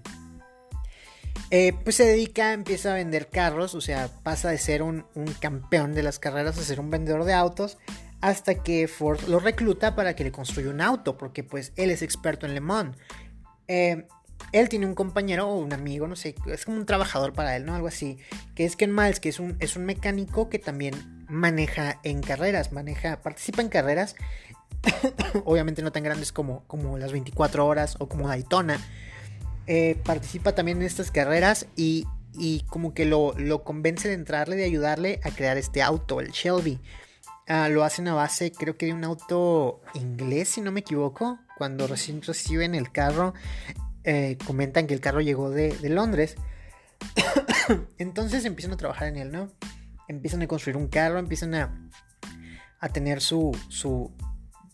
eh, 1.49 1.73
pues 1.83 1.95
se 1.95 2.05
dedica, 2.05 2.53
empieza 2.53 2.91
a 2.91 2.93
vender 2.93 3.27
carros, 3.27 3.73
o 3.73 3.81
sea, 3.81 4.07
pasa 4.21 4.51
de 4.51 4.59
ser 4.59 4.83
un, 4.83 5.03
campeón 5.39 5.95
de 5.95 6.03
las 6.03 6.19
carreras 6.19 6.55
a 6.59 6.61
ser 6.61 6.79
un 6.79 6.91
vendedor 6.91 7.23
de 7.23 7.33
autos, 7.33 7.79
hasta 8.21 8.61
que 8.61 8.87
Ford 8.87 9.19
lo 9.27 9.39
recluta 9.39 9.95
para 9.95 10.15
que 10.15 10.23
le 10.23 10.31
construya 10.31 10.69
un 10.69 10.79
auto, 10.79 11.17
porque 11.17 11.43
pues 11.43 11.73
él 11.75 11.89
es 11.89 12.03
experto 12.03 12.45
en 12.45 12.53
Le 12.53 12.61
Mans. 12.61 12.95
Eh, 13.67 14.05
él 14.51 14.69
tiene 14.69 14.85
un 14.85 14.93
compañero 14.93 15.49
o 15.49 15.57
un 15.57 15.73
amigo, 15.73 16.07
no 16.07 16.15
sé, 16.15 16.35
es 16.45 16.65
como 16.65 16.77
un 16.77 16.85
trabajador 16.85 17.33
para 17.33 17.55
él, 17.55 17.65
¿no? 17.65 17.73
Algo 17.73 17.87
así, 17.87 18.19
que 18.53 18.65
es 18.65 18.75
Ken 18.75 18.93
Miles, 18.93 19.19
que 19.19 19.29
es 19.29 19.39
un, 19.39 19.57
es 19.59 19.75
un 19.75 19.85
mecánico 19.85 20.49
que 20.49 20.59
también 20.59 21.25
maneja 21.27 21.99
en 22.03 22.21
carreras, 22.21 22.71
maneja, 22.71 23.23
participa 23.23 23.63
en 23.63 23.69
carreras, 23.69 24.15
obviamente 25.45 25.81
no 25.81 25.91
tan 25.91 26.03
grandes 26.03 26.31
como, 26.31 26.63
como 26.67 26.97
las 26.97 27.11
24 27.11 27.65
horas 27.65 27.95
o 27.99 28.07
como 28.07 28.27
Daytona, 28.27 28.79
eh, 29.67 29.99
participa 30.03 30.53
también 30.53 30.77
en 30.77 30.83
estas 30.83 31.09
carreras 31.09 31.65
y, 31.75 32.05
como 32.67 32.93
que 32.93 33.05
lo, 33.05 33.33
convence 33.63 34.07
de 34.07 34.13
entrarle, 34.13 34.55
de 34.55 34.65
ayudarle 34.65 35.19
a 35.23 35.31
crear 35.31 35.57
este 35.57 35.81
auto, 35.81 36.19
el 36.19 36.31
Shelby. 36.31 36.79
Ah, 37.47 37.69
lo 37.69 37.83
hacen 37.83 38.07
a 38.07 38.13
base, 38.13 38.51
creo 38.51 38.77
que 38.77 38.87
de 38.87 38.93
un 38.93 39.03
auto 39.03 39.81
inglés, 39.93 40.49
si 40.49 40.61
no 40.61 40.71
me 40.71 40.81
equivoco. 40.81 41.39
Cuando 41.57 41.87
recién 41.87 42.21
reciben 42.21 42.75
el 42.75 42.91
carro, 42.91 43.33
eh, 44.03 44.37
comentan 44.45 44.87
que 44.87 44.93
el 44.93 44.99
carro 44.99 45.21
llegó 45.21 45.49
de, 45.49 45.77
Londres. 45.89 46.35
Entonces 47.97 48.45
empiezan 48.45 48.73
a 48.73 48.77
trabajar 48.77 49.07
en 49.07 49.17
él, 49.17 49.31
¿no? 49.31 49.51
Empiezan 50.07 50.41
a 50.41 50.47
construir 50.47 50.77
un 50.77 50.87
carro, 50.87 51.17
empiezan 51.17 51.55
a, 51.55 51.89
a 52.79 52.89
tener 52.89 53.21
su, 53.21 53.57
su, 53.69 54.11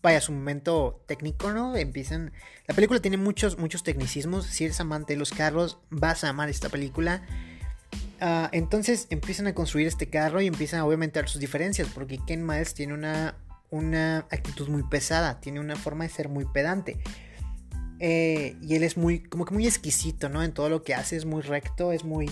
vaya, 0.02 0.22
su 0.22 0.32
momento 0.32 1.04
técnico, 1.08 1.52
¿no? 1.52 1.76
Empiezan... 1.76 2.32
La 2.68 2.74
película 2.74 3.02
tiene 3.02 3.18
muchos, 3.18 3.58
muchos 3.58 3.84
tecnicismos. 3.84 4.46
Si 4.46 4.66
eres 4.66 4.80
amante 4.80 5.14
de 5.14 5.20
los 5.20 5.32
carros, 5.32 5.80
vas 5.90 6.24
a 6.24 6.30
amar 6.30 6.50
esta 6.50 6.70
película. 6.70 7.24
Ah, 8.20 8.50
entonces 8.52 9.08
empiezan 9.10 9.48
a 9.48 9.56
construir 9.56 9.88
este 9.88 10.08
carro 10.10 10.42
y 10.42 10.48
empiezan 10.48 10.82
obviamente 10.82 11.20
a 11.20 11.24
ver 11.24 11.30
sus 11.30 11.42
diferencias, 11.42 11.88
porque 11.94 12.20
Ken 12.26 12.46
Miles 12.46 12.74
tiene 12.74 12.94
una, 12.94 13.36
una 13.72 14.20
actitud 14.30 14.70
muy 14.70 14.84
pesada, 14.84 15.40
tiene 15.40 15.60
una 15.60 15.76
forma 15.76 16.04
de 16.04 16.12
ser 16.12 16.30
muy 16.30 16.46
pedante. 16.46 17.00
Eh, 18.00 18.58
y 18.62 18.76
él 18.76 18.84
es 18.84 18.98
muy, 18.98 19.22
como 19.22 19.46
que 19.46 19.54
muy 19.54 19.68
exquisito, 19.68 20.30
¿no? 20.30 20.44
En 20.44 20.54
todo 20.54 20.70
lo 20.70 20.84
que 20.84 20.94
hace, 20.96 21.16
es 21.16 21.26
muy 21.26 21.42
recto, 21.42 21.92
es 21.92 22.04
muy... 22.04 22.30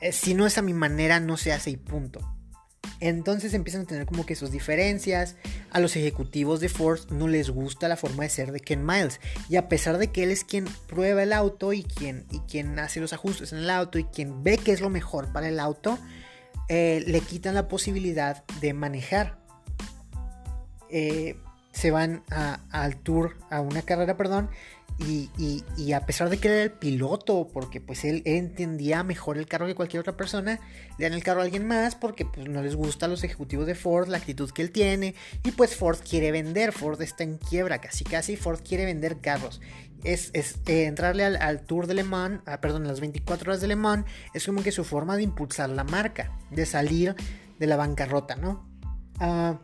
Eh, 0.00 0.12
si 0.12 0.34
no 0.34 0.46
es 0.46 0.58
a 0.58 0.62
mi 0.62 0.74
manera, 0.74 1.20
no 1.20 1.36
se 1.36 1.52
hace 1.52 1.70
y 1.70 1.76
punto. 1.76 2.35
Entonces 3.00 3.54
empiezan 3.54 3.82
a 3.82 3.86
tener 3.86 4.06
como 4.06 4.24
que 4.24 4.34
sus 4.34 4.50
diferencias. 4.50 5.36
A 5.70 5.80
los 5.80 5.96
ejecutivos 5.96 6.60
de 6.60 6.68
Ford 6.68 7.00
no 7.10 7.28
les 7.28 7.50
gusta 7.50 7.88
la 7.88 7.96
forma 7.96 8.22
de 8.22 8.30
ser 8.30 8.52
de 8.52 8.60
Ken 8.60 8.84
Miles. 8.84 9.20
Y 9.48 9.56
a 9.56 9.68
pesar 9.68 9.98
de 9.98 10.08
que 10.08 10.22
él 10.22 10.30
es 10.30 10.44
quien 10.44 10.64
prueba 10.86 11.22
el 11.22 11.32
auto 11.32 11.72
y 11.72 11.82
quien, 11.82 12.26
y 12.30 12.40
quien 12.40 12.78
hace 12.78 13.00
los 13.00 13.12
ajustes 13.12 13.52
en 13.52 13.58
el 13.58 13.70
auto 13.70 13.98
y 13.98 14.04
quien 14.04 14.42
ve 14.42 14.58
que 14.58 14.72
es 14.72 14.80
lo 14.80 14.90
mejor 14.90 15.32
para 15.32 15.48
el 15.48 15.60
auto, 15.60 15.98
eh, 16.68 17.04
le 17.06 17.20
quitan 17.20 17.54
la 17.54 17.68
posibilidad 17.68 18.44
de 18.60 18.72
manejar. 18.72 19.38
Eh, 20.90 21.36
se 21.72 21.90
van 21.90 22.22
al 22.70 22.96
tour, 22.96 23.36
a 23.50 23.60
una 23.60 23.82
carrera, 23.82 24.16
perdón, 24.16 24.48
y, 24.98 25.92
a 25.92 26.06
pesar 26.06 26.30
de 26.30 26.38
que 26.38 26.48
era 26.48 26.62
el 26.62 26.72
piloto, 26.72 27.48
porque 27.52 27.80
pues 27.80 28.04
él, 28.04 28.22
entendía 28.24 29.02
mejor 29.02 29.36
el 29.36 29.46
carro 29.46 29.66
que 29.66 29.74
cualquier 29.74 30.00
otra 30.00 30.16
persona, 30.16 30.58
le 30.98 31.04
dan 31.04 31.12
el 31.12 31.22
carro 31.22 31.40
a 31.40 31.44
alguien 31.44 31.66
más 31.66 31.94
porque 31.94 32.24
pues 32.24 32.48
no 32.48 32.62
les 32.62 32.76
gusta 32.76 33.06
a 33.06 33.08
los 33.08 33.22
ejecutivos 33.22 33.66
de 33.66 33.74
Ford 33.74 34.08
la 34.08 34.16
actitud 34.16 34.50
que 34.50 34.62
él 34.62 34.70
tiene. 34.70 35.14
Y 35.44 35.50
pues 35.50 35.76
Ford 35.76 35.98
quiere 35.98 36.32
vender, 36.32 36.72
Ford 36.72 37.00
está 37.02 37.24
en 37.24 37.36
quiebra, 37.36 37.80
casi 37.80 38.04
casi 38.04 38.36
Ford 38.36 38.60
quiere 38.66 38.86
vender 38.86 39.20
carros. 39.20 39.60
Es, 40.02 40.30
eh, 40.34 40.84
entrarle 40.84 41.24
al, 41.24 41.60
Tour 41.62 41.86
de 41.86 41.94
Le 41.94 42.04
Mans, 42.04 42.40
ah, 42.46 42.60
perdón, 42.60 42.86
las 42.86 43.00
24 43.00 43.50
horas 43.50 43.60
de 43.60 43.68
Le 43.68 43.76
Mans, 43.76 44.06
es 44.32 44.46
como 44.46 44.62
que 44.62 44.72
su 44.72 44.84
forma 44.84 45.16
de 45.16 45.24
impulsar 45.24 45.68
la 45.68 45.84
marca, 45.84 46.32
de 46.50 46.64
salir 46.64 47.14
de 47.58 47.66
la 47.66 47.76
bancarrota, 47.76 48.36
¿no? 48.36 48.66
Ah... 49.20 49.58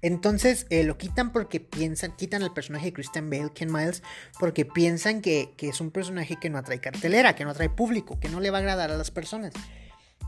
Entonces 0.00 0.66
eh, 0.70 0.84
lo 0.84 0.96
quitan 0.96 1.32
porque 1.32 1.60
piensan, 1.60 2.14
quitan 2.14 2.42
al 2.42 2.52
personaje 2.52 2.86
de 2.86 2.92
Christian 2.92 3.30
Bale, 3.30 3.50
Ken 3.52 3.72
Miles, 3.72 4.02
porque 4.38 4.64
piensan 4.64 5.20
que, 5.20 5.54
es 5.58 5.80
un 5.80 5.90
personaje 5.90 6.36
que 6.36 6.50
no 6.50 6.58
atrae 6.58 6.80
cartelera, 6.80 7.34
que 7.34 7.44
no 7.44 7.50
atrae 7.50 7.68
público, 7.68 8.18
que 8.20 8.28
no 8.28 8.40
le 8.40 8.50
va 8.50 8.58
a 8.58 8.60
agradar 8.60 8.90
a 8.90 8.96
las 8.96 9.10
personas. 9.10 9.52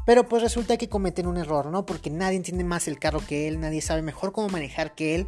Pero 0.06 0.28
pues 0.28 0.42
resulta 0.42 0.76
que 0.76 0.88
cometen 0.88 1.26
un 1.26 1.36
error, 1.36 1.66
¿no? 1.66 1.86
Porque 1.86 2.10
nadie 2.10 2.36
entiende 2.36 2.64
más 2.64 2.88
el 2.88 2.98
carro 2.98 3.20
que 3.26 3.46
él, 3.46 3.60
nadie 3.60 3.80
sabe 3.80 4.02
mejor 4.02 4.32
cómo 4.32 4.48
manejar 4.48 4.94
que 4.94 5.14
él, 5.14 5.26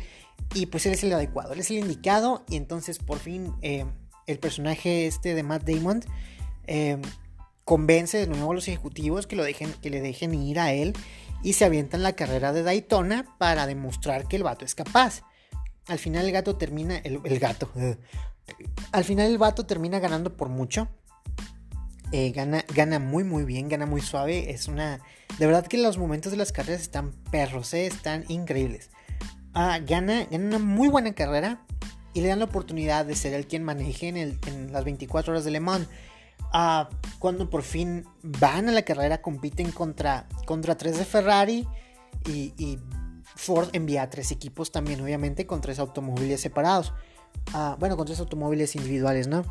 y 0.54 0.66
pues 0.66 0.86
él 0.86 0.92
es 0.92 1.04
el 1.04 1.12
adecuado, 1.12 1.52
él 1.52 1.60
es 1.60 1.70
el 1.70 1.78
indicado, 1.78 2.44
y 2.48 2.56
entonces 2.56 2.98
por 2.98 3.18
fin 3.18 3.54
eh, 3.62 3.84
el 4.26 4.38
personaje 4.38 5.06
este 5.06 5.34
de 5.34 5.42
Matt 5.42 5.64
Damon 5.64 6.00
eh, 6.66 6.98
convence 7.64 8.18
de 8.18 8.26
nuevo 8.26 8.50
a 8.50 8.54
los 8.54 8.66
ejecutivos 8.66 9.26
que, 9.26 9.36
lo 9.36 9.44
dejen, 9.44 9.72
que 9.80 9.90
le 9.90 10.00
dejen 10.00 10.34
ir 10.34 10.58
a 10.58 10.72
él 10.72 10.94
y 11.42 11.54
se 11.54 11.64
avientan 11.64 12.02
la 12.02 12.14
carrera 12.14 12.52
de 12.52 12.62
Daytona 12.62 13.26
para 13.38 13.66
demostrar 13.66 14.28
que 14.28 14.36
el 14.36 14.42
vato 14.42 14.64
es 14.64 14.74
capaz. 14.74 15.22
Al 15.86 15.98
final 15.98 16.26
el 16.26 16.32
gato 16.32 16.56
termina, 16.56 16.96
el, 16.98 17.38
gato, 17.38 17.70
al 18.92 19.04
final 19.04 19.30
el 19.30 19.38
vato 19.38 19.66
termina 19.66 19.98
ganando 19.98 20.36
por 20.36 20.48
mucho. 20.48 20.88
Eh, 22.12 22.30
gana, 22.30 22.64
gana 22.74 22.98
muy 22.98 23.24
muy 23.24 23.44
bien, 23.44 23.68
gana 23.68 23.86
muy 23.86 24.00
suave. 24.00 24.50
Es 24.50 24.68
una... 24.68 25.00
De 25.38 25.46
verdad 25.46 25.66
que 25.66 25.78
los 25.78 25.98
momentos 25.98 26.30
de 26.30 26.38
las 26.38 26.52
carreras 26.52 26.82
están 26.82 27.12
perros, 27.30 27.72
eh, 27.74 27.86
están 27.86 28.24
increíbles. 28.28 28.90
Ah, 29.54 29.78
gana, 29.84 30.26
gana 30.30 30.44
una 30.44 30.58
muy 30.58 30.88
buena 30.88 31.14
carrera 31.14 31.64
y 32.14 32.20
le 32.20 32.28
dan 32.28 32.38
la 32.38 32.44
oportunidad 32.44 33.06
de 33.06 33.16
ser 33.16 33.32
el 33.32 33.46
quien 33.46 33.64
maneje 33.64 34.08
en, 34.08 34.16
en 34.46 34.72
las 34.72 34.84
24 34.84 35.32
horas 35.32 35.44
de 35.44 35.50
Le 35.50 35.60
Mans 35.60 35.88
cuando 37.18 37.48
por 37.48 37.62
fin 37.62 38.04
van 38.22 38.68
a 38.68 38.72
la 38.72 38.82
carrera, 38.82 39.22
compiten 39.22 39.72
contra, 39.72 40.26
contra 40.46 40.76
tres 40.76 40.98
de 40.98 41.04
Ferrari 41.04 41.66
y, 42.26 42.78
Ford 43.34 43.70
envía 43.72 44.08
tres 44.10 44.30
equipos 44.30 44.70
también, 44.70 45.00
obviamente, 45.00 45.46
con 45.46 45.62
tres 45.62 45.78
automóviles 45.78 46.40
separados. 46.40 46.92
Ah, 47.54 47.76
bueno, 47.80 47.96
con 47.96 48.04
tres 48.04 48.20
automóviles 48.20 48.76
individuales, 48.76 49.26
¿no? 49.26 49.42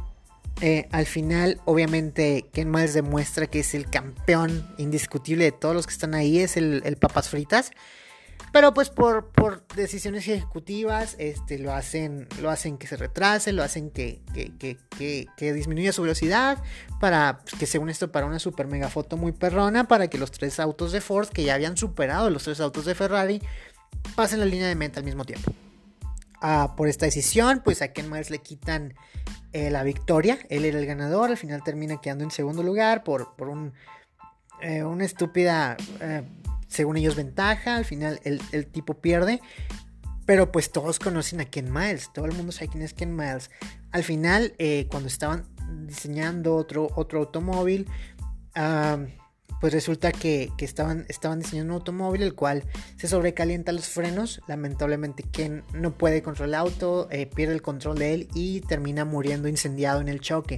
Eh, 0.62 0.88
al 0.92 1.08
final, 1.08 1.60
obviamente, 1.66 2.48
Ken 2.54 2.70
Miles 2.70 2.94
demuestra 2.94 3.48
que 3.48 3.62
es 3.62 3.74
el 3.74 3.90
campeón 3.90 4.72
indiscutible 4.78 5.46
de 5.46 5.52
todos 5.52 5.74
los 5.74 5.88
que 5.88 5.94
están 5.94 6.14
ahí, 6.14 6.40
es 6.40 6.58
el, 6.58 6.84
el 6.86 6.98
papas 6.98 7.30
fritas. 7.30 7.72
Pero 8.52 8.74
pues 8.74 8.90
por, 8.90 9.30
por 9.32 9.66
decisiones 9.68 10.28
ejecutivas 10.28 11.16
este, 11.20 11.58
lo, 11.58 11.74
hacen, 11.74 12.28
lo 12.42 12.50
hacen 12.50 12.78
que 12.78 12.86
se 12.86 12.98
retrase, 12.98 13.54
lo 13.54 13.64
hacen 13.64 13.92
que, 13.92 14.22
que, 14.34 15.54
disminuya 15.54 15.94
su 15.94 16.02
velocidad, 16.02 16.62
para 17.00 17.40
pues, 17.44 17.56
que 17.56 17.66
según 17.66 17.90
esto 17.90 18.12
para 18.12 18.26
una 18.26 18.40
super 18.40 18.68
mega 18.68 18.90
foto 18.90 19.16
muy 19.16 19.32
perrona, 19.32 19.88
para 19.88 20.10
que 20.10 20.18
los 20.18 20.32
tres 20.32 20.60
autos 20.60 20.92
de 20.92 21.00
Ford, 21.00 21.30
que 21.30 21.44
ya 21.44 21.54
habían 21.54 21.78
superado 21.78 22.30
los 22.30 22.44
tres 22.44 22.60
autos 22.60 22.86
de 22.86 22.94
Ferrari, 22.94 23.42
pasen 24.16 24.40
la 24.40 24.46
línea 24.46 24.68
de 24.68 24.76
meta 24.76 25.00
al 25.00 25.06
mismo 25.06 25.24
tiempo. 25.24 25.54
Ah, 26.42 26.74
por 26.76 26.90
esta 26.90 27.06
decisión, 27.06 27.62
pues 27.64 27.82
a 27.82 27.94
Ken 27.94 28.10
Miles 28.10 28.32
le 28.32 28.40
quitan 28.40 28.96
eh, 29.54 29.70
la 29.70 29.84
victoria, 29.84 30.40
él 30.50 30.66
era 30.66 30.78
el 30.78 30.86
ganador, 30.86 31.30
al 31.30 31.38
final 31.38 31.64
termina 31.64 32.02
quedando 32.02 32.26
en 32.26 32.32
segundo 32.32 32.64
lugar 32.64 33.04
por, 33.04 33.34
por 33.38 33.48
un, 33.48 33.74
eh, 34.62 34.84
una 34.84 35.06
estúpida... 35.06 35.78
Eh, 36.02 36.24
según 36.72 36.98
ellos 36.98 37.16
ventaja, 37.16 37.76
al 37.76 37.86
final 37.86 38.20
el, 38.24 38.68
tipo 38.68 38.96
pierde. 38.96 39.42
Pero 40.26 40.52
pues 40.52 40.72
todos 40.72 41.00
conocen 41.00 41.42
a 41.42 41.46
Ken 41.46 41.72
Miles, 41.72 42.10
todo 42.14 42.26
el 42.26 42.34
mundo 42.34 42.52
sabe 42.52 42.70
quién 42.70 42.84
es 42.84 42.94
Ken 42.94 43.16
Miles. 43.16 43.52
Al 43.92 44.04
final, 44.04 44.54
eh, 44.60 44.88
cuando 44.90 45.08
estaban 45.08 45.44
diseñando 45.86 46.56
otro, 46.56 46.90
otro 46.96 47.20
automóvil, 47.20 47.88
pues 48.54 49.74
resulta 49.74 50.12
que, 50.12 50.52
estaban, 50.60 51.06
estaban 51.10 51.40
diseñando 51.40 51.74
un 51.74 51.80
automóvil 51.80 52.24
el 52.24 52.34
cual 52.34 52.64
se 52.98 53.08
sobrecalienta 53.08 53.72
los 53.74 53.90
frenos. 53.90 54.42
Lamentablemente 54.48 55.24
Ken 55.24 55.64
no 55.74 55.98
puede 55.98 56.24
controlar 56.24 56.50
el 56.50 56.56
auto, 56.56 57.08
eh, 57.12 57.26
pierde 57.26 57.54
el 57.54 57.62
control 57.62 57.98
de 57.98 58.14
él 58.14 58.28
y 58.34 58.62
termina 58.62 59.04
muriendo 59.04 59.48
incendiado 59.48 60.00
en 60.02 60.08
el 60.08 60.22
choque. 60.22 60.58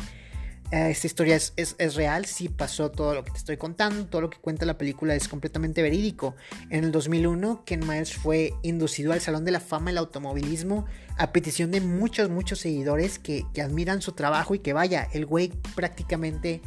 Eh, 0.71 0.89
esta 0.89 1.07
historia 1.07 1.35
es, 1.35 1.53
es, 1.55 1.95
real, 1.95 2.25
sí 2.25 2.49
pasó 2.49 2.89
todo 2.89 3.13
lo 3.13 3.23
que 3.23 3.31
te 3.31 3.37
estoy 3.37 3.57
contando, 3.57 4.05
todo 4.07 4.21
lo 4.21 4.29
que 4.29 4.39
cuenta 4.39 4.65
la 4.65 4.77
película 4.77 5.13
es 5.13 5.27
completamente 5.27 5.81
verídico. 5.81 6.35
En 6.69 6.83
el 6.83 6.91
2001, 6.91 7.63
Ken 7.65 7.81
Miles 7.81 8.13
fue 8.13 8.53
inducido 8.63 9.13
al 9.13 9.21
Salón 9.21 9.45
de 9.45 9.51
la 9.51 9.59
Fama 9.59 9.91
del 9.91 9.99
Automovilismo 9.99 10.85
a 11.17 11.31
petición 11.31 11.69
de 11.71 11.81
muchos, 11.81 12.29
muchos 12.29 12.59
seguidores 12.59 13.19
que, 13.19 13.45
que 13.53 13.61
admiran 13.61 14.01
su 14.01 14.13
trabajo 14.13 14.55
y 14.55 14.59
que 14.59 14.73
vaya, 14.73 15.07
el 15.13 15.25
güey 15.27 15.51
prácticamente 15.75 16.61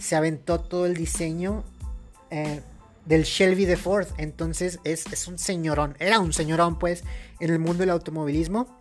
se 0.00 0.16
aventó 0.16 0.60
todo 0.60 0.86
el 0.86 0.94
diseño 0.94 1.64
eh, 2.30 2.62
del 3.04 3.24
Shelby 3.24 3.64
de 3.64 3.76
Ford. 3.76 4.08
Entonces 4.18 4.80
es, 4.84 5.06
es 5.12 5.28
un 5.28 5.38
señorón, 5.38 5.96
era 5.98 6.18
un 6.18 6.32
señorón 6.32 6.78
pues 6.78 7.04
en 7.40 7.50
el 7.50 7.58
mundo 7.58 7.80
del 7.80 7.90
automovilismo. 7.90 8.80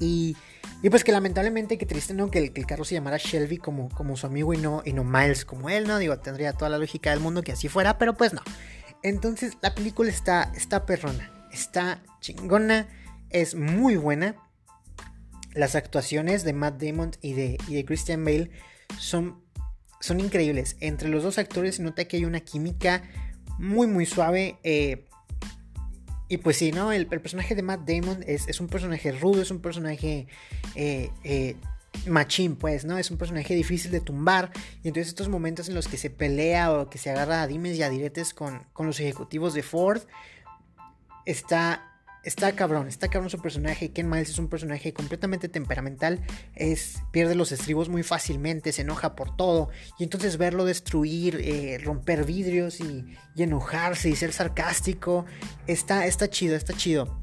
Y 0.00 0.36
y 0.80 0.90
pues 0.90 1.02
que 1.02 1.10
lamentablemente, 1.10 1.76
que 1.76 1.86
triste, 1.86 2.14
¿no? 2.14 2.30
Que 2.30 2.52
el, 2.54 2.66
carro 2.66 2.84
se 2.84 2.94
llamara 2.94 3.16
Shelby 3.16 3.58
como, 3.58 3.88
como 3.88 4.16
su 4.16 4.26
amigo 4.26 4.54
y 4.54 4.58
no, 4.58 4.82
y 4.84 4.92
no 4.92 5.02
Miles 5.02 5.44
como 5.44 5.70
él, 5.70 5.88
¿no? 5.88 5.98
Digo, 5.98 6.16
tendría 6.18 6.52
toda 6.52 6.70
la 6.70 6.78
lógica 6.78 7.10
del 7.10 7.20
mundo 7.20 7.42
que 7.42 7.52
así 7.52 7.68
fuera, 7.68 7.98
pero 7.98 8.14
pues 8.14 8.32
no. 8.32 8.42
Entonces 9.02 9.58
la 9.60 9.74
película 9.74 10.08
está, 10.08 10.52
está 10.54 10.86
perrona, 10.86 11.32
está 11.52 12.02
chingona, 12.20 12.88
es 13.30 13.56
muy 13.56 13.96
buena. 13.96 14.36
Las 15.52 15.74
actuaciones 15.74 16.44
de 16.44 16.52
Matt 16.52 16.80
Damon 16.80 17.10
y 17.22 17.32
de, 17.32 17.58
y 17.66 17.74
de 17.74 17.84
Christian 17.84 18.24
Bale 18.24 18.50
son, 18.98 19.42
son 20.00 20.20
increíbles. 20.20 20.76
Entre 20.78 21.08
los 21.08 21.24
dos 21.24 21.38
actores 21.38 21.76
se 21.76 21.82
nota 21.82 22.04
que 22.04 22.18
hay 22.18 22.24
una 22.24 22.40
química 22.40 23.02
muy, 23.58 23.88
muy 23.88 24.06
suave. 24.06 24.58
Eh, 24.62 25.07
y 26.28 26.38
pues 26.38 26.58
sí, 26.58 26.72
¿no? 26.72 26.92
El, 26.92 27.06
personaje 27.06 27.54
de 27.54 27.62
Matt 27.62 27.88
Damon 27.88 28.22
es, 28.26 28.60
un 28.60 28.68
personaje 28.68 29.12
rudo, 29.12 29.40
es 29.40 29.50
un 29.50 29.60
personaje 29.60 30.26
eh, 30.74 31.10
eh, 31.24 31.56
machín, 32.06 32.56
pues, 32.56 32.84
¿no? 32.84 32.98
Es 32.98 33.10
un 33.10 33.16
personaje 33.16 33.54
difícil 33.54 33.90
de 33.90 34.00
tumbar. 34.00 34.50
Y 34.82 34.88
entonces 34.88 35.08
estos 35.08 35.28
momentos 35.28 35.68
en 35.68 35.74
los 35.74 35.88
que 35.88 35.96
se 35.96 36.10
pelea 36.10 36.72
o 36.72 36.90
que 36.90 36.98
se 36.98 37.10
agarra 37.10 37.42
a 37.42 37.46
dimes 37.46 37.78
y 37.78 37.82
a 37.82 37.88
diretes 37.88 38.34
con, 38.34 38.64
con 38.74 38.86
los 38.86 39.00
ejecutivos 39.00 39.54
de 39.54 39.62
Ford, 39.62 40.02
está 41.24 41.87
está 42.24 42.52
cabrón, 42.52 42.88
está 42.88 43.08
cabrón 43.08 43.30
su 43.30 43.40
personaje. 43.40 43.90
Ken 43.90 44.08
Miles 44.08 44.30
es 44.30 44.38
un 44.38 44.48
personaje 44.48 44.92
completamente 44.92 45.48
temperamental, 45.48 46.20
es, 46.54 47.02
pierde 47.10 47.34
los 47.34 47.52
estribos 47.52 47.88
muy 47.88 48.02
fácilmente, 48.02 48.72
se 48.72 48.82
enoja 48.82 49.14
por 49.14 49.36
todo. 49.36 49.70
Y 49.98 50.04
entonces 50.04 50.36
verlo 50.36 50.64
destruir, 50.64 51.40
eh, 51.42 51.78
romper 51.82 52.24
vidrios 52.24 52.80
y, 52.80 53.04
enojarse 53.36 54.08
y 54.08 54.16
ser 54.16 54.32
sarcástico, 54.32 55.24
está, 55.66 56.06
está 56.06 56.28
chido, 56.28 56.56
está 56.56 56.74
chido. 56.74 57.20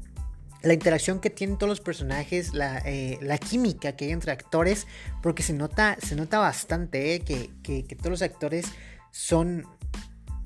La 0.62 0.72
interacción 0.72 1.20
que 1.20 1.30
tienen 1.30 1.58
todos 1.58 1.68
los 1.68 1.80
personajes, 1.80 2.54
la, 2.54 2.82
eh, 2.84 3.18
química 3.48 3.92
que 3.92 4.06
hay 4.06 4.12
entre 4.12 4.32
actores, 4.32 4.86
porque 5.22 5.42
se 5.42 5.52
nota, 5.52 5.96
se 6.02 6.16
nota 6.16 6.38
bastante 6.38 7.14
eh, 7.14 7.20
que, 7.20 7.50
que 7.62 7.96
todos 7.96 8.10
los 8.10 8.22
actores 8.22 8.66
son 9.12 9.66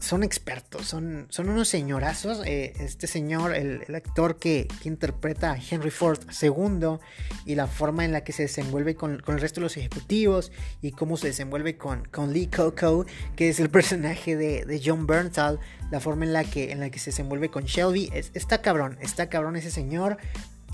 son 0.00 0.22
expertos, 0.22 0.86
son, 0.86 1.26
son 1.28 1.50
unos 1.50 1.68
señorazos. 1.68 2.42
Eh, 2.46 2.72
este 2.80 3.06
señor, 3.06 3.54
el, 3.54 3.94
actor 3.94 4.38
que, 4.38 4.66
interpreta 4.84 5.52
a 5.52 5.58
Henry 5.58 5.90
Ford 5.90 6.18
II 6.42 6.98
y 7.44 7.54
la 7.54 7.66
forma 7.66 8.04
en 8.04 8.12
la 8.12 8.24
que 8.24 8.32
se 8.32 8.44
desenvuelve 8.44 8.94
con, 8.94 9.22
el 9.26 9.40
resto 9.40 9.60
de 9.60 9.64
los 9.64 9.76
ejecutivos 9.76 10.52
y 10.80 10.92
cómo 10.92 11.16
se 11.18 11.28
desenvuelve 11.28 11.76
con, 11.76 12.06
con 12.06 12.32
Lee 12.32 12.46
Coco, 12.46 13.04
que 13.36 13.50
es 13.50 13.60
el 13.60 13.68
personaje 13.70 14.36
de, 14.36 14.82
John 14.82 15.06
Bernthal, 15.06 15.60
la 15.90 16.00
forma 16.00 16.24
en 16.24 16.32
la 16.32 16.44
que, 16.44 16.72
en 16.72 16.80
la 16.80 16.90
que 16.90 16.98
se 16.98 17.10
desenvuelve 17.10 17.50
con 17.50 17.64
Shelby. 17.64 18.10
está 18.14 18.62
cabrón, 18.62 18.96
está 19.02 19.28
cabrón 19.28 19.56
ese 19.56 19.70
señor. 19.70 20.16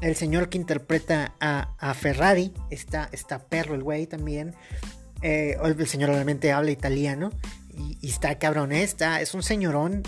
El 0.03 0.15
señor 0.15 0.51
que 0.51 0.59
interpreta 0.59 1.35
a, 1.41 1.95
Ferrari, 1.95 2.53
está, 2.71 3.09
está 3.13 3.39
perro 3.39 3.75
el 3.75 3.83
güey 3.83 4.07
también. 4.07 4.55
Eh, 5.23 5.57
el 5.65 5.87
señor 5.89 6.11
obviamente 6.11 6.53
habla 6.53 6.71
italiano 6.71 7.33
y, 7.77 8.09
está 8.09 8.39
cabrón, 8.39 8.73
está, 8.73 9.21
es 9.21 9.35
un 9.35 9.43
señorón 9.43 10.03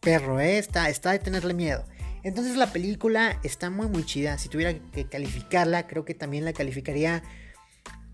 perro, 0.00 0.40
está, 0.40 0.88
está 0.88 1.12
de 1.12 1.18
tenerle 1.18 1.54
miedo. 1.54 1.84
Entonces 2.22 2.56
la 2.56 2.72
película 2.72 3.38
está 3.42 3.70
muy 3.70 3.86
muy 3.86 4.04
chida. 4.04 4.38
Si 4.38 4.48
tuviera 4.48 4.74
que 4.74 5.06
calificarla, 5.06 5.86
creo 5.86 6.04
que 6.04 6.14
también 6.14 6.44
la 6.44 6.52
calificaría 6.52 7.22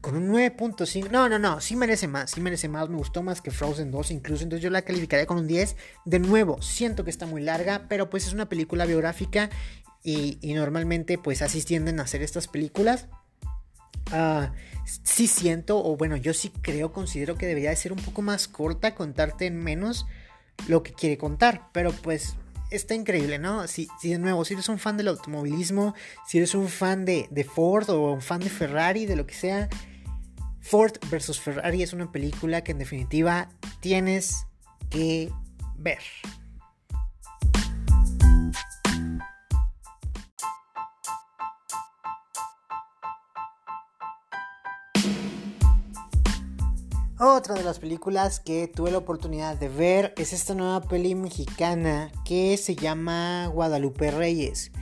con 0.01 0.17
un 0.17 0.29
9.5. 0.29 1.11
No, 1.11 1.29
no, 1.29 1.39
no, 1.39 1.61
sí 1.61 1.77
merece 1.77 2.09
más, 2.09 2.31
sí 2.33 2.41
merece 2.41 2.69
más. 2.69 2.89
Me 2.89 2.97
gustó 2.97 3.23
más 3.23 3.41
que 3.41 3.51
Frozen 3.51 3.91
2 3.91 4.11
incluso. 4.11 4.43
Entonces 4.43 4.63
yo 4.63 4.71
la 4.71 4.83
calificaría 4.83 5.27
con 5.27 5.39
un 5.39 5.47
10. 5.47 5.77
De 6.05 6.19
nuevo, 6.19 6.61
siento 6.63 7.05
que 7.05 7.11
está 7.11 7.27
muy 7.27 7.43
larga, 7.43 7.87
pero 7.89 8.11
pues 8.11 8.27
es 8.27 8.33
una 8.33 8.49
película 8.49 8.85
biográfica 8.87 9.51
y, 10.03 10.39
y 10.41 10.55
normalmente 10.55 11.19
pues 11.19 11.43
así 11.43 11.63
tienden 11.63 12.01
a 12.01 12.05
hacer 12.05 12.23
estas 12.23 12.49
películas. 12.49 13.09
Ah, 14.13 14.53
sí 14.85 15.27
siento, 15.27 15.85
o 15.85 15.97
bueno, 15.97 16.17
yo 16.17 16.35
sí 16.35 16.51
creo, 16.63 16.93
considero 16.93 17.37
que 17.37 17.47
debería 17.47 17.71
de 17.71 17.77
ser 17.77 17.93
un 17.93 18.01
poco 18.01 18.23
más 18.23 18.49
corta, 18.49 18.95
contarte 18.95 19.47
en 19.47 19.57
menos 19.57 20.07
lo 20.69 20.83
que 20.83 20.93
quiere 20.93 21.17
contar, 21.17 21.69
pero 21.73 21.93
pues 21.93 22.35
está 22.71 22.95
increíble, 22.95 23.39
¿no? 23.39 23.67
Si, 23.67 23.89
si 24.01 24.11
de 24.11 24.19
nuevo, 24.19 24.45
si 24.45 24.55
eres 24.55 24.69
un 24.69 24.79
fan 24.79 24.97
del 24.97 25.09
automovilismo, 25.09 25.95
si 26.27 26.39
eres 26.39 26.55
un 26.55 26.69
fan 26.69 27.05
de, 27.05 27.29
de 27.31 27.45
Ford 27.45 27.89
o 27.91 28.13
un 28.13 28.23
fan 28.23 28.41
de 28.41 28.51
Ferrari, 28.51 29.07
de 29.07 29.17
lo 29.17 29.27
que 29.27 29.35
sea, 29.35 29.69
Ford 30.61 30.93
versus 31.11 31.41
Ferrari 31.41 31.83
es 31.83 31.93
una 31.93 32.13
película 32.13 32.63
que 32.63 32.73
en 32.73 32.79
definitiva 32.79 33.49
tienes 33.81 34.47
que 34.91 35.31
ver. 35.77 35.99
Otra 47.23 47.55
de 47.55 47.63
las 47.63 47.79
películas 47.79 48.41
que 48.41 48.67
tuve 48.67 48.91
la 48.91 48.97
oportunidad 48.97 49.55
de 49.59 49.69
ver 49.69 50.15
es 50.17 50.33
esta 50.33 50.55
nueva 50.55 50.81
peli 50.81 51.15
mexicana 51.15 52.11
que 52.25 52.57
se 52.57 52.75
llama 52.77 53.47
Guadalupe 53.49 54.11
Reyes. 54.11 54.73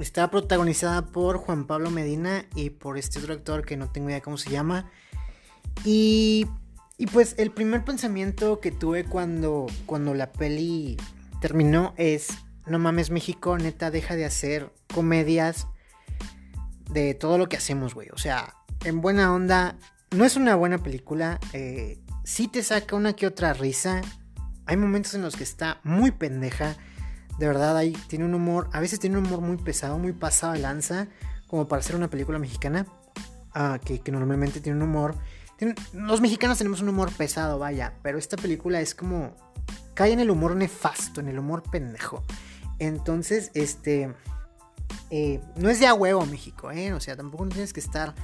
está 0.00 0.28
protagonizada 0.32 1.06
por 1.06 1.36
Juan 1.36 1.68
Pablo 1.68 1.92
Medina 1.92 2.44
y 2.56 2.70
por 2.70 2.98
este 2.98 3.20
otro 3.20 3.34
actor 3.34 3.64
que 3.64 3.76
no 3.76 3.88
tengo 3.88 4.10
idea 4.10 4.20
cómo 4.20 4.36
se 4.36 4.50
llama. 4.50 4.90
Y, 5.84 6.48
y 6.98 7.06
pues 7.06 7.36
el 7.38 7.52
primer 7.52 7.84
pensamiento 7.84 8.58
que 8.58 8.72
tuve 8.72 9.04
cuando, 9.04 9.66
cuando 9.86 10.12
la 10.12 10.32
peli 10.32 10.96
terminó 11.40 11.94
es, 11.98 12.30
no 12.66 12.80
mames 12.80 13.10
México, 13.10 13.56
neta, 13.58 13.92
deja 13.92 14.16
de 14.16 14.24
hacer 14.24 14.72
comedias 14.92 15.68
de 16.90 17.14
todo 17.14 17.38
lo 17.38 17.48
que 17.48 17.58
hacemos, 17.58 17.94
güey. 17.94 18.08
O 18.12 18.18
sea, 18.18 18.56
en 18.82 19.00
buena 19.00 19.32
onda, 19.32 19.78
no 20.16 20.24
es 20.24 20.36
una 20.36 20.54
buena 20.54 20.78
película. 20.78 21.38
Eh, 21.52 22.00
sí 22.24 22.48
te 22.48 22.62
saca 22.62 22.96
una 22.96 23.12
que 23.12 23.26
otra 23.26 23.52
risa. 23.52 24.00
Hay 24.64 24.76
momentos 24.76 25.14
en 25.14 25.22
los 25.22 25.36
que 25.36 25.44
está 25.44 25.80
muy 25.84 26.10
pendeja. 26.10 26.76
De 27.38 27.46
verdad, 27.46 27.76
ahí 27.76 27.92
tiene 28.08 28.24
un 28.24 28.34
humor. 28.34 28.68
A 28.72 28.80
veces 28.80 28.98
tiene 28.98 29.18
un 29.18 29.26
humor 29.26 29.40
muy 29.40 29.58
pesado, 29.58 29.98
muy 29.98 30.12
pasado 30.12 30.54
de 30.54 30.60
lanza. 30.60 31.08
Como 31.46 31.68
para 31.68 31.82
ser 31.82 31.96
una 31.96 32.08
película 32.08 32.38
mexicana. 32.38 32.86
Ah, 33.54 33.78
que, 33.82 34.00
normalmente 34.10 34.60
tiene 34.60 34.78
un 34.78 34.88
humor. 34.88 35.16
los 35.92 36.20
mexicanos 36.20 36.58
tenemos 36.58 36.80
un 36.80 36.88
humor 36.88 37.12
pesado, 37.12 37.58
vaya. 37.58 37.94
Pero 38.02 38.18
esta 38.18 38.36
película 38.36 38.80
es 38.80 38.94
como. 38.94 39.34
Cae 39.94 40.12
en 40.12 40.20
el 40.20 40.30
humor 40.30 40.56
nefasto, 40.56 41.20
en 41.20 41.28
el 41.28 41.38
humor 41.38 41.62
pendejo. 41.70 42.24
Entonces, 42.78 43.50
este. 43.54 44.14
Eh, 45.10 45.40
no 45.56 45.68
es 45.68 45.78
de 45.78 45.86
a 45.86 45.94
huevo 45.94 46.24
México, 46.26 46.70
¿eh? 46.70 46.92
O 46.92 47.00
sea, 47.00 47.16
tampoco 47.16 47.46
tienes 47.48 47.72
que 47.72 47.80
estar 47.80 48.14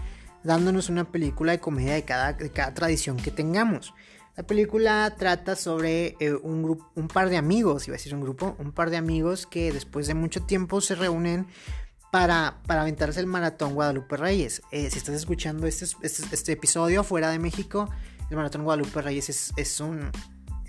dándonos 0.45 0.89
una 0.89 1.11
película 1.11 1.53
de 1.53 1.61
comedia 1.61 1.95
de 1.95 2.05
cada, 2.05 2.37
cada 2.37 2.75
tradición 2.75 3.17
que 3.17 3.31
tengamos. 3.31 3.95
La 4.37 4.45
película 4.45 5.15
trata 5.19 5.57
sobre 5.57 6.17
eh, 6.19 6.33
un, 6.33 6.63
grupo, 6.63 6.91
un 6.95 7.09
par 7.09 7.29
de 7.29 7.37
amigos, 7.37 7.87
iba 7.87 7.95
a 7.95 7.99
decir 7.99 8.15
un 8.15 8.23
grupo, 8.23 8.57
un 8.59 8.73
par 8.73 8.89
de 8.89 8.97
amigos 8.97 9.47
que 9.47 9.73
después 9.73 10.07
de 10.07 10.15
mucho 10.15 10.43
tiempo 10.45 10.81
se 10.81 10.95
reúnen 10.95 11.47
para, 12.11 12.63
para 12.67 12.83
aventarse 12.83 13.21
el 13.21 13.27
maratón 13.27 13.75
Guadalupe 13.75 14.17
Reyes. 14.17 14.63
Eh, 14.71 14.91
si 14.91 14.99
estás 14.99 15.15
escuchando 15.17 15.67
este, 15.67 15.85
este, 16.03 16.23
este, 16.33 16.53
episodio 16.53 17.05
fuera 17.05 17.31
de 17.31 17.39
México, 17.39 17.91
el 18.31 18.37
maratón 18.37 18.65
Guadalupe 18.65 19.03
Reyes 19.03 19.29
es, 19.29 19.53
es 19.57 19.81
un, 19.81 20.11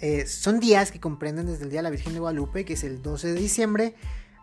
eh, 0.02 0.28
son 0.28 0.60
días 0.60 0.92
que 0.92 1.00
comprenden 1.00 1.46
desde 1.46 1.64
el 1.64 1.70
Día 1.70 1.80
de 1.80 1.84
la 1.84 1.90
Virgen 1.90 2.14
de 2.14 2.20
Guadalupe, 2.20 2.66
que 2.66 2.74
es 2.74 2.84
el 2.84 3.02
12 3.02 3.34
de 3.34 3.40
diciembre, 3.40 3.96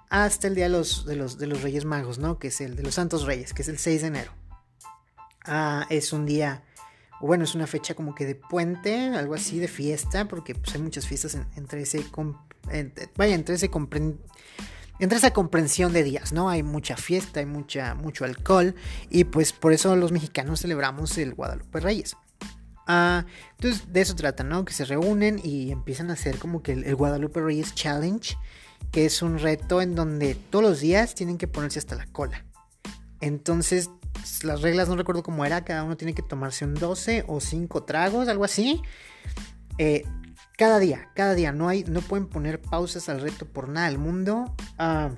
hasta 0.08 0.48
el 0.48 0.54
Día 0.54 0.64
de 0.64 0.70
los, 0.70 1.04
de 1.04 1.16
los, 1.16 1.36
de 1.36 1.46
los 1.46 1.60
Reyes 1.60 1.84
Magos, 1.84 2.18
¿no? 2.18 2.38
que 2.38 2.48
es 2.48 2.62
el 2.62 2.74
de 2.74 2.82
los 2.82 2.94
Santos 2.94 3.26
Reyes, 3.26 3.52
que 3.52 3.60
es 3.60 3.68
el 3.68 3.76
6 3.76 4.00
de 4.00 4.06
enero. 4.06 4.39
Ah, 5.44 5.86
es 5.90 6.12
un 6.12 6.26
día, 6.26 6.62
bueno, 7.20 7.44
es 7.44 7.54
una 7.54 7.66
fecha 7.66 7.94
como 7.94 8.14
que 8.14 8.26
de 8.26 8.34
puente, 8.34 9.14
algo 9.14 9.34
así, 9.34 9.58
de 9.58 9.68
fiesta, 9.68 10.26
porque 10.28 10.54
pues, 10.54 10.74
hay 10.74 10.82
muchas 10.82 11.06
fiestas 11.06 11.38
entre 11.56 11.82
ese, 11.82 12.04
vaya, 13.16 13.34
entre 13.34 13.54
ese 13.54 13.70
entre 15.00 15.16
esa 15.16 15.32
comprensión 15.32 15.92
de 15.94 16.04
días, 16.04 16.32
¿no? 16.32 16.50
Hay 16.50 16.62
mucha 16.62 16.96
fiesta, 16.96 17.40
hay 17.40 17.46
mucha, 17.46 17.94
mucho 17.94 18.26
alcohol 18.26 18.74
y 19.08 19.24
pues 19.24 19.52
por 19.52 19.72
eso 19.72 19.96
los 19.96 20.12
mexicanos 20.12 20.60
celebramos 20.60 21.16
el 21.16 21.34
Guadalupe 21.34 21.80
Reyes. 21.80 22.16
Ah, 22.86 23.24
entonces 23.52 23.92
de 23.92 24.00
eso 24.02 24.14
trata, 24.14 24.44
¿no? 24.44 24.64
Que 24.64 24.74
se 24.74 24.84
reúnen 24.84 25.40
y 25.42 25.70
empiezan 25.72 26.10
a 26.10 26.14
hacer 26.14 26.38
como 26.38 26.62
que 26.62 26.72
el 26.72 26.94
Guadalupe 26.96 27.40
Reyes 27.40 27.74
Challenge, 27.74 28.36
que 28.92 29.06
es 29.06 29.22
un 29.22 29.38
reto 29.38 29.80
en 29.80 29.94
donde 29.94 30.34
todos 30.34 30.62
los 30.62 30.80
días 30.80 31.14
tienen 31.14 31.38
que 31.38 31.48
ponerse 31.48 31.78
hasta 31.78 31.96
la 31.96 32.06
cola. 32.06 32.44
Entonces 33.22 33.90
las 34.42 34.62
reglas 34.62 34.88
no 34.88 34.96
recuerdo 34.96 35.22
cómo 35.22 35.44
era, 35.44 35.64
cada 35.64 35.84
uno 35.84 35.96
tiene 35.96 36.14
que 36.14 36.22
tomarse 36.22 36.64
un 36.64 36.74
12 36.74 37.24
o 37.26 37.40
5 37.40 37.82
tragos, 37.84 38.28
algo 38.28 38.44
así. 38.44 38.82
Eh, 39.78 40.04
cada 40.56 40.78
día, 40.78 41.08
cada 41.14 41.34
día, 41.34 41.52
no, 41.52 41.68
hay, 41.68 41.84
no 41.84 42.00
pueden 42.02 42.26
poner 42.26 42.60
pausas 42.60 43.08
al 43.08 43.20
reto 43.20 43.46
por 43.46 43.68
nada 43.68 43.88
del 43.88 43.98
mundo. 43.98 44.54
Ah, 44.78 45.10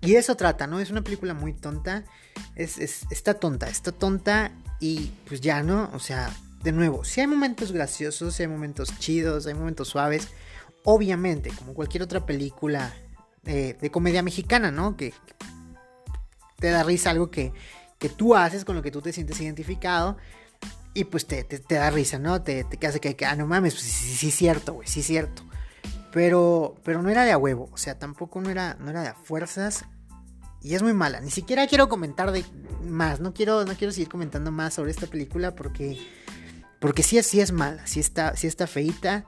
y 0.00 0.14
eso 0.14 0.36
trata, 0.36 0.66
¿no? 0.66 0.78
Es 0.78 0.90
una 0.90 1.02
película 1.02 1.34
muy 1.34 1.52
tonta. 1.52 2.04
Es, 2.54 2.78
está 2.78 3.34
tonta, 3.34 3.68
está 3.68 3.92
tonta 3.92 4.52
y 4.78 5.10
pues 5.26 5.40
ya, 5.40 5.62
¿no? 5.62 5.90
O 5.94 5.98
sea, 5.98 6.30
de 6.62 6.72
nuevo, 6.72 7.04
si 7.04 7.20
hay 7.20 7.26
momentos 7.26 7.72
graciosos, 7.72 8.34
si 8.34 8.42
hay 8.42 8.48
momentos 8.48 8.96
chidos, 8.98 9.46
hay 9.46 9.54
momentos 9.54 9.88
suaves. 9.88 10.28
Obviamente, 10.84 11.50
como 11.50 11.74
cualquier 11.74 12.04
otra 12.04 12.24
película 12.24 12.94
eh, 13.46 13.76
de 13.80 13.90
comedia 13.90 14.22
mexicana, 14.22 14.70
¿no? 14.70 14.96
Que, 14.96 15.12
te 16.58 16.70
da 16.70 16.82
risa 16.82 17.10
algo 17.10 17.30
que, 17.30 17.52
que 17.98 18.08
tú 18.08 18.34
haces 18.34 18.64
con 18.64 18.76
lo 18.76 18.82
que 18.82 18.90
tú 18.90 19.00
te 19.00 19.12
sientes 19.12 19.40
identificado. 19.40 20.16
Y 20.94 21.04
pues 21.04 21.26
te, 21.26 21.46
da 21.68 21.90
risa, 21.90 22.18
¿no? 22.18 22.40
Te, 22.42 22.64
te 22.64 22.86
hace 22.86 23.00
que, 23.00 23.26
ah, 23.26 23.36
no 23.36 23.46
mames, 23.46 23.74
pues 23.74 23.84
sí, 23.84 24.14
sí, 24.14 24.28
es 24.28 24.34
cierto, 24.34 24.72
güey, 24.72 24.88
sí 24.88 25.02
cierto. 25.02 25.42
Pero, 26.10 26.74
pero 26.82 27.02
no 27.02 27.10
era 27.10 27.24
de 27.24 27.32
a 27.32 27.38
huevo, 27.38 27.68
o 27.70 27.76
sea, 27.76 27.98
tampoco 27.98 28.40
no 28.40 28.48
era, 28.48 28.78
no 28.80 28.88
era 28.90 29.02
de 29.02 29.08
a 29.08 29.14
fuerzas. 29.14 29.84
Y 30.62 30.74
es 30.74 30.82
muy 30.82 30.94
mala. 30.94 31.20
Ni 31.20 31.30
siquiera 31.30 31.66
quiero 31.66 31.88
comentar 31.88 32.32
de 32.32 32.44
más. 32.82 33.20
No 33.20 33.34
quiero, 33.34 33.64
no 33.64 33.74
quiero 33.74 33.92
seguir 33.92 34.08
comentando 34.08 34.50
más 34.50 34.74
sobre 34.74 34.90
esta 34.90 35.06
película 35.06 35.54
porque, 35.54 35.98
porque 36.80 37.02
sí, 37.02 37.22
sí 37.22 37.40
es 37.40 37.52
mala, 37.52 37.86
sí 37.86 38.00
está, 38.00 38.34
sí 38.34 38.46
está 38.46 38.66
feita. 38.66 39.26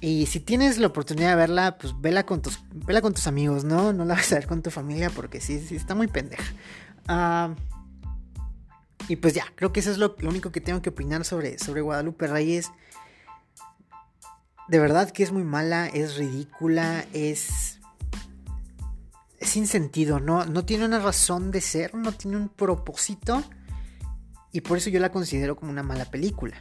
Y 0.00 0.26
si 0.26 0.40
tienes 0.40 0.78
la 0.78 0.86
oportunidad 0.86 1.30
de 1.30 1.36
verla, 1.36 1.76
pues 1.78 1.94
vela 2.00 2.24
con 2.24 2.42
tus, 2.42 2.60
vela 2.72 3.02
con 3.02 3.14
tus 3.14 3.26
amigos, 3.26 3.64
¿no? 3.64 3.92
No 3.92 4.04
la 4.04 4.14
vas 4.14 4.32
a 4.32 4.36
ver 4.36 4.46
con 4.46 4.62
tu 4.62 4.70
familia 4.70 5.10
porque 5.10 5.40
sí, 5.40 5.60
sí 5.60 5.76
está 5.76 5.94
muy 5.94 6.08
pendeja. 6.08 6.52
Ah, 7.08 7.54
y 9.08 9.16
pues 9.16 9.34
ya, 9.34 9.44
creo 9.54 9.72
que 9.72 9.80
eso 9.80 9.90
es 9.90 9.98
lo, 9.98 10.16
único 10.22 10.50
que 10.50 10.60
tengo 10.60 10.80
que 10.80 10.90
opinar 10.90 11.24
sobre, 11.24 11.58
sobre 11.58 11.82
Guadalupe 11.82 12.26
Reyes. 12.26 12.70
De 14.68 14.78
verdad 14.78 15.10
que 15.10 15.22
es 15.22 15.32
muy 15.32 15.44
mala, 15.44 15.86
es 15.86 16.16
ridícula, 16.16 17.04
es. 17.12 17.80
Sin 19.40 19.66
sentido, 19.66 20.20
¿no? 20.20 20.46
No 20.46 20.64
tiene 20.64 20.86
una 20.86 21.00
razón 21.00 21.50
de 21.50 21.60
ser, 21.60 21.94
no 21.94 22.12
tiene 22.12 22.38
un 22.38 22.48
propósito. 22.48 23.44
Y 24.52 24.62
por 24.62 24.78
eso 24.78 24.88
yo 24.88 25.00
la 25.00 25.12
considero 25.12 25.56
como 25.56 25.70
una 25.70 25.82
mala 25.82 26.06
película. 26.06 26.56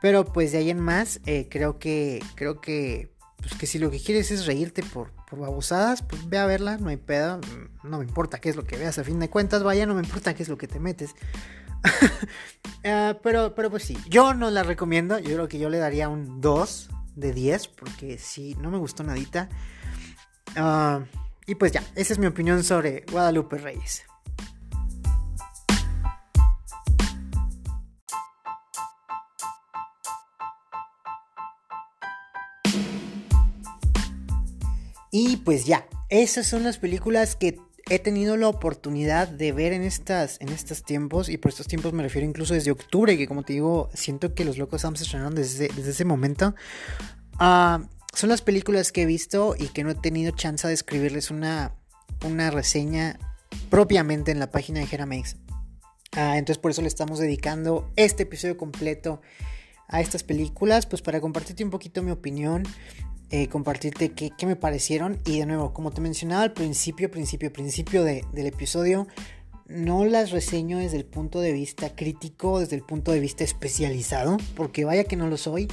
Pero 0.00 0.24
pues 0.24 0.50
de 0.50 0.58
ahí 0.58 0.70
en 0.70 0.80
más, 0.80 1.20
eh, 1.26 1.46
creo 1.48 1.78
que. 1.78 2.20
Creo 2.34 2.60
que. 2.60 3.14
Pues 3.36 3.54
que 3.54 3.66
si 3.66 3.78
lo 3.78 3.92
que 3.92 4.00
quieres 4.00 4.32
es 4.32 4.46
reírte 4.46 4.82
por, 4.82 5.12
por 5.28 5.40
babosadas, 5.40 6.02
pues 6.02 6.28
ve 6.28 6.38
a 6.38 6.46
verla, 6.46 6.78
no 6.78 6.88
hay 6.88 6.96
pedo. 6.96 7.40
No 7.82 7.98
me 7.98 8.04
importa 8.04 8.40
qué 8.40 8.48
es 8.48 8.56
lo 8.56 8.64
que 8.64 8.76
veas, 8.76 8.98
a 8.98 9.04
fin 9.04 9.20
de 9.20 9.30
cuentas, 9.30 9.62
vaya, 9.62 9.86
no 9.86 9.94
me 9.94 10.02
importa 10.02 10.34
qué 10.34 10.42
es 10.42 10.48
lo 10.48 10.58
que 10.58 10.68
te 10.68 10.80
metes. 10.80 11.14
Ah, 12.84 13.16
pero, 13.22 13.54
pero 13.54 13.70
pues 13.70 13.84
sí, 13.84 13.96
yo 14.08 14.34
no 14.34 14.50
la 14.50 14.62
recomiendo. 14.62 15.18
Yo 15.18 15.34
creo 15.34 15.48
que 15.48 15.58
yo 15.58 15.68
le 15.70 15.78
daría 15.78 16.08
un 16.08 16.40
2 16.40 16.90
de 17.16 17.32
10, 17.32 17.68
porque 17.68 18.18
sí, 18.18 18.56
no 18.60 18.70
me 18.70 18.78
gustó 18.78 19.04
nadita. 19.04 19.48
Ah, 20.56 21.00
y 21.46 21.54
pues 21.54 21.72
ya, 21.72 21.82
esa 21.94 22.12
es 22.12 22.18
mi 22.18 22.26
opinión 22.26 22.62
sobre 22.64 23.04
Guadalupe 23.10 23.58
Reyes. 23.58 24.07
Y 35.20 35.38
pues 35.38 35.64
ya, 35.64 35.88
esas 36.10 36.46
son 36.46 36.62
las 36.62 36.78
películas 36.78 37.34
que 37.34 37.58
he 37.90 37.98
tenido 37.98 38.36
la 38.36 38.46
oportunidad 38.46 39.26
de 39.26 39.50
ver 39.50 39.72
en, 39.72 39.82
estas, 39.82 40.40
en 40.40 40.48
estos 40.48 40.84
tiempos. 40.84 41.28
Y 41.28 41.38
por 41.38 41.50
estos 41.50 41.66
tiempos 41.66 41.92
me 41.92 42.04
refiero 42.04 42.24
incluso 42.24 42.54
desde 42.54 42.70
octubre, 42.70 43.18
que 43.18 43.26
como 43.26 43.42
te 43.42 43.54
digo, 43.54 43.90
siento 43.94 44.32
que 44.32 44.44
los 44.44 44.58
locos 44.58 44.82
se 44.82 45.02
estrenaron 45.02 45.34
desde, 45.34 45.70
desde 45.74 45.90
ese 45.90 46.04
momento. 46.04 46.54
Ah, 47.40 47.82
son 48.14 48.28
las 48.28 48.42
películas 48.42 48.92
que 48.92 49.02
he 49.02 49.06
visto 49.06 49.56
y 49.58 49.66
que 49.70 49.82
no 49.82 49.90
he 49.90 49.96
tenido 49.96 50.30
chance 50.30 50.68
de 50.68 50.74
escribirles 50.74 51.32
una, 51.32 51.74
una 52.24 52.52
reseña 52.52 53.18
propiamente 53.70 54.30
en 54.30 54.38
la 54.38 54.52
página 54.52 54.78
de 54.78 54.86
Geramex. 54.86 55.34
Ah, 56.12 56.38
entonces 56.38 56.58
por 56.58 56.70
eso 56.70 56.82
le 56.82 56.88
estamos 56.88 57.18
dedicando 57.18 57.90
este 57.96 58.22
episodio 58.22 58.56
completo 58.56 59.20
a 59.88 60.00
estas 60.00 60.22
películas, 60.22 60.86
pues 60.86 61.02
para 61.02 61.20
compartirte 61.20 61.64
un 61.64 61.70
poquito 61.70 62.04
mi 62.04 62.12
opinión, 62.12 62.62
eh, 63.30 63.48
compartirte 63.48 64.12
qué, 64.12 64.32
me 64.46 64.56
parecieron. 64.56 65.18
Y 65.26 65.38
de 65.38 65.46
nuevo, 65.46 65.72
como 65.72 65.90
te 65.90 66.00
mencionaba 66.00 66.42
al 66.42 66.52
principio, 66.52 67.10
principio, 67.10 67.52
principio 67.52 68.04
del 68.04 68.46
episodio, 68.46 69.06
no 69.66 70.04
las 70.04 70.30
reseño 70.30 70.78
desde 70.78 70.96
el 70.96 71.04
punto 71.04 71.40
de 71.40 71.52
vista 71.52 71.94
crítico, 71.94 72.60
desde 72.60 72.76
el 72.76 72.82
punto 72.82 73.12
de 73.12 73.20
vista 73.20 73.44
especializado, 73.44 74.38
porque 74.56 74.84
vaya 74.84 75.04
que 75.04 75.16
no 75.16 75.28
lo 75.28 75.36
soy. 75.36 75.68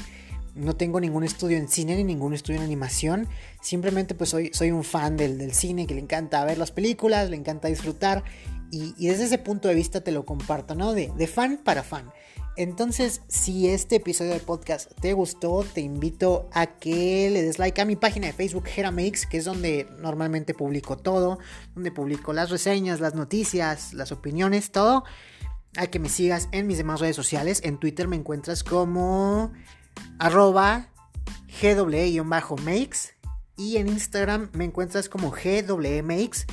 No 0.53 0.75
tengo 0.75 1.01
ningún 1.01 1.25
estudio 1.25 1.57
en 1.57 1.67
cine 1.67 1.97
ni 1.97 2.03
ningún 2.05 2.33
estudio 2.33 2.59
en 2.59 2.65
animación. 2.65 3.27
Simplemente 3.61 4.15
pues 4.15 4.29
soy, 4.29 4.51
soy 4.53 4.71
un 4.71 4.83
fan 4.85 5.17
del, 5.17 5.37
del 5.37 5.53
cine 5.53 5.85
que 5.85 5.95
le 5.95 6.01
encanta 6.01 6.45
ver 6.45 6.57
las 6.57 6.71
películas, 6.71 7.29
le 7.29 7.35
encanta 7.35 7.67
disfrutar. 7.67 8.23
Y, 8.71 9.07
desde 9.07 9.25
ese 9.25 9.37
punto 9.37 9.67
de 9.67 9.75
vista 9.75 10.01
te 10.01 10.11
lo 10.11 10.25
comparto, 10.25 10.75
¿no? 10.75 10.93
De, 10.93 11.11
de 11.15 11.27
fan 11.27 11.59
para 11.63 11.83
fan. 11.83 12.11
Entonces, 12.57 13.21
si 13.27 13.67
este 13.67 13.97
episodio 13.97 14.31
del 14.31 14.41
podcast 14.41 14.89
te 15.01 15.11
gustó, 15.13 15.65
te 15.73 15.81
invito 15.81 16.49
a 16.53 16.67
que 16.67 17.29
le 17.29 17.41
des 17.41 17.59
like 17.59 17.81
a 17.81 17.85
mi 17.85 17.97
página 17.97 18.27
de 18.27 18.33
Facebook 18.33 18.65
Makes, 18.93 19.27
que 19.29 19.37
es 19.37 19.45
donde 19.45 19.89
normalmente 19.99 20.53
publico 20.53 20.97
todo, 20.97 21.39
donde 21.73 21.91
publico 21.91 22.31
las 22.31 22.49
reseñas, 22.49 23.01
las 23.01 23.13
noticias, 23.13 23.93
las 23.93 24.13
opiniones, 24.13 24.71
todo. 24.71 25.03
A 25.75 25.87
que 25.87 25.99
me 25.99 26.07
sigas 26.07 26.47
en 26.53 26.67
mis 26.67 26.77
demás 26.77 27.01
redes 27.01 27.17
sociales. 27.17 27.59
En 27.65 27.77
Twitter 27.77 28.07
me 28.07 28.15
encuentras 28.15 28.63
como 28.63 29.51
arroba 30.17 30.87
gw-makes 31.61 33.15
y 33.57 33.77
en 33.77 33.89
Instagram 33.89 34.49
me 34.53 34.63
encuentras 34.63 35.09
como 35.09 35.31
gwmakes. 35.31 36.45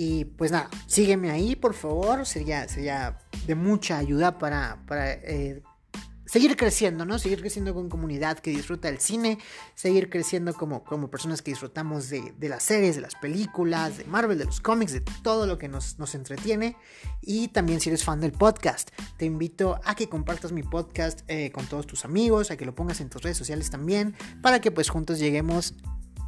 Y 0.00 0.26
pues 0.26 0.52
nada, 0.52 0.70
sígueme 0.86 1.28
ahí, 1.28 1.56
por 1.56 1.74
favor. 1.74 2.24
Sería, 2.24 2.68
sería 2.68 3.18
de 3.48 3.56
mucha 3.56 3.98
ayuda 3.98 4.38
para, 4.38 4.80
para 4.86 5.10
eh, 5.10 5.60
seguir 6.24 6.56
creciendo, 6.56 7.04
¿no? 7.04 7.18
Seguir 7.18 7.40
creciendo 7.40 7.74
con 7.74 7.88
comunidad 7.88 8.38
que 8.38 8.50
disfruta 8.50 8.88
el 8.88 9.00
cine, 9.00 9.38
seguir 9.74 10.08
creciendo 10.08 10.54
como, 10.54 10.84
como 10.84 11.10
personas 11.10 11.42
que 11.42 11.50
disfrutamos 11.50 12.10
de, 12.10 12.32
las 12.42 12.62
series, 12.62 12.94
de 12.94 13.00
las 13.00 13.16
películas, 13.16 13.98
de 13.98 14.04
Marvel, 14.04 14.38
de 14.38 14.44
los 14.44 14.60
cómics, 14.60 14.92
de 14.92 15.00
todo 15.00 15.48
lo 15.48 15.58
que 15.58 15.66
nos, 15.66 15.98
nos, 15.98 16.14
entretiene. 16.14 16.76
Y 17.20 17.48
también 17.48 17.80
si 17.80 17.90
eres 17.90 18.04
fan 18.04 18.20
del 18.20 18.30
podcast, 18.30 18.90
te 19.16 19.24
invito 19.24 19.80
a 19.82 19.96
que 19.96 20.08
compartas 20.08 20.52
mi 20.52 20.62
podcast 20.62 21.22
eh, 21.26 21.50
con 21.50 21.66
todos 21.66 21.88
tus 21.88 22.04
amigos, 22.04 22.52
a 22.52 22.56
que 22.56 22.64
lo 22.64 22.76
pongas 22.76 23.00
en 23.00 23.10
tus 23.10 23.20
redes 23.20 23.36
sociales 23.36 23.68
también, 23.68 24.14
para 24.42 24.60
que 24.60 24.70
pues 24.70 24.90
juntos 24.90 25.18
lleguemos 25.18 25.74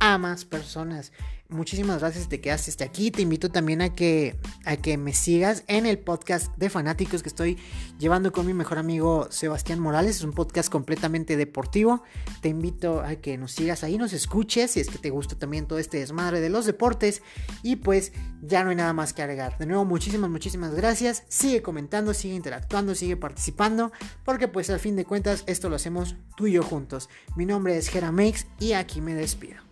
a 0.01 0.19
más 0.19 0.45
personas. 0.45 1.13
Muchísimas 1.51 1.99
gracias 1.99 2.29
te 2.29 2.41
quedaste 2.41 2.71
hasta 2.71 2.85
aquí. 2.85 3.11
Te 3.11 3.23
invito 3.23 3.51
también 3.51 3.83
a 3.83 3.93
que, 3.93 4.37
a 4.65 4.77
que 4.77 4.97
me 4.97 5.13
sigas 5.13 5.65
en 5.67 5.85
el 5.85 5.99
podcast 5.99 6.57
de 6.57 6.71
fanáticos 6.71 7.25
que 7.25 7.29
estoy 7.29 7.59
llevando 7.99 8.31
con 8.31 8.47
mi 8.47 8.55
mejor 8.55 8.79
amigo 8.79 9.27
Sebastián 9.31 9.81
Morales. 9.81 10.17
Es 10.17 10.23
un 10.23 10.33
podcast 10.33 10.71
completamente 10.71 11.37
deportivo. 11.37 12.05
Te 12.41 12.51
invito 12.51 13.01
a 13.01 13.17
que 13.17 13.37
nos 13.37 13.51
sigas 13.51 13.83
ahí, 13.83 13.99
nos 13.99 14.13
escuches 14.13 14.71
si 14.71 14.81
es 14.81 14.89
que 14.89 14.99
te 14.99 15.11
gusta 15.11 15.37
también 15.37 15.67
todo 15.67 15.81
este 15.81 15.99
desmadre 15.99 16.41
de 16.41 16.51
los 16.51 16.67
deportes. 16.67 17.21
Y 17.65 17.77
pues 17.77 18.13
ya 18.43 18.63
no 18.63 18.71
hay 18.71 18.77
nada 18.77 18.93
más 18.93 19.13
que 19.13 19.23
agregar. 19.23 19.59
De 19.59 19.67
nuevo, 19.67 19.85
muchísimas, 19.85 20.31
muchísimas 20.31 20.75
gracias. 20.75 21.25
Sigue 21.29 21.63
comentando, 21.63 22.15
sigue 22.15 22.37
interactuando, 22.37 22.95
sigue 22.95 23.17
participando. 23.17 23.91
Porque 24.25 24.47
pues 24.47 24.71
al 24.71 24.79
fin 24.79 24.95
de 24.95 25.05
cuentas 25.05 25.43
esto 25.49 25.69
lo 25.69 25.75
hacemos 25.75 26.15
tú 26.37 26.47
y 26.47 26.53
yo 26.53 26.63
juntos. 26.63 27.09
Mi 27.35 27.45
nombre 27.45 27.77
es 27.77 27.89
Jera 27.89 28.15
y 28.61 28.73
aquí 28.73 29.01
me 29.01 29.15
despido. 29.15 29.70